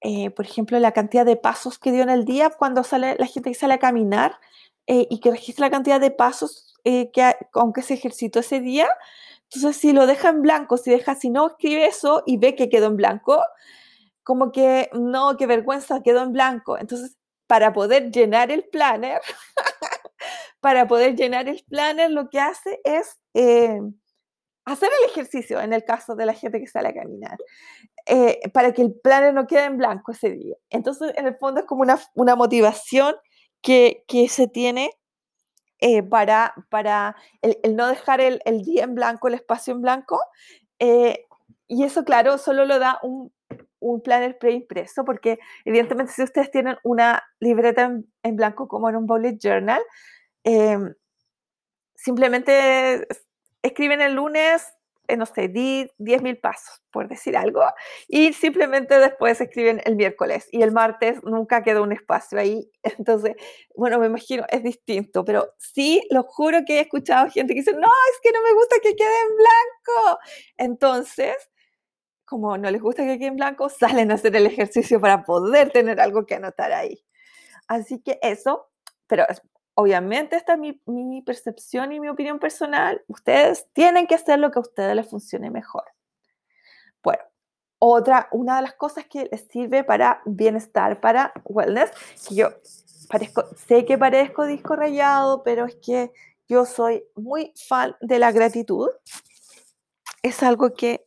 eh, 0.00 0.30
por 0.30 0.44
ejemplo, 0.46 0.78
la 0.78 0.92
cantidad 0.92 1.26
de 1.26 1.34
pasos 1.36 1.80
que 1.80 1.90
dio 1.90 2.04
en 2.04 2.10
el 2.10 2.24
día, 2.24 2.50
cuando 2.50 2.84
sale 2.84 3.16
la 3.18 3.26
gente 3.26 3.50
que 3.50 3.56
sale 3.56 3.74
a 3.74 3.78
caminar 3.80 4.38
eh, 4.86 5.08
y 5.10 5.18
que 5.18 5.32
registra 5.32 5.66
la 5.66 5.72
cantidad 5.72 6.00
de 6.00 6.12
pasos 6.12 6.76
eh, 6.84 7.10
que, 7.10 7.34
aunque 7.54 7.82
se 7.82 7.94
ejercitó 7.94 8.38
ese 8.38 8.60
día. 8.60 8.88
Entonces, 9.50 9.80
si 9.80 9.92
lo 9.92 10.06
deja 10.06 10.28
en 10.28 10.42
blanco, 10.42 10.76
si 10.76 10.92
deja, 10.92 11.16
si 11.16 11.30
no 11.30 11.48
escribe 11.48 11.86
eso 11.86 12.22
y 12.26 12.36
ve 12.38 12.54
que 12.54 12.68
quedó 12.68 12.86
en 12.86 12.96
blanco, 12.96 13.42
como 14.22 14.52
que 14.52 14.88
no, 14.92 15.36
qué 15.36 15.46
vergüenza, 15.46 16.02
quedó 16.02 16.22
en 16.22 16.32
blanco. 16.32 16.78
Entonces, 16.78 17.16
para 17.48 17.72
poder 17.72 18.12
llenar 18.12 18.52
el 18.52 18.64
planner, 18.64 19.20
para 20.60 20.86
poder 20.86 21.16
llenar 21.16 21.48
el 21.48 21.64
planner, 21.68 22.10
lo 22.10 22.28
que 22.28 22.40
hace 22.40 22.80
es 22.84 23.18
eh, 23.34 23.80
hacer 24.64 24.90
el 25.02 25.10
ejercicio, 25.10 25.60
en 25.60 25.72
el 25.72 25.84
caso 25.84 26.16
de 26.16 26.26
la 26.26 26.34
gente 26.34 26.60
que 26.60 26.66
sale 26.66 26.88
a 26.88 26.94
caminar, 26.94 27.38
eh, 28.06 28.40
para 28.52 28.72
que 28.72 28.82
el 28.82 28.94
planner 28.94 29.34
no 29.34 29.46
quede 29.46 29.64
en 29.64 29.78
blanco 29.78 30.12
ese 30.12 30.30
día. 30.30 30.56
Entonces, 30.70 31.12
en 31.16 31.26
el 31.26 31.36
fondo 31.36 31.60
es 31.60 31.66
como 31.66 31.82
una, 31.82 31.98
una 32.14 32.36
motivación 32.36 33.14
que, 33.62 34.04
que 34.08 34.28
se 34.28 34.48
tiene 34.48 34.90
eh, 35.78 36.02
para, 36.02 36.54
para 36.70 37.16
el, 37.42 37.76
no 37.76 37.88
dejar 37.88 38.20
el, 38.20 38.40
día 38.62 38.84
en 38.84 38.94
blanco, 38.94 39.28
el 39.28 39.34
espacio 39.34 39.74
en 39.74 39.82
blanco. 39.82 40.20
Eh, 40.78 41.26
y 41.68 41.84
eso, 41.84 42.04
claro, 42.04 42.38
solo 42.38 42.64
lo 42.64 42.78
da 42.78 42.98
un, 43.02 43.32
un 43.80 44.00
planner 44.00 44.38
preimpreso, 44.38 45.04
porque 45.04 45.38
evidentemente 45.64 46.12
si 46.12 46.22
ustedes 46.22 46.50
tienen 46.50 46.76
una 46.82 47.22
libreta 47.40 47.92
en, 48.22 48.36
blanco 48.36 48.68
como 48.68 48.88
en 48.88 48.96
un 48.96 49.06
bullet 49.06 49.38
journal, 49.38 49.82
em, 50.46 50.94
simplemente 51.96 53.06
escriben 53.62 54.00
el 54.00 54.14
lunes 54.14 54.62
eh, 55.08 55.16
no 55.16 55.26
sé, 55.26 55.48
di 55.48 55.88
10.000 55.98 56.40
pasos, 56.40 56.82
por 56.90 57.08
decir 57.08 57.36
algo, 57.36 57.62
y 58.08 58.32
simplemente 58.32 58.98
después 58.98 59.40
escriben 59.40 59.80
el 59.84 59.94
miércoles 59.96 60.48
y 60.50 60.62
el 60.62 60.72
martes 60.72 61.22
nunca 61.22 61.62
queda 61.62 61.80
un 61.80 61.92
espacio 61.92 62.38
ahí. 62.38 62.70
Entonces, 62.82 63.36
bueno, 63.76 63.98
me 63.98 64.06
imagino, 64.06 64.44
es 64.48 64.62
distinto, 64.62 65.24
pero 65.24 65.54
sí, 65.58 66.02
lo 66.10 66.24
juro 66.24 66.60
que 66.66 66.78
he 66.78 66.80
escuchado 66.80 67.30
gente 67.30 67.54
que 67.54 67.60
dice, 67.60 67.72
no, 67.72 67.88
es 68.12 68.20
que 68.22 68.32
no 68.32 68.42
me 68.42 68.52
gusta 68.54 68.76
que 68.82 68.96
quede 68.96 69.20
en 69.30 69.36
blanco. 69.36 70.18
Entonces, 70.56 71.36
como 72.24 72.58
no 72.58 72.70
les 72.70 72.82
gusta 72.82 73.04
que 73.04 73.18
quede 73.18 73.28
en 73.28 73.36
blanco, 73.36 73.68
salen 73.68 74.10
a 74.10 74.14
hacer 74.14 74.34
el 74.36 74.46
ejercicio 74.46 75.00
para 75.00 75.24
poder 75.24 75.70
tener 75.70 76.00
algo 76.00 76.26
que 76.26 76.34
anotar 76.36 76.72
ahí. 76.72 77.04
Así 77.68 78.00
que 78.02 78.18
eso, 78.22 78.68
pero 79.06 79.24
obviamente 79.76 80.36
esta 80.36 80.54
es 80.54 80.58
mi, 80.86 81.22
percepción 81.22 81.92
y 81.92 82.00
mi 82.00 82.08
opinión 82.08 82.38
personal. 82.38 83.02
Ustedes 83.08 83.68
tienen 83.72 84.06
que 84.06 84.14
hacer 84.14 84.38
lo 84.38 84.50
que 84.50 84.58
a 84.58 84.62
ustedes 84.62 84.96
les 84.96 85.08
funcione 85.08 85.50
mejor. 85.50 85.84
Bueno, 87.02 87.22
otra, 87.78 88.28
una 88.32 88.56
de 88.56 88.62
las 88.62 88.74
cosas 88.74 89.04
que 89.06 89.28
les 89.30 89.42
sirve 89.48 89.84
para 89.84 90.22
bienestar, 90.24 91.00
para 91.00 91.32
wellness, 91.44 91.90
que 92.26 92.34
yo 92.34 92.48
parezco, 93.08 93.44
sé 93.68 93.84
que 93.84 93.98
parezco 93.98 94.46
disco 94.46 94.76
rayado, 94.76 95.42
pero 95.42 95.66
es 95.66 95.76
que 95.76 96.10
yo 96.48 96.64
soy 96.64 97.04
muy 97.14 97.52
fan 97.68 97.96
de 98.00 98.18
la 98.18 98.32
gratitud. 98.32 98.88
Es 100.22 100.42
algo 100.42 100.72
que 100.72 101.05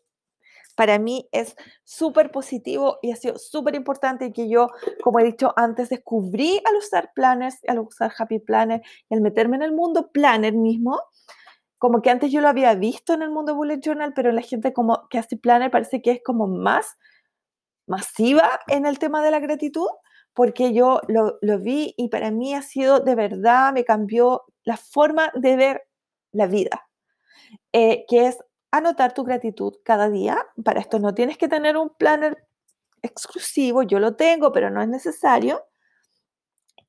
para 0.79 0.97
mí 0.97 1.27
es 1.33 1.57
súper 1.83 2.31
positivo 2.31 2.99
y 3.01 3.11
ha 3.11 3.17
sido 3.17 3.37
súper 3.37 3.75
importante 3.75 4.31
que 4.31 4.47
yo, 4.47 4.69
como 5.03 5.19
he 5.19 5.25
dicho 5.25 5.51
antes, 5.57 5.89
descubrí 5.89 6.61
al 6.63 6.77
usar 6.77 7.11
planners, 7.13 7.57
al 7.67 7.79
usar 7.79 8.13
Happy 8.17 8.39
Planner 8.39 8.81
y 9.09 9.13
al 9.13 9.19
meterme 9.19 9.57
en 9.57 9.63
el 9.63 9.73
mundo 9.73 10.09
planner 10.13 10.53
mismo, 10.53 10.97
como 11.79 12.01
que 12.01 12.09
antes 12.09 12.31
yo 12.31 12.39
lo 12.39 12.47
había 12.47 12.75
visto 12.75 13.11
en 13.11 13.23
el 13.23 13.29
mundo 13.29 13.55
bullet 13.55 13.81
journal, 13.81 14.13
pero 14.13 14.31
la 14.31 14.41
gente 14.41 14.71
como 14.71 15.05
que 15.09 15.17
hace 15.17 15.35
planner 15.35 15.69
parece 15.69 16.01
que 16.01 16.11
es 16.11 16.21
como 16.23 16.47
más 16.47 16.95
masiva 17.85 18.61
en 18.67 18.85
el 18.85 18.99
tema 18.99 19.21
de 19.21 19.31
la 19.31 19.41
gratitud, 19.41 19.89
porque 20.33 20.71
yo 20.71 21.01
lo, 21.09 21.39
lo 21.41 21.59
vi 21.59 21.93
y 21.97 22.07
para 22.07 22.31
mí 22.31 22.55
ha 22.55 22.61
sido 22.61 23.01
de 23.01 23.15
verdad, 23.15 23.73
me 23.73 23.83
cambió 23.83 24.43
la 24.63 24.77
forma 24.77 25.29
de 25.35 25.57
ver 25.57 25.81
la 26.31 26.47
vida. 26.47 26.85
Eh, 27.73 28.05
que 28.07 28.27
es 28.27 28.37
anotar 28.71 29.13
tu 29.13 29.23
gratitud 29.23 29.75
cada 29.83 30.09
día. 30.09 30.37
Para 30.63 30.79
esto 30.79 30.99
no 30.99 31.13
tienes 31.13 31.37
que 31.37 31.47
tener 31.47 31.77
un 31.77 31.89
planner 31.89 32.47
exclusivo, 33.01 33.83
yo 33.83 33.99
lo 33.99 34.15
tengo, 34.15 34.51
pero 34.51 34.69
no 34.69 34.81
es 34.81 34.87
necesario. 34.87 35.63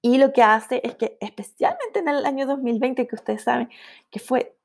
Y 0.02 0.18
lo 0.18 0.32
que 0.32 0.42
hace 0.42 0.80
es 0.84 0.94
que 0.94 1.18
especialmente 1.20 2.00
en 2.00 2.08
el 2.08 2.24
año 2.24 2.46
2020, 2.46 3.06
que 3.06 3.14
ustedes 3.14 3.42
saben 3.42 3.68
que 4.10 4.18
fue 4.18 4.56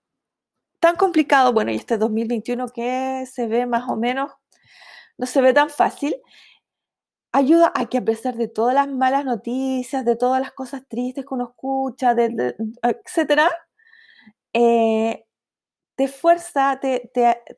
tan 0.79 0.95
complicado, 0.95 1.51
bueno, 1.51 1.71
y 1.71 1.75
este 1.75 1.97
2021 1.97 2.67
que 2.69 3.25
se 3.25 3.47
ve 3.47 3.65
más 3.65 3.89
o 3.89 3.95
menos, 3.95 4.31
no 5.17 5.25
se 5.25 5.41
ve 5.41 5.53
tan 5.53 5.69
fácil, 5.69 6.15
ayuda 7.31 7.71
a 7.75 7.87
que 7.87 7.97
a 7.97 8.05
pesar 8.05 8.35
de 8.35 8.47
todas 8.47 8.73
las 8.75 8.87
malas 8.87 9.25
noticias, 9.25 10.05
de 10.05 10.15
todas 10.15 10.41
las 10.41 10.51
cosas 10.53 10.87
tristes 10.87 11.25
que 11.25 11.33
uno 11.33 11.49
escucha, 11.49 12.13
de, 12.13 12.55
etcétera, 12.81 13.51
eh, 14.53 15.24
te 15.95 16.07
fuerza, 16.07 16.79
te, 16.81 17.11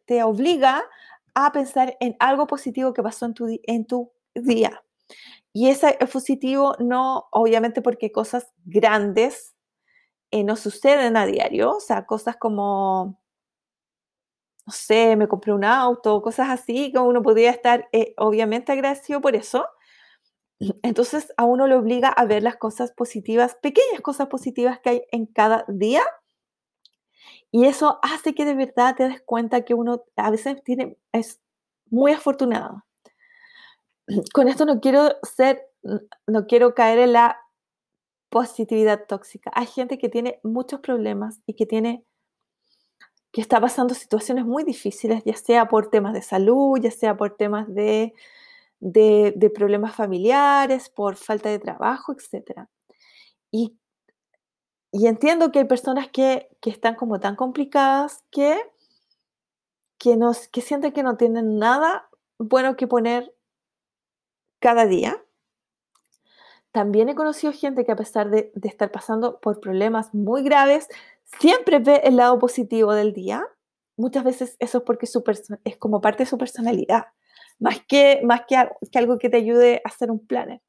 te, 0.06 0.24
obliga 0.24 0.84
a 1.34 1.52
pensar 1.52 1.98
en 2.00 2.16
algo 2.20 2.48
positivo 2.48 2.94
que 2.94 3.04
pasó 3.04 3.26
en 3.26 3.34
tu, 3.34 3.60
en 3.64 3.86
tu 3.86 4.12
día. 4.36 4.84
Y 5.54 5.70
ese 5.70 5.98
positivo 6.12 6.76
no, 6.80 7.28
obviamente 7.32 7.82
porque 7.82 8.12
cosas 8.12 8.52
grandes 8.66 9.56
eh, 10.32 10.44
no 10.44 10.56
suceden 10.56 11.18
a 11.18 11.26
diario, 11.26 11.78
o 11.78 11.80
sea, 11.80 12.06
cosas 12.06 12.38
como, 12.38 13.20
no 14.66 14.74
sé, 14.74 15.16
me 15.16 15.28
compré 15.28 15.54
un 15.54 15.64
auto, 15.64 16.22
cosas 16.22 16.50
así, 16.50 16.92
que 16.92 17.00
uno 17.00 17.24
podría 17.24 17.50
estar 17.52 17.88
eh, 17.92 18.14
obviamente 18.18 18.72
agradecido 18.72 19.22
por 19.22 19.36
eso. 19.36 19.66
Entonces 20.84 21.34
a 21.38 21.46
uno 21.46 21.68
le 21.68 21.76
obliga 21.76 22.10
a 22.10 22.26
ver 22.26 22.44
las 22.44 22.58
cosas 22.58 22.92
positivas, 22.92 23.56
pequeñas 23.62 24.02
cosas 24.02 24.28
positivas 24.28 24.80
que 24.80 24.90
hay 24.90 25.04
en 25.12 25.26
cada 25.26 25.66
día 25.68 26.04
y 27.52 27.66
eso 27.66 28.00
hace 28.02 28.34
que 28.34 28.46
de 28.46 28.56
verdad 28.56 28.96
te 28.96 29.08
des 29.08 29.22
cuenta 29.22 29.64
que 29.64 29.74
uno 29.74 30.04
a 30.16 30.32
veces 30.32 30.62
tiene, 30.64 30.98
es 31.12 31.40
muy 31.90 32.12
afortunado. 32.12 32.84
Con 34.34 34.48
esto 34.48 34.66
no 34.66 34.80
quiero 34.80 35.16
ser, 35.24 35.68
no 36.28 36.48
quiero 36.48 36.74
caer 36.74 37.00
en 37.00 37.14
la 37.14 37.38
positividad 38.30 39.06
tóxica. 39.08 39.52
Hay 39.54 39.68
gente 39.68 39.98
que 39.98 40.10
tiene 40.10 40.40
muchos 40.44 40.82
problemas 40.82 41.40
y 41.46 41.54
que 41.54 41.66
tiene 41.66 42.04
que 43.32 43.42
está 43.42 43.62
pasando 43.62 43.94
situaciones 43.94 44.46
muy 44.46 44.64
difíciles, 44.64 45.24
ya 45.26 45.36
sea 45.36 45.68
por 45.68 45.90
temas 45.90 46.14
de 46.14 46.22
salud, 46.22 46.80
ya 46.82 46.92
sea 46.92 47.18
por 47.18 47.36
temas 47.38 47.72
de, 47.74 48.14
de, 48.80 49.34
de 49.36 49.50
problemas 49.50 49.96
familiares, 49.96 50.90
por 50.90 51.18
falta 51.18 51.50
de 51.50 51.60
trabajo, 51.60 52.14
etc. 52.14 52.68
Y 53.52 53.78
y 54.92 55.08
entiendo 55.08 55.52
que 55.52 55.60
hay 55.60 55.66
personas 55.66 56.10
que, 56.10 56.50
están 56.64 56.96
como 56.96 57.20
tan 57.20 57.36
complicadas 57.36 58.26
que, 58.30 58.58
que, 59.98 60.18
nos, 60.18 60.48
que 60.50 60.62
sienten 60.62 60.92
que 60.92 61.04
no 61.04 61.16
tienen 61.16 61.60
nada 61.60 62.10
bueno 62.38 62.76
que 62.76 62.88
poner 62.88 63.34
cada 64.60 64.86
día. 64.86 65.24
También 66.72 67.10
he 67.10 67.16
conocido 67.16 67.54
gente 67.54 67.86
que 67.86 67.92
a 67.92 67.96
pesar 67.96 68.30
de, 68.30 68.52
estar 68.64 68.92
pasando 68.92 69.40
por 69.40 69.60
problemas 69.60 70.14
muy 70.14 70.44
graves, 70.44 70.88
siempre 71.40 71.80
ve 71.80 72.02
el 72.04 72.18
lado 72.18 72.38
positivo 72.38 72.94
del 72.94 73.14
día. 73.14 73.46
Muchas 73.96 74.24
veces 74.24 74.58
eso 74.60 74.80
es 74.80 74.84
porque 74.84 75.08
es 75.64 75.78
como 75.78 76.02
parte 76.02 76.24
de 76.24 76.30
su 76.30 76.38
personalidad, 76.38 77.08
más 77.60 77.80
que, 77.88 78.22
más 78.24 78.42
que, 78.48 78.58
que 78.92 79.00
algo 79.00 79.18
que 79.18 79.30
te 79.30 79.38
ayude 79.38 79.82
a 79.84 79.90
hacer 79.90 80.12
un 80.12 80.26
planner. 80.26 80.62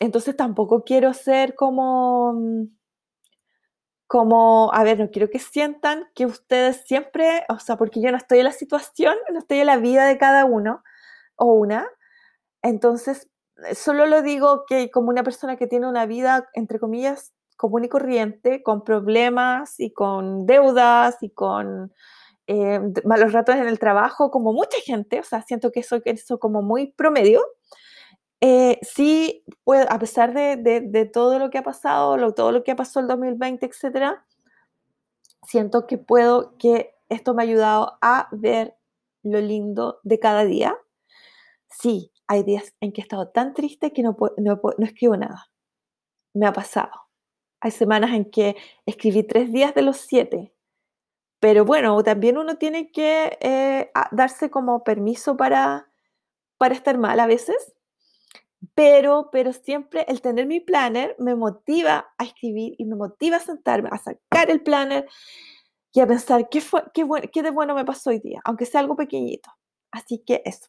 Entonces 0.00 0.34
tampoco 0.34 0.82
quiero 0.84 1.12
ser 1.12 1.54
como 1.54 2.32
mm, 2.32 2.79
como, 4.10 4.72
a 4.74 4.82
ver, 4.82 4.98
no 4.98 5.08
quiero 5.08 5.30
que 5.30 5.38
sientan 5.38 6.08
que 6.16 6.26
ustedes 6.26 6.82
siempre, 6.84 7.44
o 7.48 7.60
sea, 7.60 7.76
porque 7.76 8.02
yo 8.02 8.10
no 8.10 8.16
estoy 8.16 8.40
en 8.40 8.46
la 8.46 8.50
situación, 8.50 9.14
no 9.32 9.38
estoy 9.38 9.60
en 9.60 9.66
la 9.66 9.76
vida 9.76 10.04
de 10.04 10.18
cada 10.18 10.46
uno 10.46 10.82
o 11.36 11.52
una, 11.52 11.86
entonces 12.60 13.30
eh, 13.68 13.76
solo 13.76 14.06
lo 14.06 14.22
digo 14.22 14.64
que 14.66 14.90
como 14.90 15.10
una 15.10 15.22
persona 15.22 15.56
que 15.56 15.68
tiene 15.68 15.86
una 15.86 16.06
vida, 16.06 16.48
entre 16.54 16.80
comillas, 16.80 17.34
común 17.56 17.84
y 17.84 17.88
corriente, 17.88 18.64
con 18.64 18.82
problemas 18.82 19.78
y 19.78 19.92
con 19.92 20.44
deudas 20.44 21.18
y 21.20 21.30
con 21.30 21.92
eh, 22.48 22.80
malos 23.04 23.32
ratos 23.32 23.54
en 23.54 23.68
el 23.68 23.78
trabajo, 23.78 24.32
como 24.32 24.52
mucha 24.52 24.78
gente, 24.84 25.20
o 25.20 25.22
sea, 25.22 25.42
siento 25.42 25.70
que 25.70 25.84
soy 25.84 26.02
eso 26.06 26.40
como 26.40 26.62
muy 26.62 26.90
promedio, 26.94 27.44
eh, 28.40 28.78
sí, 28.82 29.44
pues, 29.64 29.86
a 29.90 29.98
pesar 29.98 30.32
de, 30.32 31.10
todo 31.12 31.38
lo 31.38 31.50
que 31.50 31.58
ha 31.58 31.62
pasado, 31.62 32.32
todo 32.34 32.52
lo 32.52 32.64
que 32.64 32.72
ha 32.72 32.76
pasado 32.76 33.02
el 33.02 33.08
2020, 33.08 33.66
etcétera, 33.66 34.24
siento 35.46 35.86
que 35.86 35.98
puedo, 35.98 36.56
que 36.58 36.94
esto 37.08 37.34
me 37.34 37.42
ha 37.42 37.46
ayudado 37.46 37.98
a 38.00 38.28
ver 38.32 38.76
lo 39.22 39.40
lindo 39.40 40.00
de 40.04 40.18
cada 40.18 40.44
día. 40.44 40.76
Sí, 41.68 42.12
hay 42.26 42.42
días 42.44 42.74
en 42.80 42.92
que 42.92 43.02
he 43.02 43.04
estado 43.04 43.28
tan 43.28 43.54
triste 43.54 43.92
que 43.92 44.02
no, 44.02 44.16
no, 44.38 44.60
escribo 44.78 45.16
nada. 45.16 45.50
Me 46.34 46.46
ha 46.46 46.52
pasado. 46.52 46.92
Hay 47.60 47.72
semanas 47.72 48.12
en 48.12 48.30
que 48.30 48.56
escribí 48.86 49.22
tres 49.24 49.52
días 49.52 49.74
de 49.74 49.82
los 49.82 49.98
siete. 49.98 50.54
Pero 51.40 51.64
bueno, 51.64 52.02
también 52.02 52.38
uno 52.38 52.56
tiene 52.58 52.90
que 52.92 53.38
eh, 53.40 53.90
darse 54.12 54.50
como 54.50 54.84
permiso 54.84 55.36
para 55.36 55.88
estar 56.70 56.98
mal 56.98 57.20
a 57.20 57.26
veces 57.26 57.74
pero, 58.74 59.30
pero 59.32 59.52
siempre 59.52 60.04
el 60.08 60.20
tener 60.20 60.46
mi 60.46 60.60
planner 60.60 61.16
me 61.18 61.34
motiva 61.34 62.12
a 62.18 62.24
escribir 62.24 62.74
y 62.78 62.84
me 62.84 62.96
motiva 62.96 63.38
a 63.38 63.40
sentarme, 63.40 63.88
a 63.92 63.98
sacar 63.98 64.50
el 64.50 64.62
planner 64.62 65.08
y 65.92 66.00
a 66.00 66.06
pensar 66.06 66.48
qué, 66.48 66.60
fue, 66.60 66.84
qué, 66.94 67.06
qué 67.32 67.42
de 67.42 67.50
bueno 67.50 67.74
me 67.74 67.84
pasó 67.84 68.10
hoy 68.10 68.20
día, 68.20 68.40
aunque 68.44 68.66
sea 68.66 68.80
algo 68.80 68.96
pequeñito. 68.96 69.50
Así 69.90 70.22
que 70.24 70.42
eso. 70.44 70.68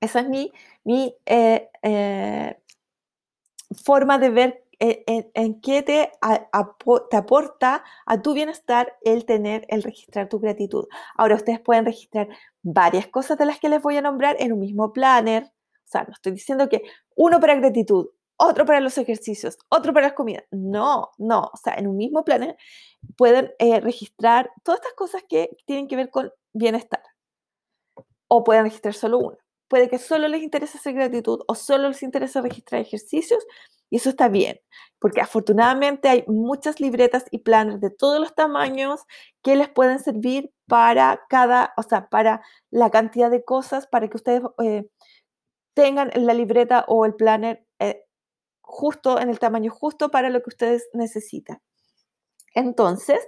Esa 0.00 0.20
es 0.20 0.28
mi, 0.28 0.52
mi 0.84 1.14
eh, 1.26 1.68
eh, 1.82 2.60
forma 3.84 4.18
de 4.18 4.30
ver 4.30 4.64
eh, 4.80 5.30
en, 5.34 5.60
qué 5.60 5.82
te, 5.82 6.12
te, 7.10 7.16
aporta 7.16 7.84
a 8.06 8.22
tu 8.22 8.32
bienestar 8.32 8.96
el 9.02 9.24
tener, 9.24 9.66
el 9.68 9.82
registrar 9.82 10.28
tu 10.28 10.38
gratitud. 10.38 10.86
Ahora 11.16 11.34
ustedes 11.34 11.60
pueden 11.60 11.84
registrar 11.84 12.28
varias 12.62 13.08
cosas 13.08 13.38
de 13.38 13.46
las 13.46 13.58
que 13.58 13.68
les 13.68 13.82
voy 13.82 13.96
a 13.96 14.02
nombrar 14.02 14.36
en 14.38 14.52
un 14.52 14.60
mismo 14.60 14.92
planner 14.92 15.52
o 15.88 15.90
sea, 15.90 16.04
no 16.04 16.12
estoy 16.12 16.32
diciendo 16.32 16.68
que 16.68 16.82
uno 17.16 17.40
para 17.40 17.54
gratitud, 17.54 18.08
otro 18.36 18.64
para 18.66 18.80
los 18.80 18.98
ejercicios, 18.98 19.58
otro 19.68 19.92
para 19.92 20.08
las 20.08 20.14
comidas. 20.14 20.44
No, 20.50 21.10
no. 21.18 21.50
O 21.52 21.56
sea, 21.56 21.74
en 21.74 21.88
un 21.88 21.96
mismo 21.96 22.24
plan 22.24 22.54
pueden 23.16 23.52
eh, 23.58 23.80
registrar 23.80 24.50
todas 24.62 24.80
estas 24.80 24.94
cosas 24.94 25.24
que 25.28 25.56
tienen 25.66 25.88
que 25.88 25.96
ver 25.96 26.10
con 26.10 26.30
bienestar. 26.52 27.02
O 28.28 28.44
pueden 28.44 28.64
registrar 28.64 28.94
solo 28.94 29.18
uno. 29.18 29.38
Puede 29.68 29.88
que 29.88 29.98
solo 29.98 30.28
les 30.28 30.42
interese 30.42 30.78
hacer 30.78 30.94
gratitud 30.94 31.40
o 31.46 31.54
solo 31.54 31.88
les 31.88 32.02
interese 32.02 32.40
registrar 32.40 32.80
ejercicios 32.80 33.44
y 33.90 33.96
eso 33.96 34.10
está 34.10 34.28
bien, 34.28 34.60
porque 34.98 35.20
afortunadamente 35.20 36.08
hay 36.08 36.24
muchas 36.26 36.78
libretas 36.80 37.24
y 37.30 37.38
planes 37.38 37.80
de 37.80 37.90
todos 37.90 38.20
los 38.20 38.34
tamaños 38.34 39.00
que 39.42 39.56
les 39.56 39.68
pueden 39.68 39.98
servir 39.98 40.52
para 40.66 41.22
cada, 41.28 41.72
o 41.76 41.82
sea, 41.82 42.08
para 42.08 42.42
la 42.70 42.90
cantidad 42.90 43.30
de 43.30 43.44
cosas, 43.44 43.86
para 43.86 44.08
que 44.08 44.16
ustedes 44.16 44.42
eh, 44.62 44.86
tengan 45.78 46.10
la 46.16 46.34
libreta 46.34 46.84
o 46.88 47.04
el 47.04 47.14
planner 47.14 47.64
eh, 47.78 48.04
justo 48.60 49.20
en 49.20 49.30
el 49.30 49.38
tamaño 49.38 49.70
justo 49.70 50.10
para 50.10 50.28
lo 50.28 50.42
que 50.42 50.48
ustedes 50.48 50.88
necesitan. 50.92 51.62
Entonces, 52.52 53.20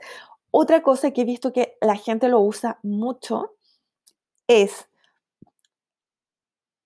otra 0.51 0.83
cosa 0.83 1.13
que 1.13 1.21
he 1.21 1.25
visto 1.25 1.53
que 1.53 1.77
la 1.81 1.95
gente 1.95 2.29
lo 2.29 2.41
usa 2.41 2.81
mucho 2.83 3.55
es 4.49 4.89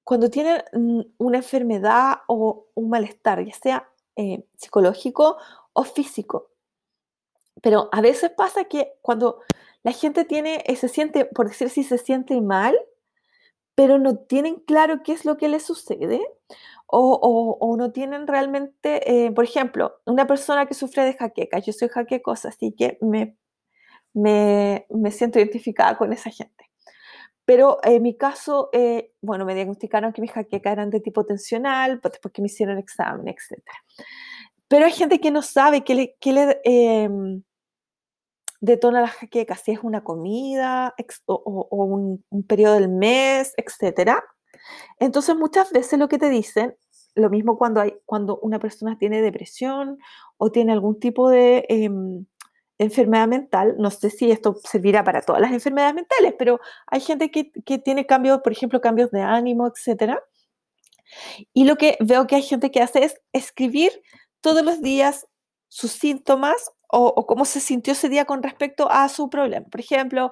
cuando 0.04 0.28
tienen 0.28 0.62
una 1.16 1.38
enfermedad 1.38 2.16
o 2.28 2.66
un 2.74 2.90
malestar, 2.90 3.42
ya 3.42 3.54
sea 3.54 3.88
eh, 4.16 4.44
psicológico 4.58 5.38
o 5.72 5.84
físico. 5.84 6.50
Pero 7.62 7.88
a 7.90 8.02
veces 8.02 8.32
pasa 8.36 8.64
que 8.64 8.98
cuando 9.00 9.40
la 9.82 9.92
gente 9.92 10.26
tiene, 10.26 10.62
eh, 10.66 10.76
se 10.76 10.88
siente, 10.88 11.24
por 11.24 11.48
decir 11.48 11.70
si 11.70 11.84
se 11.84 11.96
siente 11.96 12.38
mal, 12.42 12.76
pero 13.75 13.99
no 13.99 14.16
tienen 14.16 14.57
claro 14.57 15.03
qué 15.03 15.12
es 15.12 15.25
lo 15.25 15.37
que 15.37 15.49
les 15.49 15.64
sucede 15.64 16.20
o, 16.87 17.75
no 17.77 17.93
tienen 17.93 18.27
realmente, 18.27 19.27
eh, 19.27 19.33
por 19.33 19.45
ejemplo, 19.45 19.97
una 20.07 20.27
persona 20.27 20.66
que 20.66 20.75
sufre 20.75 21.05
de 21.05 21.14
jaqueca, 21.14 21.59
yo 21.59 21.72
soy 21.72 21.89
jaquecosa, 21.89 22.51
así 22.51 22.72
que 22.72 22.99
me, 23.01 23.37
me, 24.12 24.87
me 24.91 25.11
siento 25.11 25.39
identificada 25.39 25.97
con 25.97 26.12
esa 26.12 26.31
gente. 26.31 26.70
Pero 27.45 27.79
en 27.83 28.03
mi 28.03 28.16
caso, 28.16 28.70
eh, 28.72 29.12
bueno, 29.20 29.45
me 29.45 29.55
diagnosticaron 29.55 30.12
que 30.12 30.22
mis 30.22 30.33
jaquecas 30.33 30.72
eran 30.72 30.91
de 30.91 31.01
tipo 31.01 31.27
tensional, 31.27 32.01
pues, 32.01 32.12
después 32.12 32.33
que 32.33 32.43
me 32.43 32.47
hicieron 32.47 32.79
examen, 32.79 33.29
etc. 33.29 33.61
Pero 34.68 34.87
hay 34.87 34.93
gente 34.93 35.20
que 35.20 35.31
no 35.31 35.43
sabe 35.43 35.85
qué 35.85 35.95
le, 35.95 36.16
qué 36.20 36.33
le 36.33 36.61
em, 36.64 37.43
detona 38.64 39.02
la 39.02 39.08
jaqueca, 39.08 39.56
si 39.56 39.72
es 39.72 39.80
una 39.82 40.02
comida 40.02 40.94
o, 41.26 41.84
un, 41.84 42.44
periodo 42.44 42.74
del 42.74 42.88
mes, 42.88 43.52
etc. 43.56 44.12
Entonces 44.98 45.36
muchas 45.36 45.70
veces 45.70 45.98
lo 45.98 46.08
que 46.08 46.18
te 46.18 46.30
dicen, 46.30 46.74
lo 47.14 47.30
mismo 47.30 47.58
cuando, 47.58 47.80
hay, 47.80 47.94
cuando 48.06 48.38
una 48.38 48.58
persona 48.58 48.98
tiene 48.98 49.22
depresión 49.22 49.98
o 50.38 50.50
tiene 50.50 50.72
algún 50.72 50.98
tipo 50.98 51.30
de... 51.30 51.66
Em, 51.68 52.26
enfermedad 52.76 53.28
mental, 53.28 53.76
no 53.78 53.88
sé 53.92 54.10
si 54.10 54.32
esto 54.32 54.56
servirá 54.64 55.04
para 55.04 55.22
todas 55.22 55.40
las 55.40 55.52
enfermedades 55.52 55.94
mentales, 55.94 56.34
pero 56.36 56.58
hay 56.88 57.00
gente 57.00 57.30
que, 57.30 57.52
tiene 57.78 58.04
cambios, 58.04 58.40
por 58.40 58.50
ejemplo, 58.50 58.80
cambios 58.80 59.12
de 59.12 59.22
ánimo, 59.22 59.68
etc. 59.68 60.14
Y 61.52 61.66
lo 61.66 61.76
que 61.76 61.96
veo 62.00 62.26
que 62.26 62.34
hay 62.34 62.42
gente 62.42 62.72
que 62.72 62.82
hace 62.82 63.04
es 63.04 63.20
escribir 63.32 63.92
todos 64.40 64.64
los 64.64 64.82
días 64.82 65.28
sus 65.68 65.92
síntomas 65.92 66.72
o, 66.97 67.26
cómo 67.26 67.45
se 67.45 67.61
sintió 67.61 67.92
ese 67.92 68.09
día 68.09 68.24
con 68.24 68.42
respecto 68.42 68.90
a 68.90 69.09
su 69.09 69.28
problema. 69.28 69.66
Por 69.66 69.80
ejemplo, 69.80 70.30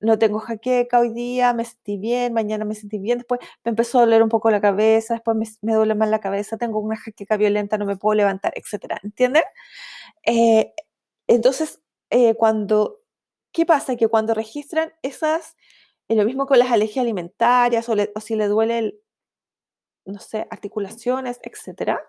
no 0.00 0.18
tengo 0.18 0.40
jaqueca 0.40 0.98
hoy 0.98 1.12
día, 1.12 1.54
me 1.54 1.64
sentí 1.64 1.96
bien, 1.96 2.32
mañana 2.32 2.64
me 2.64 2.74
sentí 2.74 2.98
bien, 2.98 3.18
después 3.18 3.40
me 3.64 3.70
empezó 3.70 3.98
a 3.98 4.02
doler 4.02 4.22
un 4.22 4.28
poco 4.28 4.50
la 4.50 4.60
cabeza, 4.60 5.14
después 5.14 5.36
me, 5.62 5.74
duele 5.74 5.94
más 5.94 6.08
la 6.10 6.20
cabeza, 6.20 6.56
tengo 6.58 6.80
una 6.80 6.96
jaqueca 6.96 7.36
violenta, 7.36 7.78
no 7.78 7.86
me 7.86 7.96
puedo 7.96 8.14
levantar, 8.14 8.52
etc. 8.56 8.98
¿Entienden? 9.02 9.44
Eh, 10.26 10.72
entonces, 11.28 11.80
eh, 12.10 12.34
cuando, 12.34 13.00
¿qué 13.52 13.64
pasa? 13.66 13.96
Que 13.96 14.08
cuando 14.08 14.34
registran 14.34 14.92
esas, 15.02 15.56
es 16.08 16.16
lo 16.16 16.24
mismo 16.24 16.46
con 16.46 16.58
las 16.58 16.70
alergias 16.72 17.04
alimentarias 17.04 17.88
o, 17.88 17.96
si 18.20 18.36
le 18.36 18.48
duele, 18.48 18.98
no 20.04 20.18
sé, 20.18 20.46
articulaciones, 20.50 21.38
etcétera, 21.42 22.00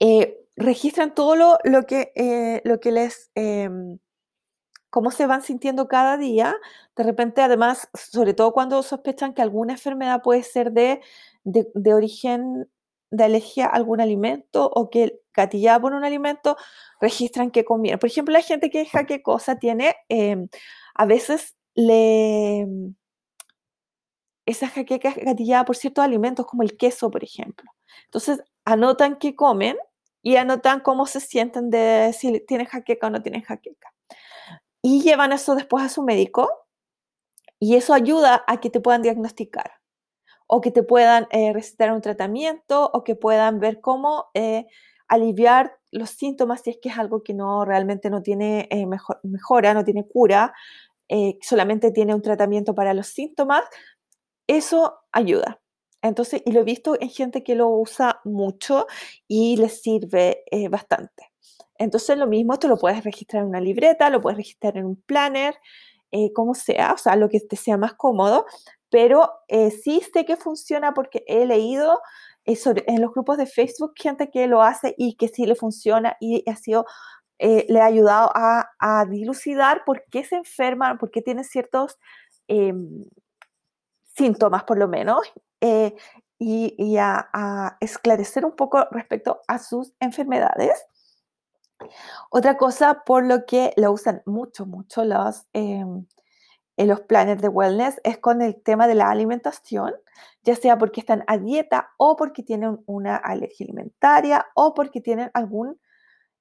eh, 0.00 0.38
registran 0.56 1.14
todo 1.14 1.36
lo, 1.36 1.58
lo 1.64 1.84
que, 1.84 2.12
eh, 2.14 2.60
lo 2.64 2.80
que 2.80 2.92
les, 2.92 3.30
em, 3.34 3.98
cómo 4.90 5.10
se 5.10 5.26
van 5.26 5.42
sintiendo 5.42 5.88
cada 5.88 6.16
día. 6.16 6.54
De 6.96 7.02
repente, 7.02 7.42
además, 7.42 7.88
sobre 7.94 8.34
todo 8.34 8.52
cuando 8.52 8.82
sospechan 8.82 9.34
que 9.34 9.42
alguna 9.42 9.72
enfermedad 9.72 10.22
puede 10.22 10.44
ser 10.44 10.72
de, 10.72 11.00
de, 11.44 11.94
origen 11.94 12.68
de 13.10 13.24
alergia 13.24 13.66
a 13.66 13.70
algún 13.70 14.00
alimento 14.00 14.70
o 14.72 14.90
que 14.90 15.20
gatillada 15.34 15.80
por 15.80 15.94
un 15.94 16.04
alimento, 16.04 16.56
registran 17.00 17.50
que 17.50 17.64
comieron. 17.64 17.98
Por 17.98 18.08
ejemplo, 18.08 18.32
la 18.32 18.42
gente 18.42 18.70
que 18.70 18.78
deja 18.78 19.04
qué 19.04 19.22
cosa 19.22 19.58
tiene, 19.58 19.96
em, 20.08 20.48
a 20.94 21.06
veces 21.06 21.56
le... 21.74 22.66
Esa 24.46 24.68
jaqueca 24.68 25.08
es 25.08 25.16
gatillada 25.16 25.64
por 25.64 25.74
ciertos 25.74 26.04
alimentos 26.04 26.46
como 26.46 26.62
el 26.62 26.76
queso, 26.76 27.10
por 27.10 27.24
ejemplo. 27.24 27.70
Entonces, 28.04 28.44
anotan 28.64 29.16
qué 29.16 29.34
comen 29.34 29.76
y 30.22 30.36
anotan 30.36 30.80
cómo 30.80 31.06
se 31.06 31.20
sienten 31.20 31.70
de 31.70 32.14
si 32.18 32.40
tienen 32.40 32.66
jaqueca 32.66 33.06
o 33.06 33.10
no 33.10 33.22
tienen 33.22 33.42
jaqueca. 33.42 33.92
Y 34.82 35.02
llevan 35.02 35.32
eso 35.32 35.54
después 35.54 35.84
a 35.84 35.88
su 35.88 36.02
médico 36.02 36.50
y 37.58 37.76
eso 37.76 37.94
ayuda 37.94 38.44
a 38.46 38.60
que 38.60 38.70
te 38.70 38.80
puedan 38.80 39.02
diagnosticar 39.02 39.72
o 40.46 40.60
que 40.60 40.70
te 40.70 40.82
puedan 40.82 41.26
eh, 41.30 41.52
recetar 41.52 41.92
un 41.92 42.00
tratamiento 42.00 42.90
o 42.92 43.04
que 43.04 43.16
puedan 43.16 43.60
ver 43.60 43.80
cómo 43.80 44.26
eh, 44.34 44.66
aliviar 45.08 45.78
los 45.90 46.10
síntomas 46.10 46.62
si 46.62 46.70
es 46.70 46.78
que 46.82 46.88
es 46.88 46.98
algo 46.98 47.22
que 47.22 47.34
no 47.34 47.64
realmente 47.64 48.10
no 48.10 48.22
tiene 48.22 48.68
eh, 48.70 48.86
mejora, 49.22 49.74
no 49.74 49.84
tiene 49.84 50.06
cura, 50.06 50.52
solamente 51.42 51.92
tiene 51.92 52.14
un 52.14 52.22
tratamiento 52.22 52.74
para 52.74 52.92
los 52.92 53.06
síntomas, 53.06 53.62
eso 54.46 54.98
ayuda. 55.12 55.60
Entonces, 56.04 56.42
y 56.44 56.52
lo 56.52 56.60
he 56.60 56.64
visto 56.64 56.96
en 57.00 57.10
gente 57.10 57.42
que 57.42 57.54
lo 57.54 57.68
usa 57.68 58.20
mucho 58.24 58.86
y 59.26 59.56
les 59.56 59.82
sirve 59.82 60.44
bastante. 60.70 61.32
Entonces, 61.78 62.16
lo 62.18 62.26
mismo, 62.26 62.52
esto 62.52 62.68
lo 62.68 62.76
puedes 62.76 63.02
registrar 63.02 63.42
en 63.42 63.48
una 63.48 63.60
libreta, 63.60 64.10
lo 64.10 64.20
puedes 64.20 64.36
registrar 64.36 64.76
en 64.76 64.86
un 64.86 64.96
planner, 64.96 65.56
como 66.32 66.54
sea, 66.54 66.92
o 66.92 66.98
sea, 66.98 67.16
lo 67.16 67.28
que 67.28 67.40
te 67.40 67.56
sea 67.56 67.76
más 67.76 67.94
cómodo, 67.94 68.46
pero 68.94 69.28
eh, 69.48 69.72
sí 69.72 70.00
sé 70.12 70.24
que 70.24 70.36
funciona 70.36 70.94
porque 70.94 71.24
he 71.26 71.46
leído 71.46 72.00
eh, 72.44 72.56
en 72.86 73.02
los 73.02 73.10
grupos 73.12 73.38
de 73.38 73.46
Facebook 73.46 73.94
gente 73.96 74.30
que 74.30 74.46
lo 74.46 74.62
hace 74.62 74.94
y 74.96 75.16
que 75.16 75.26
sí 75.26 75.46
le 75.46 75.56
funciona 75.56 76.16
y 76.20 76.48
ha 76.48 76.54
sido, 76.54 76.86
eh, 77.40 77.66
le 77.68 77.80
ha 77.80 77.86
ayudado 77.86 78.30
a, 78.32 79.04
dilucidar 79.10 79.82
por 79.84 80.04
qué 80.12 80.22
se 80.22 80.36
enferman, 80.36 80.98
por 80.98 81.10
qué 81.10 81.22
tienen 81.22 81.42
ciertos 81.42 81.98
em, 82.46 83.04
síntomas 84.16 84.62
por 84.62 84.78
lo 84.78 84.86
menos 84.86 85.32
y, 86.38 86.96
a, 86.98 87.76
esclarecer 87.80 88.44
un 88.44 88.56
poco 88.56 88.86
respecto 88.90 89.40
a 89.48 89.58
sus 89.58 89.92
enfermedades. 90.00 90.86
Otra 92.30 92.56
cosa 92.56 93.02
por 93.04 93.24
lo 93.24 93.46
que 93.46 93.72
lo 93.76 93.92
usan 93.92 94.22
mucho, 94.26 94.66
mucho 94.66 95.04
los 95.04 95.46
em, 95.52 96.06
en 96.76 96.88
los 96.88 97.02
planes 97.02 97.40
de 97.40 97.48
wellness 97.48 98.00
es 98.04 98.18
con 98.18 98.42
el 98.42 98.60
tema 98.60 98.86
de 98.86 98.94
la 98.94 99.10
alimentación, 99.10 99.94
ya 100.42 100.56
sea 100.56 100.76
porque 100.78 101.00
están 101.00 101.24
a 101.26 101.38
dieta 101.38 101.90
o 101.98 102.16
porque 102.16 102.42
tienen 102.42 102.82
una 102.86 103.16
alergia 103.16 103.64
alimentaria 103.64 104.46
o 104.54 104.74
porque 104.74 105.00
tienen 105.00 105.30
algún, 105.34 105.80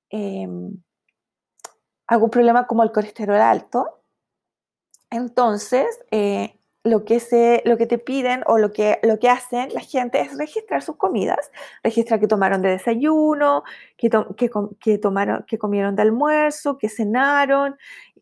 em, 0.09 0.81
algún 2.07 2.29
problema 2.29 2.65
como 2.67 2.83
el 2.83 2.91
colesterol 2.91 3.37
alto. 3.41 4.01
Entonces, 5.09 5.99
eh, 6.11 6.59
lo, 6.83 7.05
que 7.05 7.19
se, 7.19 7.61
lo 7.65 7.77
que 7.77 7.85
te 7.85 7.97
piden 7.97 8.43
o 8.45 8.57
lo 8.57 8.73
que, 8.73 8.99
lo 9.03 9.17
que 9.19 9.29
hacen 9.29 9.73
la 9.73 9.81
gente 9.81 10.19
es 10.19 10.37
registrar 10.37 10.81
sus 10.81 10.97
comidas, 10.97 11.51
registrar 11.83 12.19
que 12.19 12.27
tomaron 12.27 12.61
de 12.61 12.69
desayuno, 12.69 13.63
que, 13.97 14.09
que, 14.79 14.97
tomaron, 14.97 15.45
que 15.47 15.57
comieron 15.57 15.95
de 15.95 16.01
almuerzo, 16.01 16.77
que 16.77 16.89
cenaron 16.89 17.77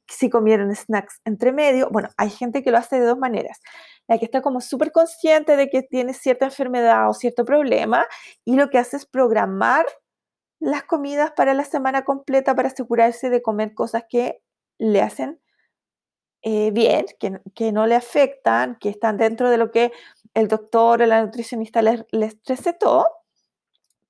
si 0.08 0.30
comieron 0.30 0.76
snacks 0.76 1.22
entre 1.26 1.52
medio. 1.52 1.90
Bueno, 1.90 2.10
hay 2.18 2.30
gente 2.30 2.64
que 2.64 2.72
lo 2.72 2.78
hace 2.78 3.00
de 3.00 3.06
dos 3.06 3.18
maneras. 3.18 3.62
La 4.08 4.20
que 4.20 4.26
está 4.26 4.42
como 4.42 4.62
súper 4.62 4.92
consciente 4.92 5.56
de 5.56 5.70
que 5.70 5.84
tiene 5.84 6.14
cierta 6.14 6.46
enfermedad 6.46 7.10
o 7.10 7.14
cierto 7.14 7.46
problema 7.46 8.06
y 8.46 8.56
lo 8.56 8.70
que 8.70 8.78
hace 8.78 8.98
es 8.98 9.06
programar 9.06 9.86
las 10.60 10.84
comidas 10.84 11.32
para 11.32 11.54
la 11.54 11.66
semana 11.66 12.04
completa 12.04 12.56
para 12.56 12.68
asegurarse 12.68 13.30
de 13.30 13.42
comer 13.42 13.74
cosas 13.74 14.04
que 14.08 14.42
le 14.78 15.02
hacen 15.02 15.40
eh, 16.42 16.72
bien, 16.72 17.06
que, 17.20 17.40
que, 17.56 17.72
no 17.72 17.88
le 17.88 17.96
afectan, 17.96 18.78
que 18.80 18.90
están 18.90 19.18
dentro 19.18 19.50
de 19.50 19.58
lo 19.58 19.72
que 19.72 19.92
el 20.34 20.48
doctor 20.48 21.02
o 21.02 21.06
la 21.06 21.24
nutricionista 21.24 21.82
les, 21.82 22.04
les 22.12 22.38
recetó. 22.46 23.08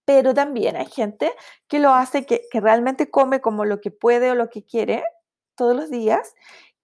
Pero 0.05 0.33
también 0.33 0.75
hay 0.75 0.87
gente 0.87 1.31
que 1.67 1.79
lo 1.79 1.93
hace, 1.93 2.25
que, 2.25 2.43
que 2.51 2.59
realmente 2.59 3.09
come 3.09 3.41
como 3.41 3.65
lo 3.65 3.81
que 3.81 3.91
puede 3.91 4.31
o 4.31 4.35
lo 4.35 4.49
que 4.49 4.63
quiere 4.65 5.03
todos 5.55 5.75
los 5.75 5.89
días 5.89 6.33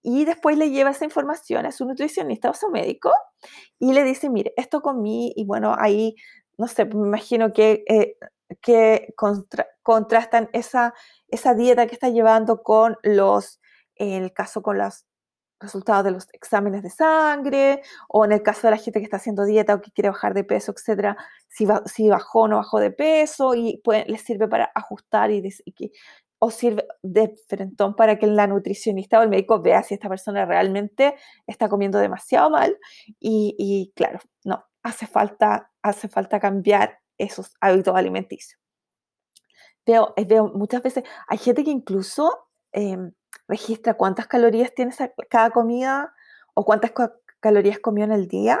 y 0.02 0.24
después 0.24 0.56
le 0.56 0.70
lleva 0.70 0.90
esa 0.90 1.04
información 1.04 1.66
a 1.66 1.72
su 1.72 1.84
nutricionista 1.84 2.50
o 2.50 2.54
su 2.54 2.70
médico 2.70 3.12
y 3.78 3.92
le 3.92 4.04
dice, 4.04 4.30
mire, 4.30 4.52
esto 4.56 4.80
comí 4.80 5.32
y 5.36 5.44
bueno, 5.44 5.74
ahí, 5.78 6.14
no 6.56 6.68
sé, 6.68 6.84
me 6.84 7.06
imagino 7.06 7.52
que, 7.52 7.84
eh, 7.88 8.16
que 8.60 9.14
contrastan 9.82 10.48
esa, 10.52 10.94
esa 11.28 11.54
dieta 11.54 11.86
que 11.86 11.94
está 11.94 12.08
llevando 12.08 12.62
con 12.62 12.96
los, 13.02 13.60
el 13.96 14.32
caso 14.32 14.62
con 14.62 14.78
los 14.78 15.04
resultados 15.60 16.04
de 16.04 16.10
los 16.12 16.26
exámenes 16.32 16.82
de 16.82 16.90
sangre, 16.90 17.82
o 18.08 18.24
en 18.24 18.32
el 18.32 18.42
caso 18.42 18.66
de 18.66 18.72
la 18.72 18.76
gente 18.76 19.00
que 19.00 19.04
está 19.04 19.16
haciendo 19.18 19.44
dieta 19.44 19.74
o 19.74 19.80
que 19.80 19.90
quiere 19.90 20.10
bajar 20.10 20.34
de 20.34 20.44
peso, 20.44 20.72
etcétera, 20.72 21.16
si, 21.48 21.66
si 21.86 22.08
bajó 22.08 22.42
o 22.42 22.48
no 22.48 22.56
bajó 22.56 22.80
de 22.80 22.90
peso, 22.90 23.54
y 23.54 23.80
pues, 23.84 24.06
les 24.08 24.22
sirve 24.22 24.48
para 24.48 24.70
ajustar 24.74 25.30
y, 25.30 25.42
y, 25.64 25.92
o 26.38 26.50
sirve 26.50 26.86
de 27.02 27.34
frentón 27.48 27.94
para 27.96 28.18
que 28.18 28.26
la 28.26 28.46
nutricionista 28.46 29.18
o 29.18 29.22
el 29.22 29.28
médico 29.28 29.60
vea 29.60 29.82
si 29.82 29.94
esta 29.94 30.08
persona 30.08 30.44
realmente 30.44 31.16
está 31.46 31.68
comiendo 31.68 31.98
demasiado 31.98 32.50
mal 32.50 32.78
y, 33.18 33.92
claro, 33.96 34.20
no, 34.44 34.64
hace 34.82 35.06
falta, 35.06 35.72
hace 35.82 36.08
falta 36.08 36.38
cambiar 36.40 37.00
esos 37.18 37.52
hábitos 37.60 37.96
alimenticios. 37.96 38.60
Veo, 39.84 40.12
eh, 40.16 40.24
veo 40.24 40.48
muchas 40.54 40.82
veces, 40.82 41.04
hay 41.26 41.38
gente 41.38 41.64
que 41.64 41.70
incluso 41.70 42.46
em, 42.72 43.12
registra 43.46 43.94
cuántas 43.94 44.26
calorías 44.26 44.74
tiene 44.74 44.94
cada 45.28 45.50
comida 45.50 46.14
o 46.54 46.64
cuántas 46.64 46.92
calorías 47.40 47.78
comió 47.78 48.04
en 48.04 48.12
el 48.12 48.28
día 48.28 48.60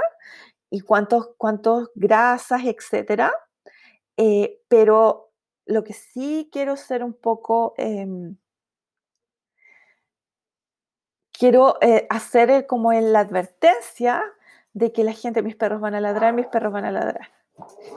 y 0.70 0.80
cuántos, 0.80 1.30
cuántos 1.36 1.90
grasas, 1.94 2.62
etcétera. 2.64 3.32
Eh, 4.16 4.60
pero 4.68 5.32
lo 5.66 5.84
que 5.84 5.92
sí 5.92 6.48
quiero 6.52 6.76
ser 6.76 7.04
un 7.04 7.14
poco, 7.14 7.74
em, 7.76 8.36
quiero 11.32 11.76
eh, 11.80 12.06
hacer 12.10 12.66
como 12.66 12.92
en 12.92 13.12
la 13.12 13.20
advertencia 13.20 14.24
de 14.72 14.92
que 14.92 15.04
la 15.04 15.12
gente, 15.12 15.42
mis 15.42 15.56
perros 15.56 15.80
van 15.80 15.94
a 15.94 16.00
ladrar, 16.00 16.32
mis 16.32 16.46
perros 16.46 16.72
van 16.72 16.84
a 16.84 16.92
ladrar. 16.92 17.30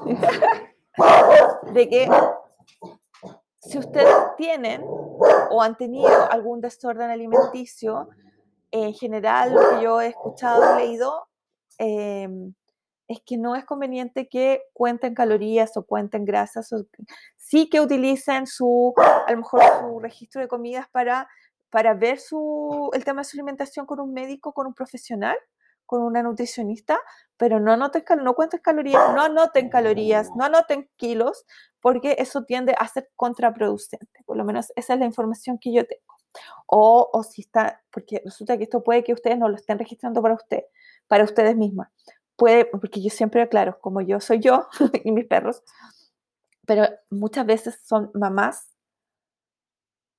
de 1.74 1.90
que 1.90 2.10
si 3.60 3.78
ustedes 3.78 4.16
tienen 4.38 4.84
o 5.52 5.62
han 5.62 5.76
tenido 5.78 6.32
algún 6.32 6.62
desorden 6.62 7.10
alimenticio, 7.10 8.10
en 8.72 8.94
general 8.94 9.54
lo 9.54 9.70
que 9.70 9.84
yo 9.84 10.02
he 10.02 10.08
escuchado 10.08 10.80
y 10.80 10.84
leído, 10.84 11.28
em, 11.78 12.54
es 13.08 13.22
que 13.26 13.38
no 13.38 13.56
es 13.56 13.66
conveniente 13.66 14.30
que 14.30 14.62
cuenten 14.74 15.14
calorías 15.14 15.76
o 15.76 15.86
cuenten 15.86 16.24
grasas, 16.24 16.72
o, 16.72 16.86
sí 17.38 17.70
que 17.70 17.82
utilicen 17.82 18.48
su, 18.48 18.94
a 18.98 19.32
lo 19.32 19.38
mejor 19.38 19.62
su 19.80 20.00
registro 20.00 20.40
de 20.42 20.48
comidas 20.48 20.88
para, 20.92 21.28
para 21.70 21.94
ver 21.94 22.20
su, 22.20 22.90
el 22.94 23.04
tema 23.04 23.22
de 23.22 23.26
su 23.26 23.38
alimentación 23.38 23.86
con 23.86 24.00
un 24.00 24.14
médico, 24.14 24.54
con 24.54 24.68
un 24.68 24.74
profesional, 24.74 25.36
con 25.86 26.02
una 26.04 26.24
nutricionista, 26.24 26.98
pero 27.42 27.60
no, 27.60 27.72
anoten, 27.74 28.04
no 28.24 28.36
cuenten 28.36 28.60
calorías, 28.60 29.16
no 29.16 29.24
anoten 29.24 29.70
calorías, 29.70 30.30
no 30.36 30.46
anoten 30.46 30.88
kilos, 30.96 31.44
porque 31.80 32.18
eso 32.20 32.44
tiende 32.44 32.76
a 32.78 32.88
ser 32.88 33.10
contraproducente. 33.16 34.24
Por 34.28 34.38
lo 34.38 34.46
menos 34.46 34.72
esa 34.76 34.94
es 34.94 35.00
la 35.00 35.08
información 35.08 35.58
que 35.58 35.74
yo 35.74 35.84
tengo. 35.88 36.14
O, 36.68 37.10
o 37.12 37.24
si 37.24 37.42
está, 37.42 37.82
porque 37.90 38.22
resulta 38.24 38.58
que 38.58 38.66
esto 38.66 38.84
puede 38.84 39.04
que 39.04 39.14
ustedes 39.14 39.40
no 39.40 39.50
lo 39.50 39.56
estén 39.56 39.80
registrando 39.80 40.22
para 40.22 40.36
usted, 40.36 40.66
para 41.08 41.24
ustedes 41.24 41.58
mismas 41.58 41.90
puede, 42.42 42.66
porque 42.66 43.04
yo 43.04 43.12
siempre 43.12 43.44
aclaro, 43.44 43.80
como 43.80 44.02
yo 44.02 44.20
soy 44.20 44.40
yo 44.40 44.68
y 45.04 45.12
mis 45.12 45.28
perros, 45.28 45.62
pero 46.66 46.88
muchas 47.12 47.46
veces 47.46 47.80
son 47.84 48.10
mamás 48.16 48.68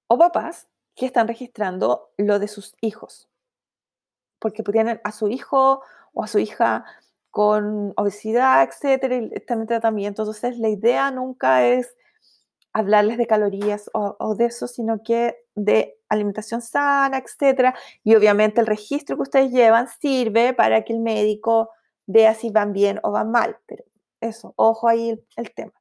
o 0.07 0.17
papás 0.17 0.69
que 0.95 1.07
están 1.07 1.27
registrando 1.27 2.13
lo 2.17 2.39
de 2.39 2.47
sus 2.47 2.77
hijos, 2.81 3.29
porque 4.39 4.63
tienen 4.63 5.01
a 5.03 5.11
su 5.11 5.29
hijo 5.31 5.83
o 6.13 6.23
a 6.23 6.29
su 6.29 6.39
hija 6.39 6.85
con 7.33 7.95
obesidad, 7.97 8.63
etcétera, 8.63 9.17
y 9.17 9.31
están 9.33 9.63
en 9.63 9.67
tratamiento. 9.67 10.23
Entonces, 10.23 10.59
la 10.59 10.69
idea 10.69 11.11
nunca 11.11 11.67
es 11.67 11.97
hablarles 12.75 13.19
de 13.19 13.27
calorías 13.27 13.91
o, 13.95 14.17
o, 14.19 14.35
de 14.37 14.47
eso, 14.47 14.69
sino 14.69 15.03
que 15.03 15.39
de 15.55 15.99
alimentación 16.11 16.63
sana, 16.63 17.19
etcétera. 17.19 17.75
Y 18.05 18.15
obviamente 18.15 18.61
el 18.61 18.67
registro 18.67 19.17
que 19.17 19.23
ustedes 19.23 19.51
llevan 19.51 19.89
sirve 19.89 20.53
para 20.53 20.85
que 20.85 20.93
el 20.93 21.01
médico 21.01 21.71
vea 22.07 22.35
si 22.35 22.51
van 22.51 22.73
bien 22.75 23.01
o 23.03 23.13
van 23.13 23.31
mal. 23.31 23.57
Pero 23.67 23.85
eso, 24.21 24.53
ojo 24.57 24.89
ahí 24.89 25.19
el, 25.37 25.55
tema. 25.55 25.73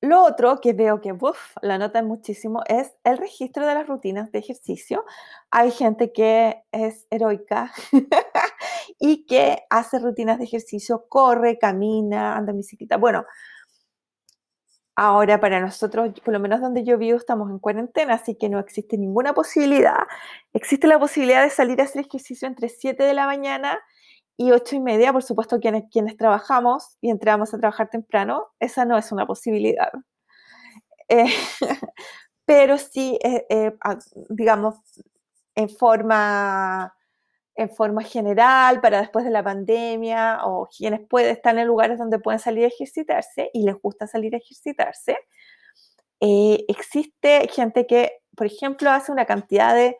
Lo 0.00 0.24
otro 0.24 0.60
que 0.60 0.72
veo 0.72 1.00
que 1.00 1.12
uf, 1.12 1.56
la 1.60 1.78
notan 1.78 2.06
muchísimo 2.06 2.62
es 2.66 2.92
el 3.02 3.18
registro 3.18 3.66
de 3.66 3.74
las 3.74 3.86
rutinas 3.88 4.30
de 4.30 4.38
ejercicio. 4.38 5.04
Hay 5.50 5.72
gente 5.72 6.12
que 6.12 6.62
es 6.70 7.06
heroica 7.10 7.72
y 9.04 9.26
que 9.26 9.64
hace 9.68 9.98
rutinas 9.98 10.38
de 10.38 10.44
ejercicio, 10.44 11.06
corre, 11.08 11.58
camina, 11.58 12.36
anda 12.36 12.52
en 12.52 12.58
bicicleta. 12.58 12.98
Bueno, 12.98 13.24
ahora 14.94 15.40
para 15.40 15.60
nosotros, 15.60 16.12
por 16.24 16.32
lo 16.32 16.38
menos 16.38 16.60
donde 16.60 16.84
yo 16.84 16.96
vivo, 16.98 17.18
estamos 17.18 17.50
en 17.50 17.58
cuarentena, 17.58 18.14
así 18.14 18.36
que 18.36 18.48
no 18.48 18.60
existe 18.60 18.96
ninguna 18.96 19.34
posibilidad. 19.34 19.96
Existe 20.52 20.86
la 20.86 21.00
posibilidad 21.00 21.42
de 21.42 21.50
salir 21.50 21.80
a 21.80 21.84
hacer 21.84 22.06
ejercicio 22.06 22.46
entre 22.46 22.68
7 22.68 23.02
de 23.02 23.12
la 23.12 23.26
mañana 23.26 23.80
y 24.36 24.52
ocho 24.52 24.76
y 24.76 24.80
media, 24.80 25.12
por 25.12 25.24
supuesto, 25.24 25.58
quienes, 25.58 25.84
quienes 25.90 26.16
trabajamos 26.16 26.96
y 27.00 27.10
entramos 27.10 27.52
a 27.52 27.58
trabajar 27.58 27.90
temprano, 27.90 28.52
esa 28.60 28.84
no 28.84 28.96
es 28.96 29.10
una 29.10 29.26
posibilidad. 29.26 29.90
Eh, 31.08 31.26
pero 32.44 32.78
sí, 32.78 33.18
eh, 33.24 33.46
eh, 33.50 33.72
digamos, 34.28 34.76
en 35.56 35.68
forma, 35.68 36.94
en 37.54 37.70
forma 37.70 38.02
general, 38.02 38.80
para 38.80 39.00
después 39.00 39.24
de 39.24 39.30
la 39.30 39.42
pandemia, 39.42 40.40
o 40.44 40.68
quienes 40.76 41.00
pueden, 41.08 41.32
estar 41.32 41.56
en 41.56 41.66
lugares 41.66 41.98
donde 41.98 42.18
pueden 42.18 42.40
salir 42.40 42.64
a 42.64 42.68
ejercitarse 42.68 43.50
y 43.52 43.64
les 43.64 43.74
gusta 43.80 44.06
salir 44.06 44.34
a 44.34 44.38
ejercitarse, 44.38 45.16
existe 46.20 47.48
gente 47.48 47.86
que, 47.86 48.12
por 48.36 48.46
ejemplo, 48.46 48.90
hace 48.90 49.12
una 49.12 49.26
cantidad 49.26 49.74
de 49.74 49.96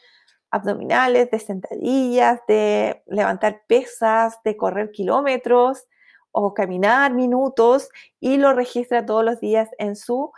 abdominales, 0.51 1.31
de 1.31 1.39
sentadillas, 1.39 2.41
de 2.47 3.03
levantar 3.07 3.63
pesas, 3.67 4.39
de 4.45 4.57
correr 4.57 4.93
kilómetros 4.93 5.87
o 6.31 6.55
caminar 6.55 7.13
minutos 7.15 7.89
y 8.21 8.37
lo 8.37 8.53
registra 8.53 9.05
todos 9.05 9.25
los 9.25 9.41
días 9.41 9.69
en 9.79 9.97
su, 9.97 10.31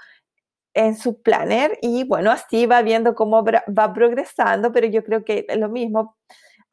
en 0.72 0.96
su 0.96 1.20
planner 1.20 1.78
y 1.82 2.04
bueno, 2.04 2.30
así 2.30 2.66
va 2.66 2.82
viendo 2.82 3.14
cómo 3.14 3.44
va 3.44 3.92
progresando, 3.92 4.72
pero 4.72 4.86
yo 4.86 5.04
creo 5.04 5.24
que 5.24 5.44
es 5.48 5.58
lo 5.58 5.68
mismo, 5.68 6.16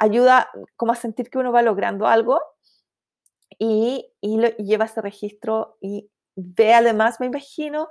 ayuda 0.02 0.50
como 0.76 0.92
a 0.92 0.96
sentir 0.96 1.30
que 1.30 1.38
uno 1.38 1.52
va 1.52 1.62
logrando 1.62 2.08
algo 2.08 2.42
y, 3.60 4.12
y, 4.20 4.38
lo, 4.38 4.50
lleva 4.58 4.86
ese 4.86 5.02
registro 5.02 5.78
y 5.80 6.10
ve 6.36 6.74
además, 6.74 7.20
me 7.20 7.28
imagino, 7.28 7.88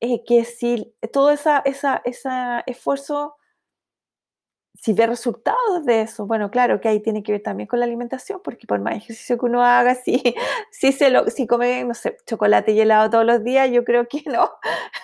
eh, 0.00 0.24
que 0.24 0.44
si 0.44 0.94
todo 1.12 1.30
ese 1.30 1.50
esa, 1.64 2.02
esa 2.04 2.60
esfuerzo 2.66 3.36
si 4.74 4.92
ve 4.92 5.06
resultados 5.06 5.84
de 5.84 6.02
eso, 6.02 6.26
bueno, 6.26 6.50
claro 6.50 6.80
que 6.80 6.88
ahí 6.88 7.00
tiene 7.00 7.22
que 7.22 7.32
ver 7.32 7.42
también 7.42 7.66
con 7.66 7.80
la 7.80 7.86
alimentación, 7.86 8.40
porque 8.44 8.66
por 8.66 8.80
más 8.80 8.96
ejercicio 8.96 9.38
que 9.38 9.46
uno 9.46 9.62
haga, 9.64 9.94
si, 10.04 10.22
si, 10.70 10.92
se 10.92 11.10
lo, 11.10 11.28
si 11.30 11.46
come, 11.46 11.84
no 11.84 11.94
sé, 11.94 12.16
chocolate 12.26 12.72
y 12.72 12.80
helado 12.80 13.10
todos 13.10 13.24
los 13.24 13.42
días, 13.44 13.70
yo 13.70 13.84
creo 13.84 14.06
que 14.08 14.22
no, 14.26 14.50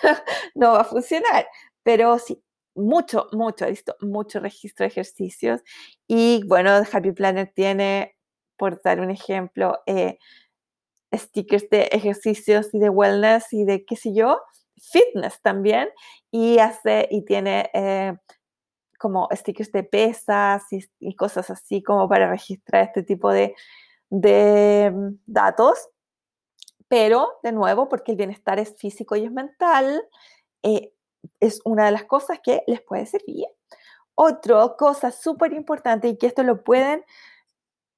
no 0.55 0.73
va 0.73 0.81
a 0.81 0.83
funcionar. 0.85 1.47
Pero 1.83 2.17
sí, 2.19 2.41
mucho, 2.75 3.27
mucho, 3.31 3.67
visto 3.67 3.95
mucho 4.01 4.39
registro 4.39 4.83
de 4.83 4.87
ejercicios. 4.87 5.61
Y 6.07 6.43
bueno, 6.47 6.71
Happy 6.91 7.11
Planner 7.11 7.51
tiene, 7.53 8.15
por 8.57 8.81
dar 8.81 8.99
un 8.99 9.11
ejemplo, 9.11 9.79
eh, 9.85 10.17
stickers 11.13 11.69
de 11.69 11.83
ejercicios 11.91 12.73
y 12.73 12.79
de 12.79 12.89
wellness 12.89 13.53
y 13.53 13.65
de 13.65 13.85
qué 13.85 13.95
sé 13.95 14.13
yo, 14.13 14.41
fitness 14.77 15.41
también. 15.41 15.89
Y 16.31 16.59
hace, 16.59 17.07
y 17.11 17.23
tiene... 17.25 17.69
Eh, 17.73 18.13
como 19.03 19.27
stickers 19.33 19.69
de 19.73 19.83
pesas 19.83 20.63
y, 20.71 21.15
cosas 21.17 21.49
así 21.49 21.83
como 21.83 22.07
para 22.07 22.29
registrar 22.29 22.83
este 22.83 23.03
tipo 23.03 23.33
de, 23.33 23.53
mm, 24.09 25.15
datos. 25.25 25.89
Pero, 26.87 27.39
de 27.43 27.51
nuevo, 27.51 27.89
porque 27.89 28.11
el 28.13 28.17
bienestar 28.17 28.59
es 28.59 28.75
físico 28.77 29.17
y 29.17 29.25
es 29.25 29.31
mental, 29.31 30.03
eh, 30.63 30.93
es 31.39 31.61
una 31.65 31.85
de 31.85 31.91
las 31.91 32.05
cosas 32.05 32.39
que 32.43 32.63
les 32.67 32.81
puede 32.81 33.05
servir. 33.05 33.45
Otra 34.15 34.75
cosa 34.77 35.11
súper 35.11 35.53
importante 35.53 36.07
y 36.07 36.17
que 36.17 36.27
esto 36.27 36.43
lo 36.43 36.63
pueden 36.63 37.03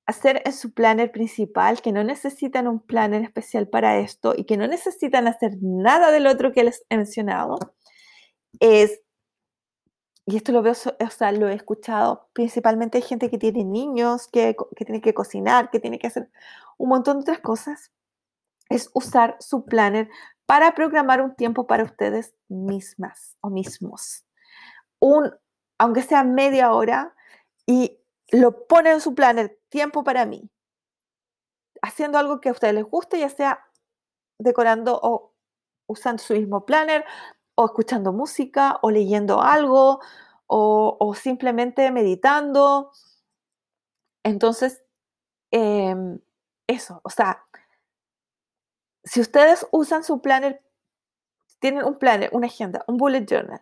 hacer 0.06 0.42
en 0.46 0.54
su 0.54 0.74
planner 0.74 1.12
principal, 1.12 1.82
que 1.82 1.92
no 1.92 2.04
necesitan 2.04 2.68
un 2.68 2.80
planner 2.80 3.24
especial 3.24 3.68
para 3.68 3.98
esto 3.98 4.34
y 4.38 4.46
que 4.46 4.58
no 4.58 4.68
necesitan 4.68 5.28
hacer 5.28 5.58
nada 5.62 6.12
del 6.12 6.28
otro 6.28 6.52
que 6.52 6.64
les 6.64 6.86
he 6.90 6.98
mencionado, 6.98 7.58
es 8.60 9.02
y 10.28 10.38
esto 10.38 10.52
lo 10.52 10.64
veo, 10.64 10.74
o 10.74 11.10
sea, 11.10 11.32
lo 11.32 11.50
he 11.50 11.54
escuchado 11.54 12.30
principalmente 12.34 12.98
hay 12.98 13.04
gente 13.04 13.30
que 13.30 13.38
tiene 13.38 13.64
niños, 13.64 14.28
que, 14.28 14.56
que 14.76 14.86
tiene 14.86 15.02
que 15.02 15.14
cocinar, 15.14 15.70
que 15.70 15.80
tiene 15.80 16.00
que 16.00 16.08
hacer 16.08 16.32
un 16.78 16.90
montón 16.90 17.18
de 17.18 17.22
otras 17.22 17.40
cosas, 17.40 17.92
es 18.70 18.90
usar 18.94 19.38
su 19.40 19.66
planner 19.66 20.10
para 20.46 20.74
programar 20.74 21.22
un 21.22 21.36
tiempo 21.36 21.68
para 21.68 21.84
ustedes 21.84 22.34
mismas 22.48 23.38
o 23.42 23.50
mismos. 23.50 24.26
Un, 25.00 25.34
aunque 25.78 26.02
sea 26.02 26.24
media 26.24 26.74
hora, 26.74 27.16
y 27.66 28.00
lo 28.32 28.68
ponen 28.68 28.94
en 28.94 29.02
su 29.02 29.16
planner, 29.16 29.60
tiempo 29.70 30.04
para 30.04 30.26
mí, 30.26 30.50
haciendo 31.82 32.18
algo 32.18 32.42
que 32.42 32.50
a 32.50 32.52
ustedes 32.52 32.74
les 32.74 32.86
guste, 32.86 33.20
ya 33.20 33.30
sea 33.30 33.66
decorando 34.40 35.00
o 35.02 35.34
usando 35.88 36.22
su 36.22 36.34
mismo 36.34 36.66
planner, 36.66 37.06
o 37.56 37.66
escuchando 37.66 38.12
música, 38.12 38.80
o 38.82 38.92
leyendo 38.92 39.42
algo, 39.42 40.02
o, 40.48 41.14
simplemente 41.16 41.90
meditando. 41.92 42.92
Entonces, 44.24 44.84
em, 45.52 46.20
eso, 46.68 47.02
o 47.04 47.10
sea, 47.10 47.46
si 49.06 49.22
ustedes 49.22 49.66
usan 49.72 50.04
su 50.04 50.22
planner 50.22 50.62
tienen 51.60 51.86
un 51.86 51.98
planner, 51.98 52.30
una 52.34 52.48
agenda, 52.48 52.84
un 52.88 52.98
bullet 52.98 53.26
journal 53.26 53.62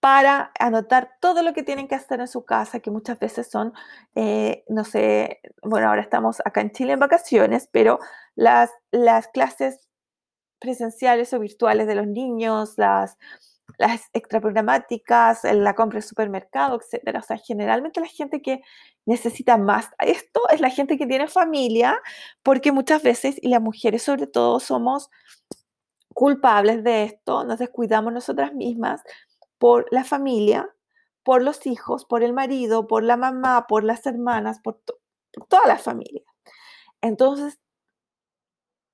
para 0.00 0.52
anotar 0.58 1.16
todo 1.20 1.42
lo 1.42 1.52
que 1.52 1.62
tienen 1.62 1.88
que 1.88 1.94
hacer 1.94 2.20
en 2.20 2.28
su 2.28 2.44
casa, 2.44 2.80
que 2.80 2.90
muchas 2.90 3.18
veces 3.18 3.48
son, 3.48 3.72
eh, 4.14 4.64
no 4.68 4.84
sé, 4.84 5.40
bueno, 5.62 5.88
ahora 5.88 6.02
estamos 6.02 6.40
acá 6.44 6.60
en 6.60 6.70
Chile 6.70 6.92
en 6.92 7.00
vacaciones, 7.00 7.68
pero 7.72 7.98
las, 8.34 8.70
las 8.90 9.28
clases 9.28 9.88
presenciales 10.60 11.32
o 11.32 11.38
virtuales 11.40 11.86
de 11.86 11.94
los 11.94 12.06
niños, 12.06 12.74
las, 12.76 13.16
las 13.78 14.08
extraprogramáticas, 14.12 15.44
la 15.44 15.74
compra 15.74 15.98
en 15.98 16.02
supermercado, 16.02 16.78
etcétera. 16.80 17.20
O 17.20 17.22
sea, 17.22 17.36
generalmente 17.38 18.00
la 18.00 18.06
gente 18.06 18.40
que 18.42 18.62
necesita 19.04 19.56
más 19.56 19.90
esto 19.98 20.42
es 20.50 20.60
la 20.60 20.70
gente 20.70 20.98
que 20.98 21.06
tiene 21.06 21.28
familia, 21.28 22.00
porque 22.42 22.72
muchas 22.72 23.02
veces, 23.02 23.36
y 23.42 23.48
las 23.48 23.60
mujeres 23.60 24.02
sobre 24.02 24.26
todo, 24.26 24.60
somos 24.60 25.10
culpables 26.14 26.82
de 26.82 27.04
esto, 27.04 27.44
nos 27.44 27.58
descuidamos 27.58 28.12
nosotras 28.12 28.54
mismas 28.54 29.02
por 29.58 29.86
la 29.90 30.04
familia, 30.04 30.68
por 31.22 31.42
los 31.42 31.66
hijos, 31.66 32.04
por 32.04 32.22
el 32.22 32.32
marido, 32.32 32.86
por 32.86 33.02
la 33.02 33.16
mamá, 33.16 33.66
por 33.66 33.84
las 33.84 34.06
hermanas, 34.06 34.60
por, 34.60 34.80
por 35.32 35.46
toda 35.46 35.66
la 35.66 35.78
familia. 35.78 36.22
Entonces, 37.02 37.58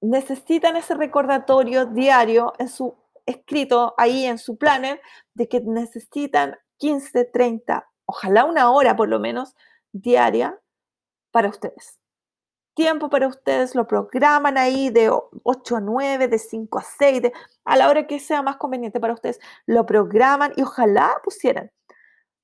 necesitan 0.00 0.76
ese 0.76 0.94
recordatorio 0.94 1.86
diario 1.86 2.52
en 2.58 2.68
su 2.68 3.01
escrito 3.26 3.94
ahí 3.98 4.26
en 4.26 4.38
su 4.38 4.56
planner 4.56 5.00
de 5.34 5.48
que 5.48 5.60
necesitan 5.60 6.56
15, 6.78 7.24
30, 7.26 7.88
ojalá 8.06 8.44
una 8.44 8.70
hora 8.70 8.96
por 8.96 9.08
lo 9.08 9.20
menos 9.20 9.54
diaria 9.92 10.58
para 11.30 11.48
ustedes. 11.48 11.98
Tiempo 12.74 13.10
para 13.10 13.28
ustedes, 13.28 13.74
lo 13.74 13.86
programan 13.86 14.56
ahí 14.56 14.88
de 14.88 15.10
8 15.42 15.76
a 15.76 15.80
9, 15.80 16.28
de 16.28 16.38
5 16.38 16.78
a 16.78 16.82
6, 16.82 17.22
a 17.64 17.76
la 17.76 17.90
hora 17.90 18.06
que 18.06 18.18
sea 18.18 18.42
más 18.42 18.56
conveniente 18.56 18.98
para 18.98 19.12
ustedes, 19.12 19.38
lo 19.66 19.84
programan 19.84 20.54
y 20.56 20.62
ojalá 20.62 21.20
pusieran 21.22 21.70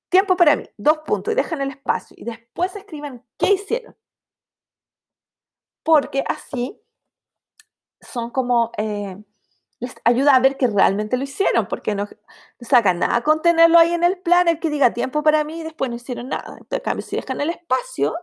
tiempo 0.09 0.35
para 0.35 0.55
mí, 0.55 0.65
dos 0.77 0.99
puntos, 0.99 1.31
y 1.33 1.35
dejan 1.35 1.61
el 1.61 1.69
espacio 1.69 2.15
y 2.19 2.25
después 2.25 2.75
escriban 2.75 3.23
qué 3.37 3.53
hicieron. 3.53 3.95
Porque 5.83 6.23
así 6.27 6.79
son 8.01 8.31
como 8.31 8.71
eh, 8.77 9.17
les 9.79 9.95
ayuda 10.03 10.35
a 10.35 10.39
ver 10.39 10.57
que 10.57 10.67
realmente 10.67 11.17
lo 11.17 11.23
hicieron, 11.23 11.67
porque 11.67 11.95
no, 11.95 12.07
saca 12.61 12.93
nada 12.93 13.21
con 13.23 13.41
tenerlo 13.41 13.77
ahí 13.79 13.93
en 13.93 14.03
el 14.03 14.17
plan, 14.19 14.47
el 14.47 14.59
que 14.59 14.69
diga 14.69 14.93
tiempo 14.93 15.23
para 15.23 15.43
mí 15.43 15.61
y 15.61 15.63
después 15.63 15.89
no 15.89 15.95
hicieron 15.95 16.29
nada. 16.29 16.57
Entonces, 16.59 16.81
cambio, 16.83 17.05
si 17.05 17.15
dejan 17.15 17.41
el 17.41 17.49
espacio 17.49 18.13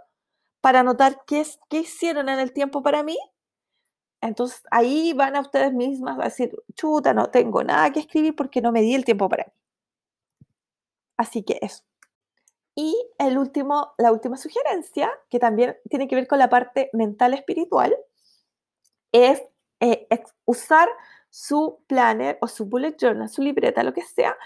para 0.61 0.81
anotar 0.81 1.23
qué, 1.27 1.47
qué 1.71 1.79
hicieron 1.79 2.29
en 2.29 2.39
el 2.39 2.53
tiempo 2.53 2.83
para 2.83 3.03
mí, 3.03 3.17
entonces 4.21 4.63
ahí 4.71 5.13
van 5.15 5.37
a 5.37 5.41
ustedes 5.41 5.73
mismas 5.73 6.19
a 6.19 6.25
decir, 6.25 6.53
chuta, 6.75 7.15
no 7.15 7.31
tengo 7.31 7.63
nada 7.65 7.91
que 7.93 8.01
escribir 8.01 8.35
porque 8.37 8.61
no 8.61 8.73
me 8.73 8.83
di 8.83 8.95
el 8.95 9.05
tiempo 9.05 9.29
para 9.29 9.45
mí. 9.45 9.53
Así 11.17 11.43
que 11.43 11.59
eso. 11.63 11.83
Y 12.75 12.95
el 13.19 13.39
último, 13.39 13.95
la 13.97 14.13
última 14.13 14.37
sugerencia, 14.37 15.11
que 15.31 15.39
también 15.39 15.77
tiene 15.89 16.09
que 16.09 16.15
ver 16.15 16.27
con 16.27 16.39
la 16.39 16.51
parte 16.51 16.91
mental 16.93 17.33
espiritual, 17.33 17.97
es 19.13 19.43
eh, 19.81 20.07
usar 20.45 20.89
su 21.31 21.83
planner 21.87 22.39
o 22.41 22.49
su 22.49 22.67
bullet 22.67 22.97
journal, 22.99 23.29
su 23.29 23.43
libreta, 23.43 23.83
lo 23.83 23.93
que 23.93 24.03
sea, 24.03 24.37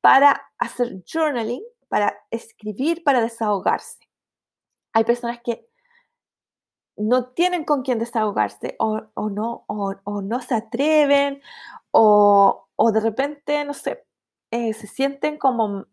para 0.00 0.40
hacer 0.58 1.02
journaling, 1.04 1.62
para 1.88 2.16
escribir, 2.30 3.02
para 3.04 3.20
desahogarse. 3.20 4.08
Hay 4.92 5.04
personas 5.04 5.40
que 5.44 5.68
no 6.96 7.30
tienen 7.30 7.64
con 7.64 7.82
quién 7.82 7.98
desahogarse 7.98 8.76
o, 8.78 9.00
no, 9.30 9.64
o, 9.66 10.22
no 10.22 10.40
se 10.40 10.54
atreven 10.54 11.40
o, 11.90 12.66
de 12.92 13.00
repente, 13.00 13.64
no 13.64 13.74
sé, 13.74 14.04
eh, 14.50 14.74
se 14.74 14.86
sienten 14.86 15.38
como, 15.38 15.86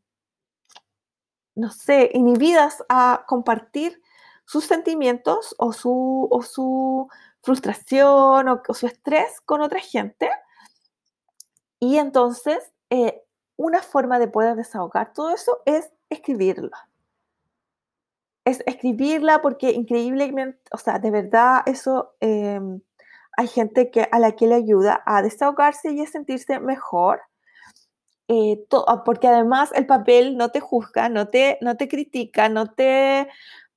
no 1.55 1.71
sé, 1.71 2.11
inhibidas 2.13 2.83
a 2.89 3.23
compartir 3.27 4.01
sus 4.45 4.65
sentimientos 4.65 5.55
o 5.57 5.73
su, 5.73 6.27
o 6.29 6.41
su 6.41 7.07
frustración 7.47 8.49
o, 8.49 8.61
su 8.73 8.87
estrés 8.87 9.39
con 9.45 9.61
otra 9.61 9.79
gente 9.79 10.29
y 11.79 11.97
entonces, 11.97 12.73
eh, 12.89 13.23
una 13.55 13.81
forma 13.81 14.19
de 14.19 14.27
poder 14.27 14.57
desahogar 14.57 15.13
todo 15.13 15.29
eso 15.33 15.61
es 15.65 15.89
escribirla. 16.09 16.89
Es 18.43 18.61
escribirla 18.65 19.41
porque 19.41 19.71
increíblemente, 19.71 20.59
o 20.73 20.77
sea, 20.77 20.99
de 20.99 21.09
verdad 21.09 21.61
eso 21.65 22.15
em, 22.19 22.81
hay 23.37 23.47
gente 23.47 23.91
que, 23.91 24.09
a 24.11 24.19
la 24.19 24.33
que 24.33 24.47
le 24.47 24.55
ayuda 24.55 25.01
a 25.05 25.21
desahogarse 25.21 25.91
y 25.93 26.01
a 26.01 26.07
sentirse 26.07 26.59
mejor. 26.59 27.21
Eh, 28.27 28.65
ah, 28.87 29.03
porque 29.05 29.27
además 29.29 29.71
el 29.73 29.85
papel 29.85 30.35
no 30.35 30.49
te 30.51 30.59
juzga, 30.59 31.07
no 31.07 31.29
te, 31.29 31.57
no 31.61 31.77
te 31.77 31.87
critica, 31.87 32.49
no 32.49 32.73
te 32.73 33.29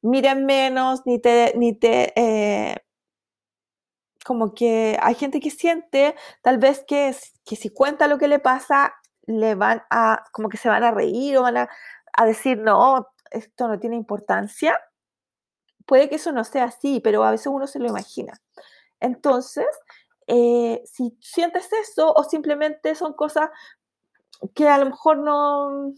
mira 0.03 0.35
menos, 0.35 1.03
ni 1.07 1.21
te, 1.21 1.53
ni 1.57 1.73
te 1.75 2.13
eh, 2.21 2.77
como 4.31 4.55
que 4.55 4.97
hay 5.03 5.17
gente 5.17 5.41
que 5.41 5.51
siente 5.51 6.15
tal 6.41 6.59
vez 6.59 6.85
que, 6.87 7.13
que 7.45 7.57
si 7.57 7.69
cuenta 7.69 8.07
lo 8.07 8.17
que 8.17 8.29
le 8.29 8.39
pasa, 8.39 8.95
le 9.27 9.57
van 9.57 9.83
a, 9.91 10.23
como 10.31 10.49
que 10.49 10.57
se 10.57 10.69
van 10.69 10.85
a 10.85 10.93
reír 10.93 11.37
o 11.37 11.43
van 11.43 11.57
a, 11.57 11.69
decir, 12.25 12.57
no, 12.57 13.09
esto 13.33 13.67
no 13.67 13.81
tiene 13.81 13.97
importancia. 13.97 14.79
Puede 15.85 16.09
que 16.09 16.15
eso 16.15 16.31
no 16.31 16.45
sea 16.45 16.67
así, 16.67 17.01
pero 17.01 17.25
a 17.25 17.33
veces 17.33 17.49
uno 17.49 17.67
se 17.67 17.81
lo 17.81 17.89
imagina. 17.89 18.41
Entonces, 19.01 19.67
eh, 20.29 20.81
si 20.85 21.19
sientes 21.21 21.69
eso 21.73 22.13
o 22.15 22.23
simplemente 22.23 22.95
son 22.95 23.15
cosas 23.15 23.51
que 24.55 24.69
a 24.69 24.79
lo 24.79 24.87
mejor 24.87 25.19
no, 25.19 25.93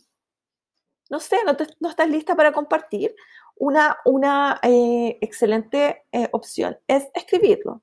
no 1.11 1.21
sé, 1.21 1.37
no, 1.45 1.55
no 1.81 1.89
estás 1.91 2.09
lista 2.09 2.35
para 2.35 2.53
compartir, 2.53 3.15
una, 3.57 3.99
una 4.07 4.59
eh, 4.63 5.19
excelente 5.21 6.07
eh, 6.13 6.31
opción 6.33 6.79
es 6.89 7.09
escribirlo. 7.13 7.83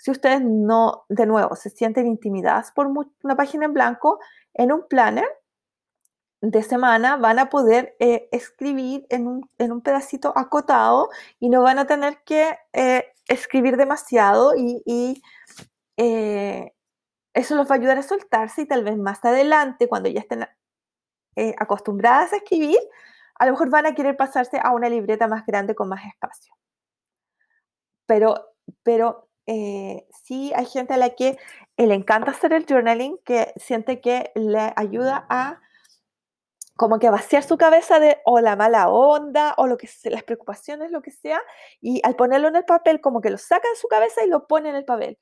Si 0.00 0.10
ustedes 0.10 0.40
no, 0.42 1.04
de 1.10 1.26
nuevo, 1.26 1.54
se 1.56 1.68
sienten 1.68 2.06
intimidadas 2.06 2.72
por 2.72 2.86
una 2.86 3.36
página 3.36 3.66
en 3.66 3.74
blanco, 3.74 4.18
en 4.54 4.72
un 4.72 4.88
planner 4.88 5.26
de 6.40 6.62
semana 6.62 7.18
van 7.18 7.38
a 7.38 7.50
poder 7.50 7.96
eh, 7.98 8.26
escribir 8.32 9.06
en 9.10 9.26
un, 9.26 9.80
pedacito 9.82 10.32
acotado 10.34 11.10
y 11.38 11.50
no 11.50 11.60
van 11.60 11.78
a 11.78 11.86
tener 11.86 12.22
que 12.24 12.56
eh, 12.72 13.12
escribir 13.28 13.76
demasiado 13.76 14.54
y, 14.56 15.22
eh, 15.98 16.72
eso 17.34 17.54
los 17.54 17.70
va 17.70 17.74
a 17.74 17.78
ayudar 17.78 17.98
a 17.98 18.02
soltarse 18.02 18.62
y 18.62 18.66
tal 18.66 18.82
vez 18.82 18.96
más 18.96 19.22
adelante, 19.22 19.86
cuando 19.86 20.08
ya 20.08 20.20
estén 20.20 20.46
acostumbradas 21.58 22.32
a 22.32 22.36
escribir, 22.36 22.78
a 23.34 23.44
lo 23.44 23.52
mejor 23.52 23.68
van 23.68 23.84
a 23.84 23.94
querer 23.94 24.16
pasarse 24.16 24.58
a 24.62 24.72
una 24.72 24.88
libreta 24.88 25.28
más 25.28 25.44
grande 25.44 25.74
con 25.74 25.88
más 25.90 26.04
espacio. 26.06 26.54
Pero, 28.06 28.54
pero 28.82 29.29
eh, 29.52 30.06
sí 30.24 30.52
hay 30.54 30.64
gente 30.64 30.94
a 30.94 30.96
la 30.96 31.10
que 31.10 31.36
le 31.76 31.94
encanta 31.94 32.30
hacer 32.30 32.52
el 32.52 32.66
journaling, 32.66 33.18
que 33.24 33.52
siente 33.56 34.00
que 34.00 34.30
le 34.36 34.72
ayuda 34.76 35.26
a 35.28 35.60
como 36.76 37.00
que 37.00 37.10
vaciar 37.10 37.42
su 37.42 37.58
cabeza 37.58 37.98
de 37.98 38.18
o 38.24 38.38
la 38.40 38.54
mala 38.54 38.88
onda 38.88 39.54
o 39.56 39.66
lo 39.66 39.76
que 39.76 39.88
sea, 39.88 40.12
las 40.12 40.22
preocupaciones, 40.22 40.92
lo 40.92 41.02
que 41.02 41.10
sea, 41.10 41.42
y 41.80 42.00
al 42.04 42.14
ponerlo 42.14 42.46
en 42.46 42.56
el 42.56 42.64
papel 42.64 43.00
como 43.00 43.20
que 43.20 43.30
lo 43.30 43.38
saca 43.38 43.68
de 43.68 43.74
su 43.76 43.88
cabeza 43.88 44.24
y 44.24 44.28
lo 44.28 44.46
pone 44.46 44.68
en 44.68 44.76
el 44.76 44.84
papel. 44.84 45.18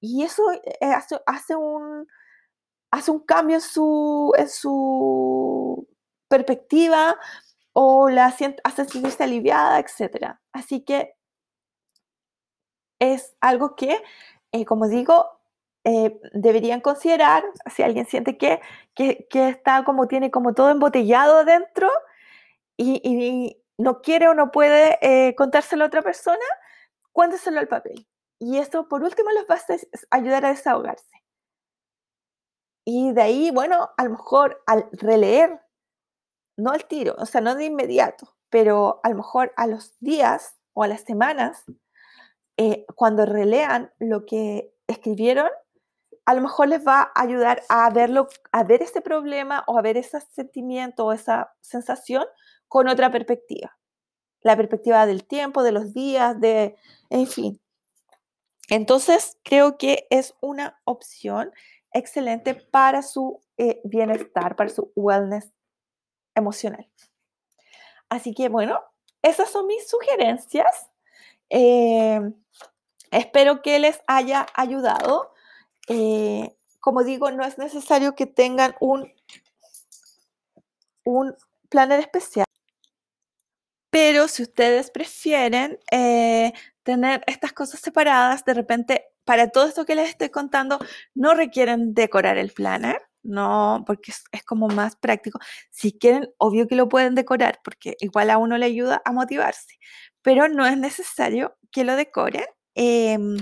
Y 0.00 0.22
eso 0.24 0.42
eh, 0.52 0.62
hace, 0.80 1.20
hace, 1.26 1.54
un, 1.54 2.06
hace 2.90 3.10
un 3.10 3.20
cambio 3.20 3.56
en 3.56 3.62
su, 3.62 4.32
en 4.38 4.48
su 4.48 5.86
perspectiva 6.28 7.18
o 7.74 8.08
la 8.08 8.26
hace 8.26 8.56
sentirse 8.74 9.22
aliviada, 9.22 9.78
etc. 9.80 10.38
Así 10.52 10.82
que 10.82 11.16
es 12.98 13.36
algo 13.40 13.76
que, 13.76 14.02
eh, 14.52 14.64
como 14.64 14.88
digo, 14.88 15.36
eh, 15.84 16.20
deberían 16.32 16.80
considerar 16.80 17.44
si 17.72 17.82
alguien 17.82 18.06
siente 18.06 18.36
que, 18.36 18.60
que, 18.94 19.26
está 19.30 19.84
como 19.84 20.08
tiene 20.08 20.30
como 20.30 20.52
todo 20.52 20.70
embotellado 20.70 21.38
adentro 21.38 21.88
y, 22.76 23.62
no 23.78 24.00
quiere 24.00 24.26
o 24.28 24.34
no 24.34 24.50
puede 24.52 24.98
eh, 25.02 25.34
contárselo 25.34 25.84
a 25.84 25.88
otra 25.88 26.00
persona, 26.00 26.44
cuénteselo 27.12 27.60
al 27.60 27.68
papel. 27.68 28.08
Y 28.38 28.56
eso, 28.56 28.88
por 28.88 29.02
último, 29.02 29.30
les 29.32 29.44
va 29.44 29.56
a 29.56 30.16
ayudar 30.16 30.46
a 30.46 30.48
desahogarse. 30.48 31.22
Y 32.86 33.12
de 33.12 33.20
ahí, 33.20 33.50
bueno, 33.50 33.90
a 33.96 34.04
lo 34.04 34.10
mejor 34.10 34.62
al 34.66 34.88
releer, 34.92 35.60
no 36.56 36.70
al 36.70 36.86
tiro, 36.86 37.16
o 37.18 37.26
sea, 37.26 37.42
no 37.42 37.54
de 37.54 37.66
inmediato, 37.66 38.34
pero 38.48 39.00
a 39.02 39.10
lo 39.10 39.16
mejor 39.16 39.52
a 39.56 39.66
los 39.66 39.94
días 40.00 40.56
o 40.72 40.82
a 40.82 40.88
las 40.88 41.02
semanas, 41.02 41.64
eh, 42.56 42.86
cuando 42.94 43.26
relean 43.26 43.92
lo 43.98 44.26
que 44.26 44.72
escribieron, 44.86 45.48
a 46.24 46.34
lo 46.34 46.40
mejor 46.40 46.68
les 46.68 46.86
va 46.86 47.12
a 47.14 47.22
ayudar 47.22 47.62
a 47.68 47.88
verlo, 47.90 48.28
a 48.52 48.64
ver 48.64 48.82
ese 48.82 49.00
problema 49.00 49.64
o 49.66 49.78
a 49.78 49.82
ver 49.82 49.96
ese 49.96 50.20
sentimiento 50.32 51.06
o 51.06 51.12
esa 51.12 51.54
sensación 51.60 52.24
con 52.68 52.88
otra 52.88 53.10
perspectiva. 53.10 53.78
La 54.40 54.56
perspectiva 54.56 55.06
del 55.06 55.24
tiempo, 55.24 55.62
de 55.62 55.72
los 55.72 55.94
días, 55.94 56.40
de, 56.40 56.76
en 57.10 57.26
fin. 57.26 57.60
Entonces, 58.68 59.38
creo 59.44 59.78
que 59.78 60.06
es 60.10 60.34
una 60.40 60.80
opción 60.84 61.52
excelente 61.92 62.54
para 62.54 63.02
su 63.02 63.40
eh, 63.56 63.80
bienestar, 63.84 64.56
para 64.56 64.70
su 64.70 64.92
wellness 64.96 65.52
emocional. 66.34 66.90
Así 68.08 68.34
que 68.34 68.48
bueno, 68.48 68.80
esas 69.22 69.50
son 69.50 69.66
mis 69.66 69.88
sugerencias. 69.88 70.90
Eh, 71.50 72.20
espero 73.10 73.62
que 73.62 73.78
les 73.78 74.00
haya 74.06 74.46
ayudado. 74.54 75.32
Eh, 75.88 76.56
como 76.80 77.04
digo, 77.04 77.30
no 77.30 77.44
es 77.44 77.58
necesario 77.58 78.14
que 78.14 78.26
tengan 78.26 78.74
un, 78.80 79.12
un 81.04 81.34
planner 81.68 82.00
especial. 82.00 82.46
Pero 83.90 84.28
si 84.28 84.42
ustedes 84.42 84.90
prefieren 84.90 85.78
eh, 85.90 86.52
tener 86.82 87.22
estas 87.26 87.52
cosas 87.52 87.80
separadas, 87.80 88.44
de 88.44 88.54
repente, 88.54 89.06
para 89.24 89.48
todo 89.48 89.66
esto 89.66 89.86
que 89.86 89.94
les 89.94 90.10
estoy 90.10 90.28
contando, 90.28 90.78
no 91.14 91.34
requieren 91.34 91.94
decorar 91.94 92.36
el 92.38 92.52
planner, 92.52 93.00
no, 93.22 93.82
porque 93.86 94.12
es, 94.32 94.44
como 94.44 94.68
más 94.68 94.96
práctico. 94.96 95.40
Si 95.70 95.92
quieren, 95.98 96.30
obvio 96.38 96.68
que 96.68 96.76
lo 96.76 96.88
pueden 96.88 97.14
decorar, 97.14 97.60
porque 97.64 97.96
igual 98.00 98.30
a 98.30 98.38
uno 98.38 98.56
le 98.56 98.66
ayuda 98.66 99.02
a 99.04 99.12
motivarse, 99.12 99.78
pero 100.26 100.48
no 100.48 100.66
es 100.66 100.76
necesario 100.76 101.56
que 101.70 101.84
lo 101.84 101.94
decoren. 101.94 102.46
Em, 102.74 103.36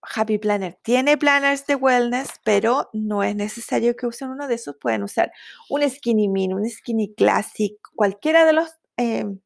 Happy 0.00 0.38
Planner 0.38 0.78
tiene 0.82 1.18
planners 1.18 1.66
de 1.66 1.74
wellness, 1.74 2.30
pero 2.42 2.88
no 2.94 3.22
es 3.22 3.36
necesario 3.36 3.94
que 3.94 4.06
usen 4.06 4.30
uno 4.30 4.48
de 4.48 4.54
esos. 4.54 4.76
Pueden 4.80 5.02
usar 5.02 5.30
un 5.68 5.82
Skinny 5.86 6.28
Mini, 6.28 6.54
un 6.54 6.66
Skinny 6.66 7.12
Classic, 7.14 7.74
cualquiera 7.94 8.46
de 8.46 8.54
los, 8.54 8.70
em, 8.96 9.40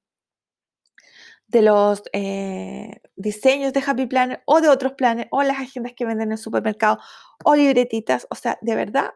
de 1.49 1.63
los 1.63 2.05
eh, 2.13 3.01
diseños 3.17 3.73
de 3.73 3.83
Happy 3.85 4.07
Planner 4.07 4.41
o 4.47 4.61
de 4.61 4.69
otros 4.69 4.93
planners 4.93 5.29
o 5.33 5.43
las 5.43 5.59
agendas 5.59 5.95
que 5.97 6.05
venden 6.07 6.29
en 6.29 6.33
el 6.33 6.39
supermercado 6.39 7.01
o 7.45 7.57
libretitas. 7.57 8.29
O 8.31 8.37
sea, 8.37 8.57
de 8.63 8.77
verdad, 8.77 9.11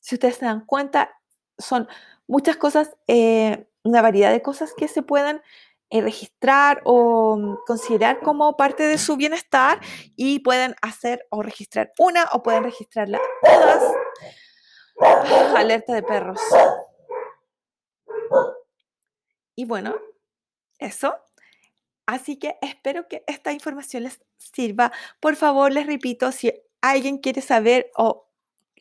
si 0.00 0.14
ustedes 0.14 0.36
se 0.36 0.46
dan 0.46 0.64
cuenta, 0.64 1.10
son 1.58 1.88
muchas 2.26 2.56
cosas, 2.56 2.96
eh, 3.06 3.68
una 3.82 4.00
variedad 4.00 4.32
de 4.32 4.40
cosas 4.40 4.72
que 4.74 4.88
se 4.88 5.02
pueden 5.02 5.42
eh, 5.90 6.00
registrar 6.02 6.82
o 6.84 7.36
mm, 7.36 7.58
considerar 7.66 8.20
como 8.20 8.56
parte 8.56 8.82
de 8.82 8.98
su 8.98 9.16
bienestar 9.16 9.80
y 10.16 10.40
pueden 10.40 10.74
hacer 10.82 11.26
o 11.30 11.42
registrar 11.42 11.92
una 11.98 12.24
o 12.32 12.42
pueden 12.42 12.64
registrarla 12.64 13.18
todas. 13.42 13.82
alerta 15.56 15.94
de 15.94 16.02
perros. 16.02 16.40
Y 19.54 19.64
bueno, 19.64 19.96
eso. 20.78 21.16
Así 22.06 22.38
que 22.38 22.56
espero 22.62 23.08
que 23.08 23.24
esta 23.26 23.52
información 23.52 24.04
les 24.04 24.20
sirva. 24.36 24.92
Por 25.20 25.36
favor, 25.36 25.72
les 25.72 25.86
repito, 25.86 26.32
si 26.32 26.52
alguien 26.80 27.18
quiere 27.18 27.42
saber 27.42 27.90
o 27.96 28.28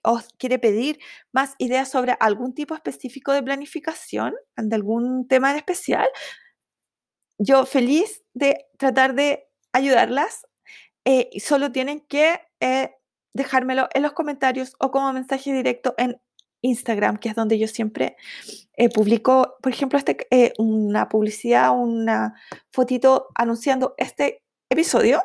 os 0.03 0.27
quiere 0.37 0.59
pedir 0.59 0.99
más 1.31 1.55
ideas 1.57 1.89
sobre 1.89 2.15
algún 2.19 2.53
tipo 2.53 2.75
específico 2.75 3.33
de 3.33 3.43
planificación, 3.43 4.35
de 4.55 4.75
algún 4.75 5.27
tema 5.27 5.51
en 5.51 5.57
especial, 5.57 6.07
yo 7.37 7.65
feliz 7.65 8.23
de 8.33 8.65
tratar 8.77 9.15
de 9.15 9.47
ayudarlas. 9.73 10.47
Eh, 11.05 11.29
solo 11.39 11.71
tienen 11.71 12.01
que 12.01 12.41
eh, 12.59 12.95
dejármelo 13.33 13.87
en 13.93 14.03
los 14.03 14.13
comentarios 14.13 14.75
o 14.79 14.91
como 14.91 15.13
mensaje 15.13 15.53
directo 15.53 15.93
en 15.97 16.19
Instagram, 16.61 17.17
que 17.17 17.29
es 17.29 17.35
donde 17.35 17.59
yo 17.59 17.67
siempre 17.67 18.17
eh, 18.73 18.89
publico, 18.89 19.57
por 19.61 19.71
ejemplo, 19.71 19.99
este, 19.99 20.53
una 20.57 21.07
publicidad, 21.07 21.71
una 21.77 22.35
fotito 22.71 23.27
anunciando 23.35 23.93
este 23.97 24.43
episodio. 24.69 25.23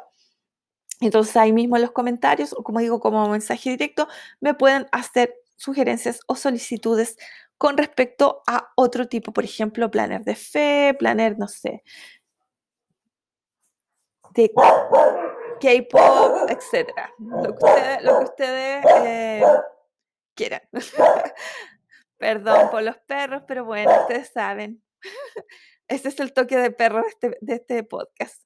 Entonces 1.01 1.37
ahí 1.37 1.53
mismo 1.53 1.77
en 1.77 1.83
los 1.83 1.91
comentarios 1.91 2.53
o 2.57 2.63
como 2.63 2.79
digo 2.79 3.01
como 3.01 3.29
mensaje 3.29 3.71
directo 3.71 4.07
me 4.41 4.55
pueden 4.55 4.87
hacer 4.93 5.35
sugerencias 5.57 6.21
o 6.29 6.37
solicitudes 6.37 7.17
con 7.63 7.79
respecto 7.79 8.43
a 8.49 8.73
otro 8.75 9.07
tipo, 9.07 9.33
por 9.33 9.45
ejemplo, 9.45 9.89
planner 9.89 10.25
de 10.25 10.35
fe, 10.35 10.97
planner, 10.99 11.39
no 11.39 11.47
sé, 11.47 11.85
de 14.31 14.53
K-pop, 15.61 16.51
etc. 16.51 16.91
Lo 17.21 18.19
que 18.19 18.25
ustedes, 18.25 18.85
eh, 19.05 19.45
quieran. 20.35 20.63
Perdón 22.19 22.69
por 22.73 22.83
los 22.83 22.99
perros, 22.99 23.45
pero 23.47 23.65
bueno, 23.65 23.93
ustedes 24.01 24.33
saben. 24.33 24.83
Este 25.87 26.09
es 26.09 26.19
el 26.19 26.33
toque 26.33 26.57
de 26.57 26.73
perro 26.73 27.03
de 27.03 27.09
este, 27.09 27.39
de 27.41 27.55
este 27.55 27.85
podcast. 27.85 28.43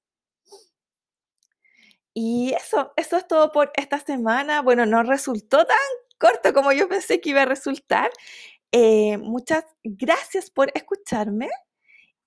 Y 2.13 2.53
eso, 2.53 2.93
eso 2.97 3.17
es 3.17 3.27
todo 3.27 3.51
por 3.51 3.73
esta 3.77 3.99
semana. 3.99 4.61
Bueno, 4.61 4.85
no 4.85 5.03
resultó 5.05 5.65
tan 5.65 5.79
corto 6.19 6.53
como 6.53 6.73
yo 6.73 6.89
pensé 6.89 7.21
que 7.21 7.31
iba 7.31 7.43
a 7.43 7.47
resultar. 7.47 8.11
Eh, 8.73 9.19
muchas 9.19 9.65
gracias 9.85 10.51
por 10.51 10.71
escucharme 10.75 11.49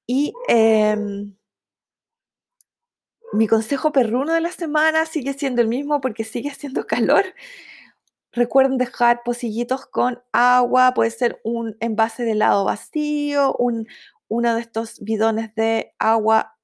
y 0.08 0.34
em, 0.48 1.36
mi 3.34 3.48
consejo 3.48 3.92
perruno 3.92 4.34
de 4.34 4.42
la 4.42 4.52
semana 4.52 5.06
sigue 5.06 5.34
siendo 5.34 5.62
el 5.62 5.68
mismo 5.68 6.02
porque 6.02 6.24
sigue 6.24 6.50
haciendo 6.50 6.86
calor. 6.88 7.26
Recuerden 8.32 8.78
dejar 8.78 9.22
pocillitos 9.24 9.86
con 9.86 10.22
agua, 10.32 10.94
puede 10.94 11.12
ser 11.12 11.42
un 11.44 11.76
envase 11.80 12.24
de 12.24 12.32
helado 12.32 12.66
vacío, 12.66 13.56
un, 13.58 13.88
uno 14.28 14.56
de 14.56 14.62
estos 14.62 15.00
bidones 15.02 15.54
de 15.56 15.94
agua 16.00 16.58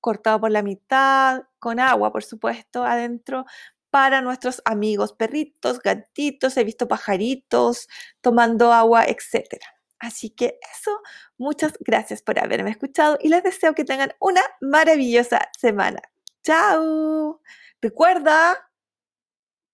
cortado 0.00 0.40
por 0.40 0.50
la 0.50 0.62
mitad, 0.62 1.44
con 1.58 1.78
agua, 1.80 2.12
por 2.12 2.24
supuesto, 2.24 2.84
adentro, 2.84 3.46
para 3.92 4.22
nuestros 4.22 4.62
amigos 4.64 5.12
perritos, 5.12 5.78
gatitos, 5.80 6.56
he 6.56 6.64
visto 6.64 6.88
pajaritos 6.88 7.88
tomando 8.22 8.72
agua, 8.72 9.04
etc. 9.04 9.62
Así 9.98 10.30
que 10.30 10.58
eso, 10.74 10.98
muchas 11.36 11.74
gracias 11.78 12.22
por 12.22 12.38
haberme 12.40 12.70
escuchado 12.70 13.18
y 13.20 13.28
les 13.28 13.42
deseo 13.42 13.74
que 13.74 13.84
tengan 13.84 14.14
una 14.18 14.40
maravillosa 14.62 15.50
semana. 15.58 16.00
¡Chao! 16.42 17.42
Recuerda, 17.82 18.66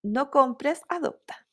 no 0.03 0.31
compres, 0.33 0.81
adopta. 0.89 1.47